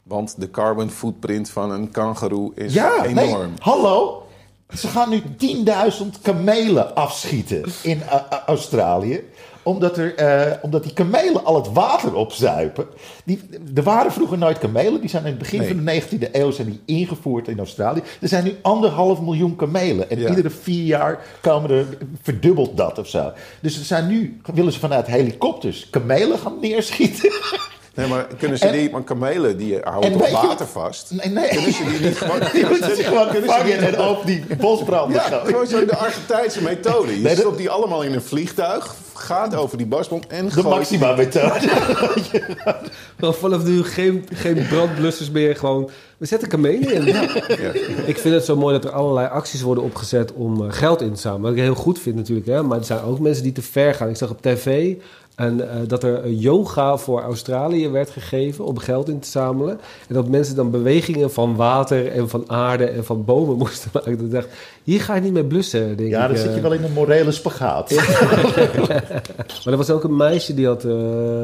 Want 0.03 0.35
de 0.37 0.49
carbon 0.51 0.89
footprint 0.89 1.49
van 1.49 1.71
een 1.71 1.91
kangoeroe 1.91 2.51
is 2.55 2.73
Ja, 2.73 3.05
enorm. 3.05 3.15
nee, 3.39 3.49
hallo. 3.59 4.23
Ze 4.77 4.87
gaan 4.87 5.09
nu 5.09 5.21
10.000 5.37 6.21
kamelen 6.21 6.95
afschieten 6.95 7.63
in 7.83 8.01
eh, 8.01 8.15
Australië. 8.45 9.23
Omdat, 9.63 9.97
er, 9.97 10.15
eh, 10.15 10.57
omdat 10.61 10.83
die 10.83 10.93
kamelen 10.93 11.45
al 11.45 11.55
het 11.55 11.71
water 11.73 12.15
opzuipen. 12.15 12.85
Die, 13.23 13.39
er 13.75 13.83
waren 13.83 14.11
vroeger 14.11 14.37
nooit 14.37 14.57
kamelen. 14.57 14.99
Die 15.01 15.09
zijn 15.09 15.23
in 15.23 15.29
het 15.29 15.39
begin 15.39 15.59
Nee. 15.59 15.67
van 15.67 15.77
de 15.77 15.83
19e 15.83 16.29
eeuw 16.31 16.51
zijn 16.51 16.67
die 16.67 16.81
ingevoerd 16.97 17.47
in 17.47 17.57
Australië. 17.59 18.01
Er 18.21 18.27
zijn 18.27 18.43
nu 18.43 18.55
anderhalf 18.61 19.21
miljoen 19.21 19.55
kamelen. 19.55 20.09
En 20.09 20.19
Ja. 20.19 20.29
iedere 20.29 20.49
vier 20.49 20.83
jaar 20.85 21.19
komen 21.41 21.69
er, 21.69 21.85
verdubbelt 22.21 22.77
dat 22.77 22.99
of 22.99 23.07
zo. 23.07 23.31
Dus 23.61 23.77
er 23.79 23.85
zijn 23.85 24.07
nu, 24.07 24.39
willen 24.53 24.73
ze 24.73 24.79
vanuit 24.79 25.07
helikopters 25.07 25.89
kamelen 25.89 26.39
gaan 26.39 26.57
neerschieten. 26.61 27.31
Nee, 27.95 28.07
maar 28.07 28.27
kunnen 28.39 28.57
ze 28.57 28.65
En- 28.65 28.73
die... 28.73 28.89
Maar 28.89 29.03
kamelen, 29.03 29.57
die 29.57 29.79
houden 29.83 30.11
En 30.11 30.17
toch 30.17 30.27
je 30.27 30.33
water 30.33 30.49
wat- 30.57 30.67
vast? 30.69 31.11
Nee, 31.11 31.33
nee. 31.33 31.47
Kunnen 31.49 31.73
ze 31.73 31.83
die 31.83 31.99
niet 32.07 32.17
gewoon... 32.21 32.39
Die 32.53 32.65
moeten 32.67 32.95
ze 32.95 33.03
gewoon 33.03 33.27
kunnen 33.29 33.49
ze 33.49 33.55
vangen 33.55 33.77
die- 33.79 33.87
en 33.87 33.99
op 34.07 34.25
die 34.25 34.43
bosbranden 34.59 35.21
Ja, 35.29 35.41
gewoon 35.45 35.67
zo 35.67 35.85
de 35.85 35.95
Argentijnse 35.95 36.61
methode. 36.63 37.15
Je 37.15 37.21
Nee, 37.21 37.35
stopt 37.35 37.57
die 37.57 37.69
allemaal 37.69 38.01
in 38.03 38.13
een 38.13 38.21
vliegtuig, 38.21 38.95
gaat 39.13 39.55
over 39.55 39.77
die 39.77 39.85
basbom 39.87 40.21
en 40.27 40.45
De 40.45 40.51
gooit... 40.51 40.65
Maxima-methode. 40.67 41.69
Wel 43.17 43.33
vanaf 43.43 43.63
nu 43.63 43.83
geen, 43.83 44.25
geen 44.33 44.67
brandblussers 44.69 45.31
meer. 45.31 45.55
Gewoon, 45.55 45.89
we 46.17 46.25
zetten 46.25 46.47
kamelen 46.47 46.91
in. 46.93 47.07
Ik 48.05 48.17
vind 48.17 48.33
het 48.33 48.45
zo 48.45 48.55
mooi 48.55 48.73
dat 48.73 48.83
er 48.85 48.91
allerlei 48.91 49.27
acties 49.27 49.61
worden 49.61 49.83
opgezet 49.83 50.33
om 50.33 50.65
eh, 50.65 50.73
geld 50.73 51.01
in 51.01 51.13
te 51.13 51.19
zamelen. 51.19 51.43
Wat 51.43 51.51
ik 51.51 51.57
heel 51.59 51.75
goed 51.75 51.99
vind 51.99 52.15
natuurlijk. 52.15 52.47
Hè? 52.47 52.63
Maar 52.63 52.77
er 52.77 52.85
zijn 52.85 53.01
ook 53.01 53.19
mensen 53.19 53.43
die 53.43 53.51
te 53.51 53.61
ver 53.61 53.93
gaan. 53.93 54.09
Ik 54.09 54.15
zag 54.17 54.29
op 54.29 54.41
tv 54.41 54.95
en, 55.41 55.69
eh, 55.69 55.75
dat 55.87 56.03
er 56.03 56.23
eh, 56.23 56.41
yoga 56.41 56.97
voor 56.97 57.21
Australië 57.21 57.89
werd 57.89 58.09
gegeven 58.09 58.65
om 58.65 58.77
geld 58.77 59.09
in 59.09 59.19
te 59.19 59.27
zamelen. 59.27 59.79
En 60.07 60.15
dat 60.15 60.27
mensen 60.27 60.55
dan 60.55 60.71
bewegingen 60.71 61.31
van 61.31 61.55
water 61.55 62.11
en 62.11 62.29
van 62.29 62.43
aarde 62.47 62.85
en 62.85 63.05
van 63.05 63.25
bomen 63.25 63.57
moesten 63.63 63.89
maken. 63.93 64.17
Dat 64.17 64.25
ik 64.25 64.31
dacht, 64.31 64.47
hier 64.83 65.01
ga 65.01 65.15
je 65.15 65.21
niet 65.21 65.33
mee 65.33 65.45
blussen, 65.45 65.97
denk 65.97 66.09
Ja, 66.09 66.21
ik. 66.21 66.27
dan 66.27 66.37
eh. 66.37 66.41
zit 66.43 66.55
je 66.55 66.61
wel 66.61 66.73
in 66.73 66.83
een 66.83 66.93
morele 66.93 67.31
spagaat. 67.31 67.91
Maar 69.63 69.73
er 69.73 69.77
was 69.77 69.89
ook 69.89 70.03
een 70.03 70.15
meisje 70.15 70.53
die 70.53 70.65
had 70.65 70.83
eh, 70.83 70.93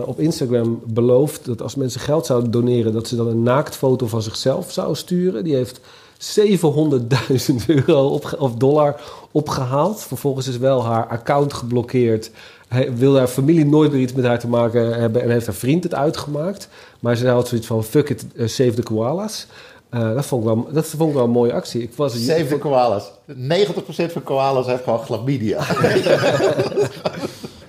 op 0.05 0.19
Instagram 0.19 0.81
beloofd 0.85 1.45
dat 1.45 1.61
als 1.61 1.75
mensen 1.75 2.01
geld 2.01 2.25
zouden 2.25 2.51
doneren, 2.51 2.93
dat 2.93 3.07
ze 3.07 3.15
dan 3.15 3.27
een 3.27 3.43
naaktfoto 3.43 4.07
van 4.07 4.21
zichzelf 4.21 4.71
zou 4.71 4.95
sturen. 4.95 5.43
Die 5.43 5.55
heeft 5.55 5.79
700.000 6.19 7.55
euro 7.67 8.19
of 8.37 8.55
dollar 8.55 9.01
opgehaald. 9.31 10.01
Vervolgens 10.01 10.47
is 10.47 10.57
wel 10.57 10.85
haar 10.85 11.07
account 11.07 11.53
geblokkeerd. 11.53 12.31
Hij 12.67 12.95
wilde 12.95 13.17
haar 13.17 13.27
familie 13.27 13.65
nooit 13.65 13.91
meer 13.91 14.01
iets 14.01 14.13
met 14.13 14.25
haar 14.25 14.39
te 14.39 14.47
maken 14.47 14.99
hebben 14.99 15.21
en 15.21 15.29
heeft 15.29 15.45
haar 15.45 15.55
vriend 15.55 15.83
het 15.83 15.93
uitgemaakt. 15.93 16.69
Maar 16.99 17.15
ze 17.15 17.27
had 17.27 17.47
zoiets 17.47 17.67
van: 17.67 17.83
fuck 17.83 18.09
it, 18.09 18.25
eh, 18.35 18.47
save 18.47 18.73
the 18.73 18.83
koalas. 18.83 19.47
Eh, 19.89 20.13
dat, 20.13 20.25
vond 20.25 20.43
ik 20.43 20.53
wel, 20.53 20.67
dat 20.71 20.85
vond 20.85 21.09
ik 21.09 21.15
wel 21.15 21.23
een 21.23 21.29
mooie 21.29 21.53
actie. 21.53 21.81
Ik 21.81 21.93
was, 21.95 22.13
Zeven 22.15 22.59
koalas. 22.59 23.11
90% 23.25 24.11
van 24.11 24.23
koalas 24.23 24.65
heeft 24.65 24.83
gewoon 24.83 24.99
chlamydia. 24.99 25.65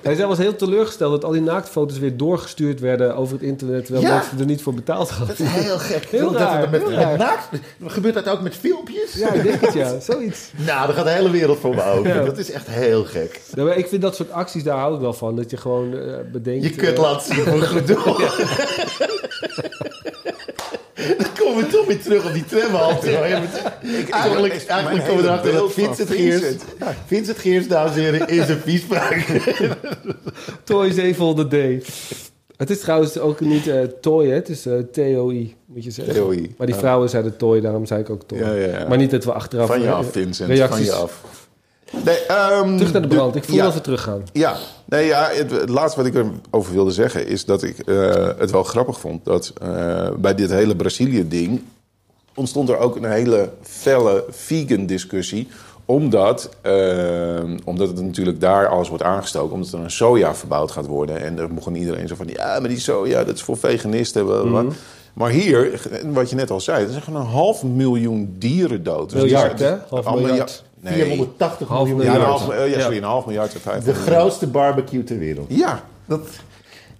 Hij 0.08 0.16
zij 0.16 0.26
was 0.26 0.38
heel 0.38 0.56
teleurgesteld 0.56 1.10
dat 1.12 1.24
al 1.24 1.30
die 1.30 1.40
naaktfoto's 1.40 1.98
weer 1.98 2.16
doorgestuurd 2.16 2.80
werden 2.80 3.16
over 3.16 3.34
het 3.34 3.42
internet, 3.42 3.84
terwijl 3.84 4.06
Ja. 4.06 4.14
mensen 4.16 4.38
er 4.38 4.44
niet 4.46 4.62
voor 4.62 4.74
betaald 4.74 5.10
hadden. 5.10 5.36
Dat 5.36 5.46
is 5.46 5.52
heel 5.52 5.78
gek. 5.78 6.04
Heel 6.18 6.32
dat 6.32 6.40
raar, 6.40 6.70
met, 6.70 6.80
heel 6.80 6.90
met 6.90 6.98
raar. 6.98 7.18
naakt- 7.18 7.48
gebeurt 7.86 8.14
dat 8.14 8.28
ook 8.28 8.40
met 8.40 8.56
filmpjes? 8.56 9.12
Ja, 9.14 9.32
ik 9.32 9.42
denk 9.42 9.60
het 9.60 9.72
ja, 9.74 10.00
zoiets. 10.00 10.50
Nou, 10.66 10.86
dan 10.86 10.96
gaat 10.96 11.04
de 11.04 11.10
hele 11.10 11.30
wereld 11.30 11.58
voor 11.58 11.74
me 11.74 11.82
open. 11.84 12.14
Ja. 12.14 12.24
Dat 12.24 12.38
is 12.38 12.50
echt 12.50 12.66
heel 12.68 13.04
gek. 13.04 13.40
Ja, 13.54 13.64
maar 13.64 13.76
ik 13.76 13.88
vind 13.88 14.02
dat 14.02 14.16
soort 14.16 14.30
acties, 14.30 14.62
daar 14.62 14.78
hou 14.78 14.94
ik 14.94 15.00
wel 15.00 15.12
van. 15.12 15.36
Dat 15.36 15.50
je 15.50 15.56
gewoon 15.56 15.98
eh, 15.98 16.14
bedenkt... 16.32 16.64
Je 16.64 16.70
kut 16.70 16.94
eh, 16.96 17.02
laat 17.02 17.22
zien 17.24 17.52
een 17.52 17.60
komen 21.60 21.70
we 21.70 21.76
toch 21.76 21.86
weer 21.86 22.02
terug 22.02 22.26
op 22.26 22.32
die 22.32 22.44
tramhalte. 22.44 23.10
Eigenlijk, 23.16 23.54
ik- 24.54 24.68
eigenlijk 24.68 25.06
komen 25.06 25.22
we 25.22 25.28
erachter 25.28 25.52
dat 25.52 25.72
Vincent 25.72 26.10
Geers... 26.10 26.40
Vincent. 26.40 26.64
Vincent 27.06 27.38
Geers, 27.38 27.68
dames 27.68 27.96
en 27.96 28.00
heren, 28.02 28.28
is 28.28 28.48
een 28.48 28.60
viespraak. 28.64 29.26
Toy 30.64 30.92
700D. 31.14 31.56
Het 32.56 32.70
is 32.70 32.80
trouwens 32.80 33.18
ook 33.18 33.40
niet 33.40 33.66
eh 33.68 33.80
toy, 34.00 34.26
hè? 34.28 34.34
het 34.34 34.48
is 34.48 34.66
eh, 34.66 34.78
TOI, 34.78 35.56
moet 35.66 35.84
je 35.84 35.90
zeggen. 35.90 36.14
TOI. 36.14 36.54
Maar 36.58 36.66
die 36.66 36.76
vrouwen 36.76 37.08
zeiden 37.08 37.36
toy, 37.36 37.60
daarom 37.60 37.86
zei 37.86 38.00
ik 38.00 38.10
ook 38.10 38.22
toy. 38.26 38.38
Ja, 38.38 38.52
ja, 38.52 38.78
ja. 38.78 38.88
Maar 38.88 38.98
niet 38.98 39.10
dat 39.10 39.24
we 39.24 39.32
achteraf... 39.32 39.66
Van 39.66 39.80
je 39.82 39.90
af, 39.90 40.06
Vincent. 40.12 40.50
Reacties. 40.50 40.88
Van 40.88 40.96
je 40.96 41.02
af. 41.02 41.20
Nee, 42.04 42.18
ehm, 42.26 42.76
Terug 42.76 42.92
naar 42.92 43.02
de 43.02 43.08
brand. 43.08 43.36
Ik 43.36 43.44
voel 43.44 43.56
ja, 43.56 43.64
dat 43.64 43.74
we 43.74 43.80
teruggaan. 43.80 44.22
Ja, 44.32 44.56
nee, 44.84 45.06
ja 45.06 45.28
het, 45.32 45.50
het 45.50 45.68
laatste 45.68 46.02
wat 46.02 46.14
ik 46.14 46.24
erover 46.50 46.72
wilde 46.72 46.90
zeggen 46.90 47.26
is 47.26 47.44
dat 47.44 47.62
ik 47.62 47.78
eh, 47.78 48.28
het 48.38 48.50
wel 48.50 48.62
grappig 48.62 49.00
vond 49.00 49.24
dat 49.24 49.52
eh, 49.62 50.08
bij 50.16 50.34
dit 50.34 50.50
hele 50.50 50.76
Brazilië-ding 50.76 51.62
ontstond 52.34 52.68
er 52.68 52.78
ook 52.78 52.96
een 52.96 53.10
hele 53.10 53.50
felle 53.62 54.24
vegan 54.30 54.86
discussie. 54.86 55.48
Omdat, 55.84 56.50
eh, 56.60 57.42
omdat 57.64 57.88
het 57.88 58.02
natuurlijk 58.02 58.40
daar 58.40 58.66
alles 58.66 58.88
wordt 58.88 59.04
aangestoken, 59.04 59.54
omdat 59.54 59.72
er 59.72 59.78
een 59.78 59.90
soja 59.90 60.34
verbouwd 60.34 60.70
gaat 60.70 60.86
worden. 60.86 61.20
En 61.20 61.38
er 61.38 61.54
begon 61.54 61.74
iedereen 61.74 62.08
zo 62.08 62.14
van: 62.14 62.28
ja, 62.28 62.60
maar 62.60 62.68
die 62.68 62.80
soja, 62.80 63.24
dat 63.24 63.34
is 63.34 63.42
voor 63.42 63.56
veganisten. 63.56 64.24
Mhm. 64.24 64.66
Maar 65.12 65.30
hier, 65.30 65.80
wat 66.12 66.30
je 66.30 66.36
net 66.36 66.50
al 66.50 66.60
zei, 66.60 66.84
er 66.84 66.90
zijn 66.90 67.02
gewoon 67.02 67.20
een 67.20 67.26
half 67.26 67.62
miljoen 67.62 68.34
dieren 68.38 68.82
dood. 68.82 69.10
Dus 69.10 69.20
Miljard, 69.20 69.58
hè? 69.58 69.74
Half 69.88 70.06
Al 70.06 70.20
miljard. 70.20 70.64
Nee. 70.80 71.04
480 71.04 71.68
Half 71.68 71.88
miljoen. 71.88 72.04
Ja, 72.04 72.18
half, 72.18 72.48
eh, 72.48 72.58
ja, 72.58 72.64
Ja. 72.64 72.80
sorry, 72.80 72.96
een 72.96 73.02
half 73.02 73.26
miljard. 73.26 73.56
De 73.84 73.94
grootste 73.94 74.46
barbecue 74.46 75.04
ter 75.04 75.18
wereld. 75.18 75.46
Ja, 75.48 75.82
Dat, 76.06 76.28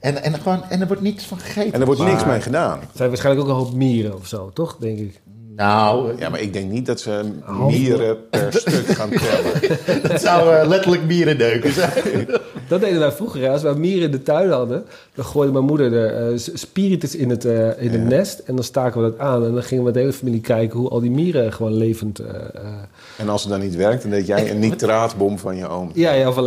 en, 0.00 0.22
en, 0.22 0.34
gewoon, 0.34 0.62
en 0.68 0.80
er 0.80 0.86
wordt 0.86 1.02
niks 1.02 1.24
van 1.24 1.38
gegeten. 1.38 1.72
en 1.72 1.80
er 1.80 1.86
wordt 1.86 2.02
niks 2.04 2.24
mee 2.24 2.40
gedaan. 2.40 2.78
Het 2.80 2.88
zijn 2.94 3.08
waarschijnlijk 3.08 3.46
ook 3.48 3.52
een 3.54 3.60
hoop 3.64 3.74
mieren 3.74 4.14
of 4.14 4.26
zo, 4.26 4.50
toch? 4.54 4.76
Denk 4.80 4.98
ik. 4.98 5.20
Nou, 5.56 6.18
Ja, 6.18 6.28
maar 6.28 6.40
ik 6.40 6.52
denk 6.52 6.70
niet 6.70 6.86
dat 6.86 7.00
ze 7.00 7.20
mieren 7.68 8.28
per 8.30 8.52
stuk 8.60 8.86
gaan 8.86 9.10
tellen. 9.10 10.02
dat 10.08 10.20
zou 10.20 10.54
eh, 10.54 10.66
letterlijk 10.68 11.02
mierenneuken 11.04 11.72
zijn. 11.72 12.28
Dat 12.68 12.80
deden 12.80 12.98
wij 12.98 13.12
vroeger. 13.12 13.40
hè. 13.42 13.50
Als 13.50 13.62
wij 13.62 13.74
mieren 13.74 14.02
in 14.04 14.10
de 14.10 14.22
tuin 14.22 14.50
hadden, 14.50 14.84
dan 15.14 15.24
gooide 15.24 15.52
mijn 15.52 15.64
moeder 15.64 15.90
de 15.90 16.06
eh, 16.06 16.54
spiritus 16.54 17.14
in 17.16 17.30
het, 17.30 17.44
eh, 17.44 17.82
in 17.82 17.90
het 17.90 18.00
Ja. 18.02 18.08
nest. 18.08 18.38
En 18.38 18.54
dan 18.54 18.64
staken 18.64 19.02
we 19.02 19.10
dat 19.10 19.18
aan. 19.18 19.44
En 19.44 19.52
dan 19.52 19.62
gingen 19.62 19.78
we 19.78 19.84
met 19.84 19.94
de 19.94 20.00
hele 20.00 20.12
familie 20.12 20.40
kijken 20.40 20.78
hoe 20.78 20.88
al 20.88 21.00
die 21.00 21.10
mieren 21.10 21.52
gewoon 21.52 21.72
levend... 21.72 22.20
En 23.18 23.28
als 23.28 23.42
het 23.42 23.50
dan 23.50 23.60
niet 23.60 23.74
werkt, 23.76 24.02
dan 24.02 24.10
deed 24.10 24.26
jij 24.26 24.50
een 24.50 24.58
nitraatbom 24.58 25.38
van 25.38 25.56
je 25.56 25.68
oom. 25.68 25.90
ja, 25.94 26.12
ja, 26.12 26.28
of 26.28 26.36
een 26.36 26.42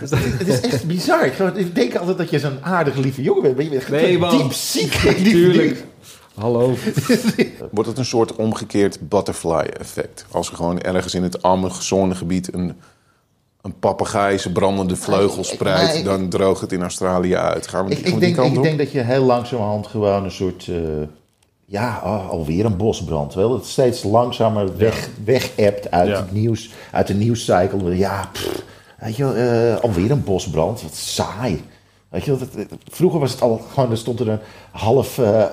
Het 0.38 0.48
is 0.48 0.60
echt 0.60 0.86
bizar. 0.86 1.26
Ik, 1.26 1.74
denk 1.74 1.94
altijd 1.96 2.18
dat 2.18 2.30
je 2.30 2.38
zo'n 2.38 2.58
aardige 2.64 3.00
lieve 3.00 3.22
jongen 3.22 3.42
bent. 3.42 3.56
Maar 3.56 3.64
je 3.64 3.70
bent 3.70 3.90
Nee, 3.90 4.18
man. 4.18 4.36
diep 4.38 4.52
ziek. 4.52 4.92
Tuurlijk. 5.16 5.84
Hallo. 6.34 6.74
Wordt 7.70 7.88
het 7.88 7.98
een 7.98 8.04
soort 8.04 8.36
omgekeerd 8.36 9.08
butterfly-effect? 9.08 10.24
Als 10.30 10.48
er 10.50 10.56
gewoon 10.56 10.80
ergens 10.80 11.14
in 11.14 11.22
het 11.22 11.42
Amazonegebied 11.42 12.54
een, 12.54 12.72
een 13.62 13.78
papegaai 13.78 14.38
zijn 14.38 14.54
brandende 14.54 14.96
vleugels 14.96 15.48
spreidt, 15.48 15.90
nee, 15.90 15.98
ik- 15.98 16.04
dan 16.04 16.28
droogt 16.28 16.60
het 16.60 16.72
in 16.72 16.82
Australië 16.82 17.36
uit. 17.36 17.66
Gaan 17.68 17.86
we, 17.86 17.90
Ik, 17.90 17.96
gaan 17.96 18.06
ik, 18.06 18.14
we 18.14 18.18
die 18.18 18.20
denk, 18.20 18.34
kant 18.36 18.50
ik 18.52 18.56
op? 18.58 18.62
denk 18.64 18.78
dat 18.78 18.92
je 18.92 19.00
heel 19.00 19.24
langzamerhand 19.24 19.86
gewoon 19.86 20.24
een 20.24 20.30
soort... 20.30 20.66
eh, 20.68 20.74
ja, 21.72 22.00
oh, 22.04 22.28
alweer 22.30 22.64
een 22.64 22.76
bosbrand. 22.76 23.34
Wel, 23.34 23.52
het 23.54 23.64
steeds 23.66 24.02
langzamer 24.02 24.76
weg, 24.76 25.08
weg 25.24 25.50
appt 25.58 25.90
uit, 25.90 26.08
Ja. 26.08 26.16
het 26.16 26.32
nieuws, 26.32 26.70
uit 26.90 27.06
de 27.06 27.14
nieuwscycle. 27.14 27.96
Ja, 27.96 28.28
pff, 28.32 28.62
weet 28.98 29.16
je 29.16 29.32
eh, 29.32 29.82
alweer 29.82 30.10
een 30.10 30.24
bosbrand. 30.24 30.82
Wat 30.82 30.94
saai. 30.94 31.62
Weet 32.08 32.24
je 32.24 32.30
dat- 32.30 32.52
dat- 32.54 32.78
vroeger 32.90 33.20
was 33.20 33.32
het 33.32 33.40
al 33.42 33.60
gewoon, 33.72 33.90
er 33.90 33.96
stond 33.96 34.20
er 34.20 34.28
een 34.28 34.38
half, 34.70 35.18
eh, 35.18 35.44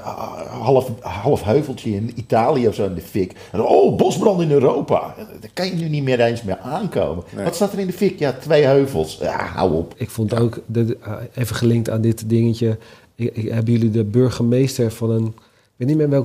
half, 0.61 0.89
half 1.01 1.43
heuveltje 1.43 1.91
in 1.95 2.11
Italië 2.15 2.67
of 2.67 2.75
zo 2.75 2.85
in 2.85 2.93
de 2.95 3.01
fik. 3.01 3.35
En, 3.51 3.61
oh, 3.65 3.97
bosbrand 3.97 4.41
in 4.41 4.51
Europa. 4.51 5.13
Daar 5.39 5.49
kan 5.53 5.65
je 5.67 5.73
nu 5.75 5.89
niet 5.89 6.03
meer 6.03 6.19
eens 6.19 6.43
meer 6.43 6.57
aankomen. 6.57 7.23
Nee. 7.35 7.43
Wat 7.43 7.55
staat 7.55 7.73
er 7.73 7.79
in 7.79 7.87
de 7.87 7.93
fik? 7.93 8.19
Ja, 8.19 8.31
twee 8.31 8.63
heuvels. 8.63 9.17
Ja, 9.21 9.45
hou 9.45 9.73
op. 9.73 9.93
Ik 9.97 10.09
vond 10.09 10.39
ook, 10.39 10.59
de, 10.65 10.97
eh, 11.03 11.13
even 11.33 11.55
gelinkt 11.55 11.89
aan 11.89 12.01
dit 12.01 12.29
dingetje... 12.29 12.77
Ik, 13.15 13.35
ik- 13.35 13.49
hebben 13.51 13.73
jullie 13.73 13.91
de 13.91 14.03
burgemeester 14.03 14.91
van 14.91 15.09
een... 15.09 15.35
Ik 15.79 15.87
weet 15.87 15.97
niet 15.97 16.09
meer 16.09 16.23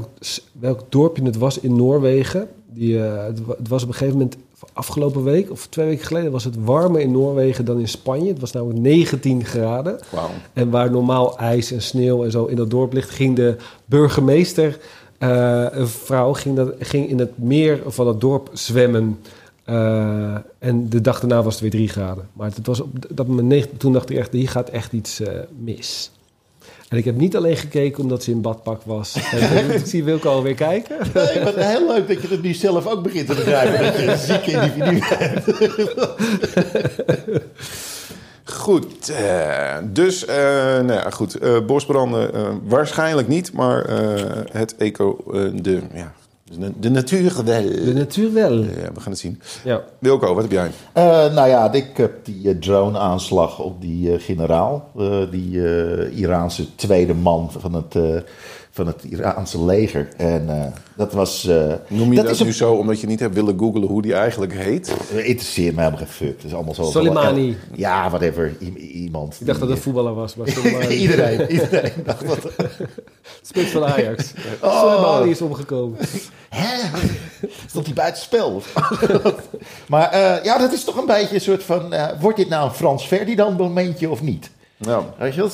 welk, 0.61 0.81
dorpje 0.89 1.23
het 1.25 1.37
was 1.37 1.61
in 1.61 1.77
Noorwegen. 1.77 2.49
Die, 2.73 3.05
eh, 3.05 3.25
het, 3.25 3.45
wa- 3.45 3.55
het 3.59 3.69
was 3.69 3.83
op 3.83 3.89
een 3.89 3.95
gegeven 3.95 4.19
moment 4.19 4.37
afgelopen 4.73 5.23
week... 5.25 5.51
of 5.51 5.67
twee 5.67 5.87
weken 5.87 6.07
geleden 6.07 6.33
was 6.33 6.45
het 6.45 6.57
warmer 6.65 7.01
in 7.01 7.13
Noorwegen 7.13 7.65
dan 7.65 7.79
in 7.79 7.89
Spanje. 7.89 8.29
Het 8.29 8.41
was 8.41 8.53
namelijk 8.53 8.81
19 8.81 9.45
graden. 9.45 9.99
Wauw. 10.11 10.31
En 10.53 10.71
waar 10.71 10.91
normaal 10.91 11.39
ijs 11.39 11.73
en 11.73 11.83
sneeuw 11.83 12.25
en 12.25 12.31
zo 12.31 12.45
in 12.45 12.57
dat 12.57 12.71
dorp 12.71 12.93
ligt... 12.93 13.11
ging 13.11 13.37
de 13.37 13.57
burgemeester, 13.85 14.79
eh, 15.19 15.67
een 15.71 15.89
vrouw, 15.89 16.33
ging, 16.33 16.57
dat, 16.57 16.75
ging 16.79 17.09
in 17.09 17.19
het 17.19 17.39
meer 17.39 17.83
van 17.87 18.07
het 18.07 18.21
dorp 18.21 18.51
zwemmen... 18.53 19.19
Eh, 19.65 20.37
en 20.59 20.89
de 20.89 21.01
dag 21.01 21.21
daarna 21.21 21.43
was 21.43 21.53
het 21.53 21.63
weer 21.63 21.71
drie 21.71 21.89
graden. 21.89 22.29
Maar 22.33 22.51
het 22.55 22.67
was 22.67 22.81
op 22.81 22.91
dat 23.09 23.27
moment 23.27 23.69
toen 23.77 23.93
dacht 23.93 24.11
ik 24.11 24.17
echt, 24.17 24.33
hier 24.33 24.49
gaat 24.49 24.69
echt 24.69 24.93
iets 24.93 25.23
mis. 25.59 26.11
En 26.89 26.97
ik 26.97 27.05
heb 27.05 27.17
niet 27.17 27.37
alleen 27.37 27.57
gekeken 27.57 28.03
omdat 28.03 28.23
ze 28.23 28.31
in 28.31 28.41
badpak 28.41 28.83
was. 28.83 29.17
En 29.33 29.71
ik 29.75 29.87
zie 29.87 30.05
Wilco 30.05 30.31
alweer 30.31 30.55
kijken. 30.55 30.97
Nee, 31.15 31.41
maar 31.45 31.55
heel 31.57 31.87
leuk 31.87 32.09
dat 32.09 32.23
je 32.23 32.29
het 32.29 32.43
nu 32.43 32.53
zelf 32.55 32.87
ook 32.87 33.03
begint 33.03 33.27
te 33.27 33.35
begrijpen. 33.35 33.85
Dat 33.85 33.97
je 33.97 34.07
een 34.07 34.19
zieke 34.19 34.51
individu 34.51 35.03
bent. 35.19 35.45
Goed, 38.45 39.09
eh, 39.09 39.77
dus 39.85 40.25
eh, 40.25 40.37
nou 40.81 40.93
ja, 40.93 41.11
goed, 41.11 41.35
eh, 41.39 41.57
bosbranden 41.67 42.35
eh, 42.35 42.49
waarschijnlijk 42.65 43.29
niet, 43.29 43.53
maar 43.53 43.85
eh, 43.85 44.23
het 44.51 44.77
eco, 44.77 45.17
de, 45.55 45.81
ja, 45.95 46.13
de, 46.59 46.73
de 46.81 46.91
natuur 46.91 47.33
wel. 47.45 47.63
De 47.85 47.93
natuur 47.95 48.33
wel. 48.33 48.53
Ja, 48.63 48.69
we 48.95 49.01
gaan 49.01 49.11
het 49.13 49.19
zien. 49.19 49.41
Ja. 49.65 49.83
Wilco, 49.99 50.35
wat 50.35 50.43
heb 50.43 50.53
jij? 50.53 50.71
Eh, 50.93 51.35
nou 51.35 51.49
ja, 51.49 51.73
ik 51.73 51.97
heb 51.97 52.25
die 52.25 52.49
eh, 52.51 52.57
drone-aanslag 52.59 53.59
op 53.59 53.81
die 53.81 54.13
eh, 54.13 54.21
generaal. 54.21 54.91
eh, 54.99 55.19
die 55.31 55.67
eh, 55.69 56.19
Iraanse 56.19 56.75
tweede 56.75 57.15
man 57.15 57.51
van 57.59 57.73
het, 57.75 57.95
eh, 57.95 58.21
van 58.75 58.87
het 58.87 59.05
Iraanse 59.05 59.65
leger. 59.65 60.09
En 60.17 60.49
eh, 60.49 60.65
dat 60.97 61.13
was... 61.13 61.47
eh, 61.47 61.73
Noem 61.89 62.13
je 62.13 62.23
dat, 62.23 62.31
is 62.31 62.41
een- 62.41 62.47
nu 62.47 62.53
zo 62.53 62.73
omdat 62.75 63.01
je 63.01 63.07
niet 63.07 63.21
hebt 63.21 63.35
willen 63.35 63.59
googlen 63.59 63.83
hoe 63.89 64.03
die 64.03 64.15
eigenlijk 64.15 64.53
heet? 64.55 64.87
Het 64.89 65.25
interesseert 65.25 65.75
me 65.75 65.79
helemaal 65.81 65.99
geen 66.01 66.09
fuck. 66.09 66.37
Het 66.37 66.45
is 66.45 66.55
allemaal 66.55 66.75
zo... 66.75 66.83
Soleimani. 66.85 67.57
Ja, 67.75 68.09
whatever. 68.09 68.53
I- 68.61 68.77
iemand. 68.77 69.37
Ik 69.41 69.47
dacht 69.47 69.59
dat 69.61 69.69
het 69.69 69.77
een 69.77 69.83
voetballer 69.85 70.15
was, 70.15 70.35
maar 70.35 70.49
Soleimani. 70.57 70.95
iedereen, 70.95 71.51
iedereen 71.61 71.93
dacht 72.05 72.27
dat... 72.27 72.39
Spits 73.43 73.71
van 73.71 73.85
Ajax. 73.85 74.33
Oh. 74.61 74.81
Soleimani 74.81 75.31
is 75.31 75.41
omgekomen. 75.41 75.99
Hè? 76.49 76.99
Stond 77.67 77.87
hij 77.87 77.95
buitenspel? 77.95 78.63
maar 79.89 80.11
eh, 80.11 80.45
ja, 80.45 80.59
dat 80.59 80.73
is 80.73 80.85
toch 80.85 80.97
een 80.97 81.07
beetje 81.07 81.35
een 81.35 81.41
soort 81.41 81.63
van... 81.63 81.93
eh, 81.93 82.21
wordt 82.21 82.37
dit 82.37 82.49
nou 82.49 82.69
een 82.69 82.75
Frans 82.75 83.05
Ferdinand 83.07 83.59
momentje 83.59 84.11
of 84.11 84.23
niet? 84.23 84.51
Nou, 84.77 85.05
Weet 85.19 85.35
je, 85.35 85.41
wel? 85.41 85.51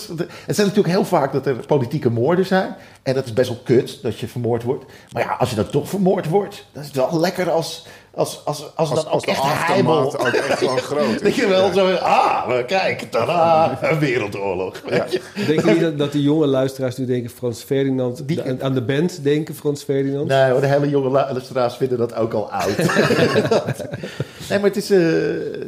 het 0.46 0.56
zijn 0.56 0.66
natuurlijk 0.66 0.94
heel 0.94 1.04
vaak 1.04 1.32
dat 1.32 1.46
er 1.46 1.66
politieke 1.66 2.10
moorden 2.10 2.46
zijn. 2.46 2.76
En 3.02 3.14
dat 3.14 3.24
is 3.24 3.32
best 3.32 3.48
wel 3.48 3.60
kut 3.64 3.98
dat 4.02 4.18
je 4.18 4.28
vermoord 4.28 4.62
wordt. 4.62 4.84
Maar 5.12 5.22
ja, 5.22 5.32
als 5.32 5.50
je 5.50 5.56
dan 5.56 5.70
toch 5.70 5.88
vermoord 5.88 6.28
wordt, 6.28 6.66
dan 6.72 6.82
is 6.82 6.88
het 6.88 6.96
wel 6.96 7.20
lekker 7.20 7.50
als, 7.50 7.86
als, 8.14 8.40
als, 8.44 8.64
als, 8.74 8.90
ook 8.90 9.12
als 9.12 9.22
de 9.24 9.30
echt 9.30 9.66
heimel... 9.66 10.04
ook 10.18 10.26
echt 10.28 10.58
gewoon 10.58 10.78
groot 10.90 11.12
Dat 11.12 11.22
is. 11.22 11.36
je 11.36 11.46
wel 11.46 11.72
zo, 11.72 11.92
ah, 11.94 12.66
kijk, 12.66 13.00
tada, 13.10 13.78
een 13.82 13.98
wereldoorlog. 13.98 14.82
Je? 14.88 15.20
Denk 15.46 15.64
je 15.64 15.70
niet 15.70 15.80
dat, 15.80 15.98
dat 15.98 16.12
die 16.12 16.22
jonge 16.22 16.46
luisteraars 16.46 16.96
nu 16.96 17.06
denken 17.06 17.30
Frans 17.30 17.62
Ferdinand... 17.62 18.28
Die- 18.28 18.42
de- 18.42 18.56
aan 18.60 18.74
de 18.74 18.82
band 18.82 19.22
denken 19.22 19.54
Frans 19.54 19.82
Ferdinand? 19.82 20.28
Nee, 20.28 20.50
hoor, 20.50 20.60
de 20.60 20.66
hele 20.66 20.88
jonge 20.88 21.08
luisteraars 21.08 21.76
vinden 21.76 21.98
dat 21.98 22.14
ook 22.14 22.32
al 22.32 22.50
oud. 22.52 22.76
nee, 24.48 24.58
maar 24.58 24.68
het 24.70 24.76
is, 24.76 24.90
eh, 24.90 24.98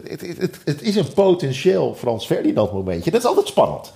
het, 0.08 0.20
het, 0.20 0.36
het, 0.38 0.56
het 0.64 0.82
is 0.82 0.96
een 0.96 1.12
potentieel 1.14 1.94
Frans 1.94 2.26
Ferdinand 2.26 2.72
momentje. 2.72 3.10
Dat 3.10 3.20
is 3.20 3.26
altijd 3.26 3.46
spannend. 3.46 3.92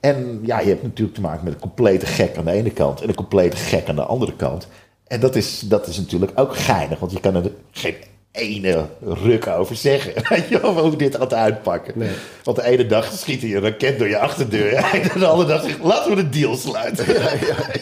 En 0.00 0.40
ja, 0.42 0.60
je 0.60 0.68
hebt 0.68 0.82
natuurlijk 0.82 1.14
te 1.16 1.22
maken 1.22 1.44
met 1.44 1.52
een 1.54 1.60
complete 1.60 2.06
gek 2.06 2.36
aan 2.36 2.44
de 2.44 2.50
ene 2.52 2.70
kant... 2.70 3.00
en 3.00 3.08
een 3.08 3.14
complete 3.14 3.56
gek 3.56 3.88
aan 3.88 3.96
de 3.96 4.02
andere 4.02 4.32
kant. 4.36 4.68
En 5.06 5.20
dat 5.20 5.36
is, 5.36 5.60
dat 5.60 5.86
is 5.86 5.96
natuurlijk 5.96 6.32
ook 6.34 6.56
geinig, 6.56 6.98
want 6.98 7.12
je 7.12 7.20
kan 7.20 7.34
er 7.34 7.50
geen 7.70 7.94
ene 8.32 8.86
ruk 9.00 9.46
over 9.46 9.76
zeggen. 9.76 10.12
Weet 10.28 10.48
je 10.48 10.60
wel, 10.60 10.78
hoe 10.78 10.96
dit 10.96 11.16
gaat 11.16 11.34
uitpakken. 11.34 11.92
Nee. 11.96 12.10
Want 12.42 12.56
de 12.56 12.64
ene 12.64 12.86
dag 12.86 13.12
schiet 13.12 13.42
hij 13.42 13.54
een 13.54 13.62
raket 13.62 13.98
door 13.98 14.08
je 14.08 14.18
achterdeur... 14.18 14.72
en 15.12 15.18
de 15.18 15.26
andere 15.26 15.48
dag 15.48 15.62
zegt, 15.62 15.78
laten 15.82 16.10
we 16.10 16.16
de 16.16 16.28
deal 16.28 16.56
sluiten. 16.56 17.06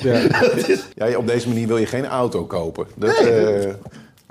Ja. 0.03 0.21
Ja, 0.95 1.17
op 1.19 1.27
deze 1.27 1.49
manier 1.49 1.67
wil 1.67 1.77
je 1.77 1.87
geen 1.87 2.07
auto 2.07 2.45
kopen. 2.45 2.87
Dat, 2.97 3.23
Nee, 3.23 3.31
eh, 3.31 3.75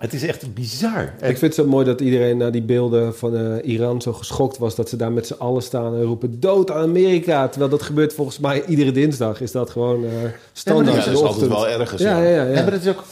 Het 0.03 0.13
is 0.13 0.23
echt 0.23 0.53
bizar. 0.53 1.13
Ik 1.17 1.37
vind 1.37 1.41
het 1.41 1.55
zo 1.55 1.65
mooi 1.65 1.85
dat 1.85 2.01
iedereen 2.01 2.37
naar 2.37 2.51
die 2.51 2.61
beelden 2.61 3.15
van 3.15 3.35
eh, 3.37 3.71
Iran 3.73 4.01
zo 4.01 4.13
geschokt 4.13 4.57
was... 4.57 4.75
dat 4.75 4.89
ze 4.89 4.95
daar 4.95 5.11
met 5.11 5.27
z'n 5.27 5.33
allen 5.33 5.61
staan 5.61 5.95
en 5.95 6.03
roepen 6.03 6.39
dood 6.39 6.71
aan 6.71 6.81
Amerika. 6.81 7.47
Terwijl 7.47 7.71
dat 7.71 7.81
gebeurt 7.81 8.13
volgens 8.13 8.39
mij 8.39 8.65
iedere 8.65 8.91
dinsdag. 8.91 9.41
Is 9.41 9.51
dat 9.51 9.69
gewoon 9.69 10.05
eh 10.05 10.11
standaard 10.53 10.97
ja, 10.97 11.03
dat 11.03 11.13
is 11.13 11.21
altijd 11.21 11.29
ochtend. 11.29 11.51
wel 11.51 11.67
ergens. 11.67 12.01
Ja, 12.01 12.21
ja, 12.21 12.29
ja. 12.29 12.43
Ja, 12.43 12.61
maar 12.61 12.71
dat 12.71 12.81
is 12.81 12.87
ook 12.87 13.03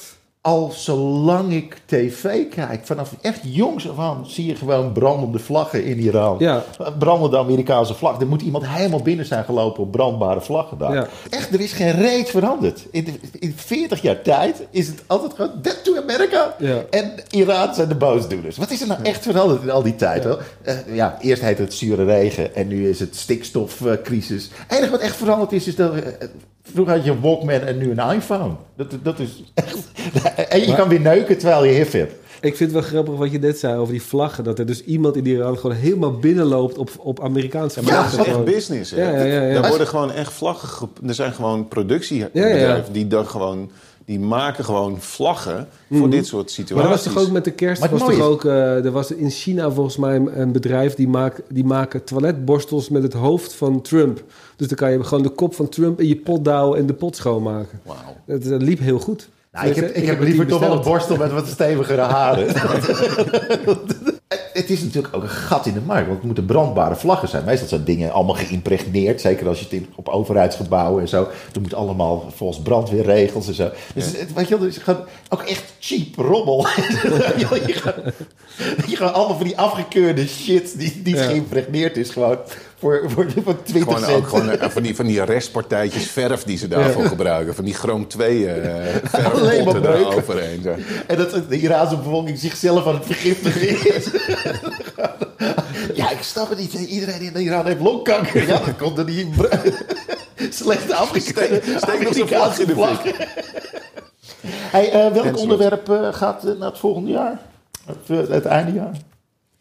al 0.42 0.72
zolang 0.76 1.54
ik 1.54 1.78
tv 1.86 2.48
kijk. 2.50 2.86
Vanaf 2.86 3.14
echt 3.22 3.40
jongs 3.44 3.90
af 3.90 4.00
aan 4.00 4.24
zie 4.28 4.46
je 4.46 4.56
gewoon 4.56 4.92
brandende 4.92 5.40
vlaggen 5.40 5.84
in 5.86 5.98
Iran. 6.00 6.36
Ja. 6.40 6.64
Brandende 7.00 7.38
Amerikaanse 7.38 7.94
vlag. 7.94 8.20
Er 8.22 8.28
moet 8.28 8.42
iemand 8.42 8.68
helemaal 8.68 9.02
binnen 9.02 9.26
zijn 9.26 9.44
gelopen 9.44 9.84
op 9.84 9.92
brandbare 9.92 10.42
vlaggen 10.42 10.78
daar. 10.78 10.94
Ja. 10.94 11.08
Echt, 11.30 11.54
er 11.54 11.60
is 11.62 11.72
geen 11.74 11.92
reet 11.92 12.30
veranderd. 12.30 12.86
In, 12.92 13.04
de- 13.04 13.40
in 13.40 13.54
40 13.56 14.02
jaar 14.02 14.22
tijd 14.22 14.64
is 14.70 14.88
het 14.88 15.04
altijd 15.08 15.34
gewoon 15.34 15.52
dead 15.62 15.84
to 15.84 15.98
America. 15.98 16.56
Ja. 16.60 16.84
En 16.90 17.14
Iran 17.30 17.74
zijn 17.74 17.88
de 17.88 17.96
boosdoeners. 17.96 18.58
Wat 18.58 18.72
is 18.72 18.82
er 18.82 18.88
nou 18.88 19.04
echt 19.04 19.22
veranderd 19.24 19.62
in 19.64 19.70
al 19.72 19.84
die 19.84 19.96
tijd? 19.96 20.24
hoor? 20.24 20.42
Eh, 20.64 20.76
ja, 20.94 21.18
eerst 21.22 21.42
heette 21.42 21.62
het 21.62 21.74
zure 21.74 22.04
regen 22.06 22.56
en 22.56 22.68
nu 22.68 22.90
is 22.90 23.00
het 23.00 23.16
stikstofcrisis. 23.16 24.50
Het 24.68 24.78
enige 24.78 24.92
wat 24.92 25.02
echt 25.02 25.16
veranderd 25.16 25.52
is, 25.52 25.68
is 25.68 25.76
dat... 25.76 25.94
eh, 25.94 26.02
Vroeger 26.64 26.94
had 26.96 27.06
je 27.06 27.12
een 27.12 27.22
Walkman 27.22 27.60
en 27.62 27.78
nu 27.78 27.92
een 27.98 28.14
iPhone. 28.16 28.54
Dat, 28.76 28.94
dat 29.04 29.20
is 29.20 29.44
echt... 29.54 29.78
En 30.50 30.60
je 30.68 30.76
kan 30.76 30.88
weer 30.90 31.00
neuken 31.02 31.38
terwijl 31.38 31.64
je 31.66 31.72
hif 31.74 31.92
hebt. 31.92 32.14
Ik 32.42 32.56
vind 32.56 32.72
het 32.72 32.72
wel 32.72 32.90
grappig 32.90 33.16
wat 33.16 33.32
je 33.32 33.40
net 33.40 33.60
zei 33.60 33.78
over 33.78 33.92
die 33.94 34.02
vlaggen. 34.02 34.44
Dat 34.44 34.60
er 34.60 34.66
dus 34.66 34.84
iemand 34.84 35.16
in 35.16 35.26
Iran 35.26 35.58
gewoon 35.58 35.76
helemaal 35.76 36.12
binnenloopt 36.20 36.78
op, 36.78 36.90
op 36.98 37.24
Amerikaanse 37.24 37.82
Maar 37.82 37.92
dat 37.92 38.00
vlaggen. 38.00 38.20
is 38.20 38.26
echt 38.26 38.36
Gewoon. 38.36 38.54
business. 38.54 38.92
Hè? 38.92 39.02
Ja, 39.04 39.10
ja, 39.10 39.24
ja, 39.24 39.42
ja. 39.42 39.62
Er 39.64 39.70
worden 39.70 39.88
gewoon 39.88 40.12
echt 40.12 40.34
vlaggen. 40.34 40.68
ge- 40.68 40.88
Er 41.08 41.14
zijn 41.14 41.34
gewoon 41.34 41.68
productiebedrijven 41.68 42.60
Ja, 42.60 42.76
ja. 42.76 42.84
die 42.92 43.08
dan 43.08 43.28
gewoon. 43.28 43.72
Die 44.06 44.20
maken 44.20 44.66
gewoon 44.66 45.02
vlaggen 45.02 45.68
voor 45.92 46.10
dit 46.10 46.26
soort 46.26 46.52
situaties. 46.52 46.76
Maar 46.76 46.96
dat 46.96 47.04
was 47.04 47.14
toch 47.14 47.24
ook 47.24 47.32
met 47.32 47.44
de 47.44 47.52
kerst? 47.52 47.90
Was 47.90 48.00
toch 48.00 48.20
ook, 48.20 48.46
eh, 48.46 48.86
er 48.86 48.92
was 48.92 49.12
in 49.12 49.30
China 49.30 49.72
volgens 49.72 49.98
mij 49.98 50.16
een, 50.16 50.52
bedrijf 50.52 50.96
die, 50.96 51.08
maakt, 51.08 51.42
die 51.50 51.66
maken 51.66 52.04
toiletborstels 52.04 52.90
met 52.90 53.04
het 53.04 53.14
hoofd 53.14 53.54
van 53.54 53.82
Trump. 53.82 54.24
Dus 54.56 54.68
dan 54.68 54.78
kan 54.78 54.92
je 54.92 55.04
gewoon 55.04 55.24
de 55.24 55.30
kop 55.30 55.56
van 55.56 55.70
Trump 55.70 56.00
in 56.00 56.08
je 56.08 56.16
pot 56.16 56.46
douwen 56.46 56.80
en 56.80 56.86
de 56.86 56.94
pot 56.94 57.16
schoonmaken. 57.16 57.80
Wauw. 57.86 57.98
Eh, 58.26 58.60
liep 58.60 58.80
heel 58.80 59.00
goed. 59.00 59.30
Nou, 59.52 59.68
ik 59.68 59.74
Dus, 59.74 59.84
heb, 59.84 59.94
eh, 59.94 60.02
ik 60.02 60.08
heb 60.08 60.20
liever 60.20 60.48
toch 60.48 60.60
wel 60.60 60.72
een 60.72 60.82
borstel 60.84 61.18
met 61.18 61.32
wat 61.32 61.48
stevigere 61.48 62.02
haren. 62.02 62.48
het 64.62 64.70
is 64.70 64.82
natuurlijk 64.82 65.16
ook 65.16 65.24
een 65.24 65.30
gat 65.30 65.66
in 65.66 65.74
de 65.74 65.82
markt, 65.86 66.04
want 66.06 66.18
het 66.18 66.26
moeten 66.26 66.46
brandbare 66.46 66.96
vlaggen 66.96 67.28
zijn. 67.28 67.46
Meestal 67.46 67.68
zijn 67.68 67.84
dingen 67.84 68.12
allemaal 68.12 68.36
geïmpregneerd, 68.36 69.22
zeker 69.22 69.48
als 69.48 69.58
je 69.58 69.64
het 69.64 69.74
in, 69.74 69.88
op 69.96 70.08
overheidsgebouwen 70.10 71.02
en 71.02 71.08
zo. 71.08 71.28
Er 71.54 71.62
moet 71.62 71.74
allemaal 71.74 72.32
volgens 72.36 72.62
brandweerregels 72.62 73.48
en 73.48 73.54
zo. 73.54 73.70
Dus 73.94 74.06
het, 74.06 74.34
weet 74.34 74.48
je 74.48 74.58
wel, 74.58 74.68
dus 74.68 74.78
gewoon 74.78 75.04
ook 75.30 75.42
echt 75.42 75.64
cheap 75.80 76.16
rommel. 76.16 76.68
je, 77.38 77.74
gaat, 77.74 77.96
je 78.88 78.96
gaat 78.96 79.14
allemaal 79.14 79.38
van 79.38 79.48
die 79.48 79.58
afgekeurde 79.58 80.28
shit 80.28 80.80
die 80.80 81.02
niet 81.04 81.18
Ja. 81.18 81.24
geïmpregneerd 81.24 81.98
is, 81.98 82.10
gewoon 82.10 82.38
voor, 82.82 83.02
voor, 83.06 83.26
voor 83.44 83.64
20 83.64 83.84
Gewoon 83.94 84.00
cent. 84.10 84.18
ook 84.18 84.28
gewoon 84.28 84.50
eh, 84.50 84.70
van 84.70 84.84
die, 84.84 84.96
van 84.96 85.06
die 85.06 85.24
restpartijtjes 85.24 86.08
verf 86.08 86.44
die 86.44 86.58
ze 86.58 86.68
daarvoor 86.68 87.06
gebruiken. 87.06 87.56
Van 87.56 87.66
die 87.66 87.74
chroom 87.74 88.08
2 88.08 88.48
eh 88.48 88.54
Alleen 88.54 88.94
maar 89.24 89.32
verfpotten 89.42 89.82
breuken. 89.82 90.04
daar 90.04 90.16
overheen. 90.16 90.62
Zo. 90.64 90.76
En 91.08 91.18
dat 91.18 91.50
de 91.50 91.60
Iraanse 91.60 91.96
bevolking 91.98 92.38
zichzelf 92.40 92.88
aan 92.88 92.94
het 92.94 93.06
vergiftigen 93.06 93.96
is. 93.96 94.06
ja, 96.02 96.10
ik 96.12 96.22
snap 96.22 96.50
het 96.50 96.58
niet. 96.60 96.74
Iedereen 96.74 97.22
in 97.22 97.36
Iran 97.42 97.66
heeft 97.66 97.80
longkanker. 97.82 98.48
Ja, 98.48 98.58
dat 98.66 98.78
komt 98.78 98.96
door 98.96 99.06
die 99.06 99.28
br- 99.38 99.56
slechte 100.50 100.96
afgekeken. 100.96 101.62
Steek- 101.80 102.04
nog 102.04 102.14
zo'n 102.14 102.28
vlag 102.28 102.60
in 102.60 102.68
de 102.68 102.96
fik. 103.04 103.28
Hey, 104.48 104.92
eh, 104.92 105.12
welk 105.14 105.38
onderwerp 105.38 105.90
eh, 105.90 106.14
gaat 106.14 106.44
eh, 106.46 106.52
naar 106.60 106.70
het 106.70 106.80
volgende 106.80 107.10
jaar? 107.12 107.40
Het, 107.86 108.20
eh, 108.28 108.34
het 108.34 108.46
eindejaar? 108.46 108.92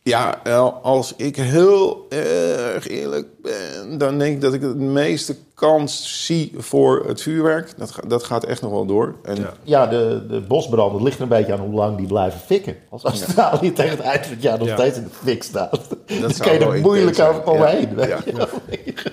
Ja, 0.03 0.41
als 0.83 1.15
ik 1.17 1.37
heel 1.37 2.07
erg 2.09 2.89
eerlijk 2.89 3.27
ben, 3.43 3.99
dan 3.99 4.19
denk 4.19 4.35
ik 4.35 4.41
dat 4.41 4.55
ik 4.55 4.63
het 4.63 4.77
meeste 4.77 5.37
kans 5.55 6.25
zie 6.27 6.53
voor 6.57 7.05
het 7.07 7.23
vuurwerk. 7.23 7.73
Dat, 7.77 7.91
ga- 7.91 8.03
dat 8.09 8.25
gaat 8.25 8.45
echt 8.45 8.63
nog 8.63 8.71
wel 8.71 8.87
door. 8.87 9.15
En 9.25 9.37
Ja, 9.63 9.87
de, 9.87 10.23
de 10.29 10.41
bosbranden 10.41 10.95
het 10.95 11.03
ligt 11.03 11.17
er 11.17 11.23
een 11.23 11.29
beetje 11.29 11.53
aan 11.53 11.59
hoe 11.61 11.75
lang 11.75 11.97
die 11.97 12.07
blijven 12.07 12.41
fikken. 12.41 12.77
Als 12.89 13.03
Australië 13.05 13.73
tegen 13.73 13.91
het 13.97 14.01
eind 14.01 14.23
van 14.27 14.35
het 14.35 14.43
jaar 14.43 14.59
nog 14.59 14.67
Ja. 14.69 14.75
steid 14.75 14.97
in 14.97 15.03
de 15.03 15.11
fik 15.25 15.43
staat. 15.43 15.71
dan 16.21 16.31
zou 16.31 16.49
kan 16.49 16.53
je 16.53 16.59
er 16.77 16.81
moeilijk 16.81 17.19
over 17.19 17.43
omheen. 17.51 17.89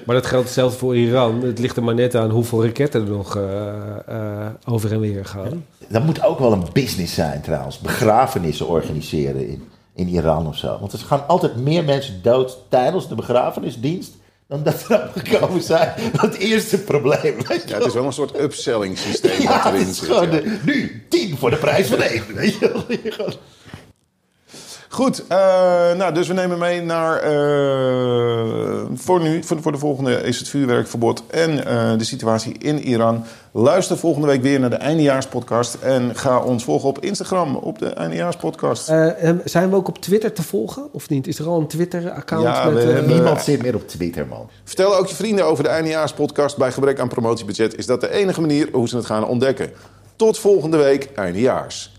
Maar 0.05 0.15
dat 0.15 0.25
geldt 0.25 0.45
hetzelfde 0.45 0.77
voor 0.77 0.95
Iran. 0.97 1.41
Het 1.41 1.59
ligt 1.59 1.77
er 1.77 1.83
maar 1.83 1.93
net 1.95 2.15
aan 2.15 2.29
hoeveel 2.29 2.65
raketten 2.65 3.01
er 3.01 3.09
nog 3.09 3.35
eh, 3.37 3.67
eh, 4.07 4.45
over 4.67 4.91
en 4.91 4.99
weer 4.99 5.25
gaan. 5.25 5.65
Dat 5.87 6.03
moet 6.03 6.23
ook 6.23 6.39
wel 6.39 6.51
een 6.51 6.65
business 6.73 7.13
zijn 7.13 7.41
trouwens. 7.41 7.79
Begrafenissen 7.79 8.67
organiseren 8.67 9.47
in, 9.47 9.67
in 9.97 10.07
Iran 10.07 10.47
of 10.47 10.57
zo. 10.57 10.77
Want 10.79 10.93
er 10.93 10.99
gaan 10.99 11.27
altijd 11.27 11.55
meer 11.55 11.83
mensen 11.83 12.21
dood 12.21 12.57
tijdens 12.69 13.07
de 13.07 13.15
begrafenisdienst. 13.15 14.11
dan 14.47 14.63
dat 14.63 14.85
er 14.89 15.09
gekomen 15.15 15.61
zijn. 15.61 15.93
Dat 16.21 16.35
eerste 16.35 16.77
probleem. 16.77 17.35
Weet 17.35 17.47
je 17.47 17.67
ja, 17.67 17.77
het 17.77 17.85
is 17.85 17.93
wel 17.93 18.05
een 18.05 18.13
soort 18.13 18.39
upselling 18.39 18.97
systeem 18.97 19.41
ja, 19.41 19.47
wat 19.47 19.63
het 19.63 19.73
erin 19.73 19.87
is 19.87 19.97
zit. 19.97 20.07
gewoon 20.07 20.31
ja. 20.31 20.39
de, 20.39 20.57
nu 20.65 21.05
10 21.09 21.37
voor 21.37 21.49
de 21.49 21.55
prijs 21.55 21.87
van 21.87 22.01
één. 22.01 22.23
Weet 22.35 22.59
je 22.59 23.37
Goed, 24.89 25.23
eh, 25.27 25.37
nou, 25.97 26.13
dus 26.13 26.27
we 26.27 26.33
nemen 26.33 26.57
mee 26.57 26.81
naar. 26.81 27.15
eh, 27.17 28.81
voor 28.95 29.21
nu, 29.21 29.43
voor, 29.43 29.61
voor 29.61 29.71
de 29.71 29.77
volgende 29.77 30.13
is 30.21 30.37
het 30.39 30.47
vuurwerkverbod 30.47 31.23
en 31.29 31.65
eh, 31.65 31.97
de 31.97 32.03
situatie 32.03 32.53
in 32.57 32.79
Iran. 32.79 33.23
Luister 33.51 33.97
volgende 33.97 34.27
week 34.27 34.41
weer 34.41 34.59
naar 34.59 34.69
de 34.69 34.75
eindejaarspodcast. 34.75 35.73
En 35.81 36.15
ga 36.15 36.39
ons 36.39 36.63
volgen 36.63 36.89
op 36.89 36.99
Instagram 36.99 37.55
op 37.55 37.79
de 37.79 37.87
eindejaarspodcast. 37.89 38.89
Eh, 38.89 39.29
zijn 39.43 39.69
we 39.69 39.75
ook 39.75 39.87
op 39.87 39.97
Twitter 40.01 40.33
te 40.33 40.43
volgen 40.43 40.87
of 40.91 41.09
niet? 41.09 41.27
Is 41.27 41.39
er 41.39 41.47
al 41.47 41.59
een 41.59 41.67
Twitter-account? 41.67 42.43
Ja, 42.43 42.69
met, 42.69 42.83
hebben- 42.83 43.07
Niemand 43.07 43.41
zit 43.41 43.61
meer 43.61 43.75
op 43.75 43.87
Twitter, 43.87 44.27
man. 44.27 44.49
Vertel 44.63 44.95
ook 44.95 45.07
je 45.07 45.15
vrienden 45.15 45.45
over 45.45 45.63
de 45.63 45.69
eindejaarspodcast. 45.69 46.57
Bij 46.57 46.71
gebrek 46.71 46.99
aan 46.99 47.07
promotiebudget 47.09 47.77
is 47.77 47.85
dat 47.85 48.01
de 48.01 48.11
enige 48.11 48.41
manier 48.41 48.69
hoe 48.71 48.87
ze 48.87 48.95
het 48.95 49.05
gaan 49.05 49.25
ontdekken. 49.27 49.71
Tot 50.15 50.39
volgende 50.39 50.77
week, 50.77 51.09
eindejaars. 51.15 51.95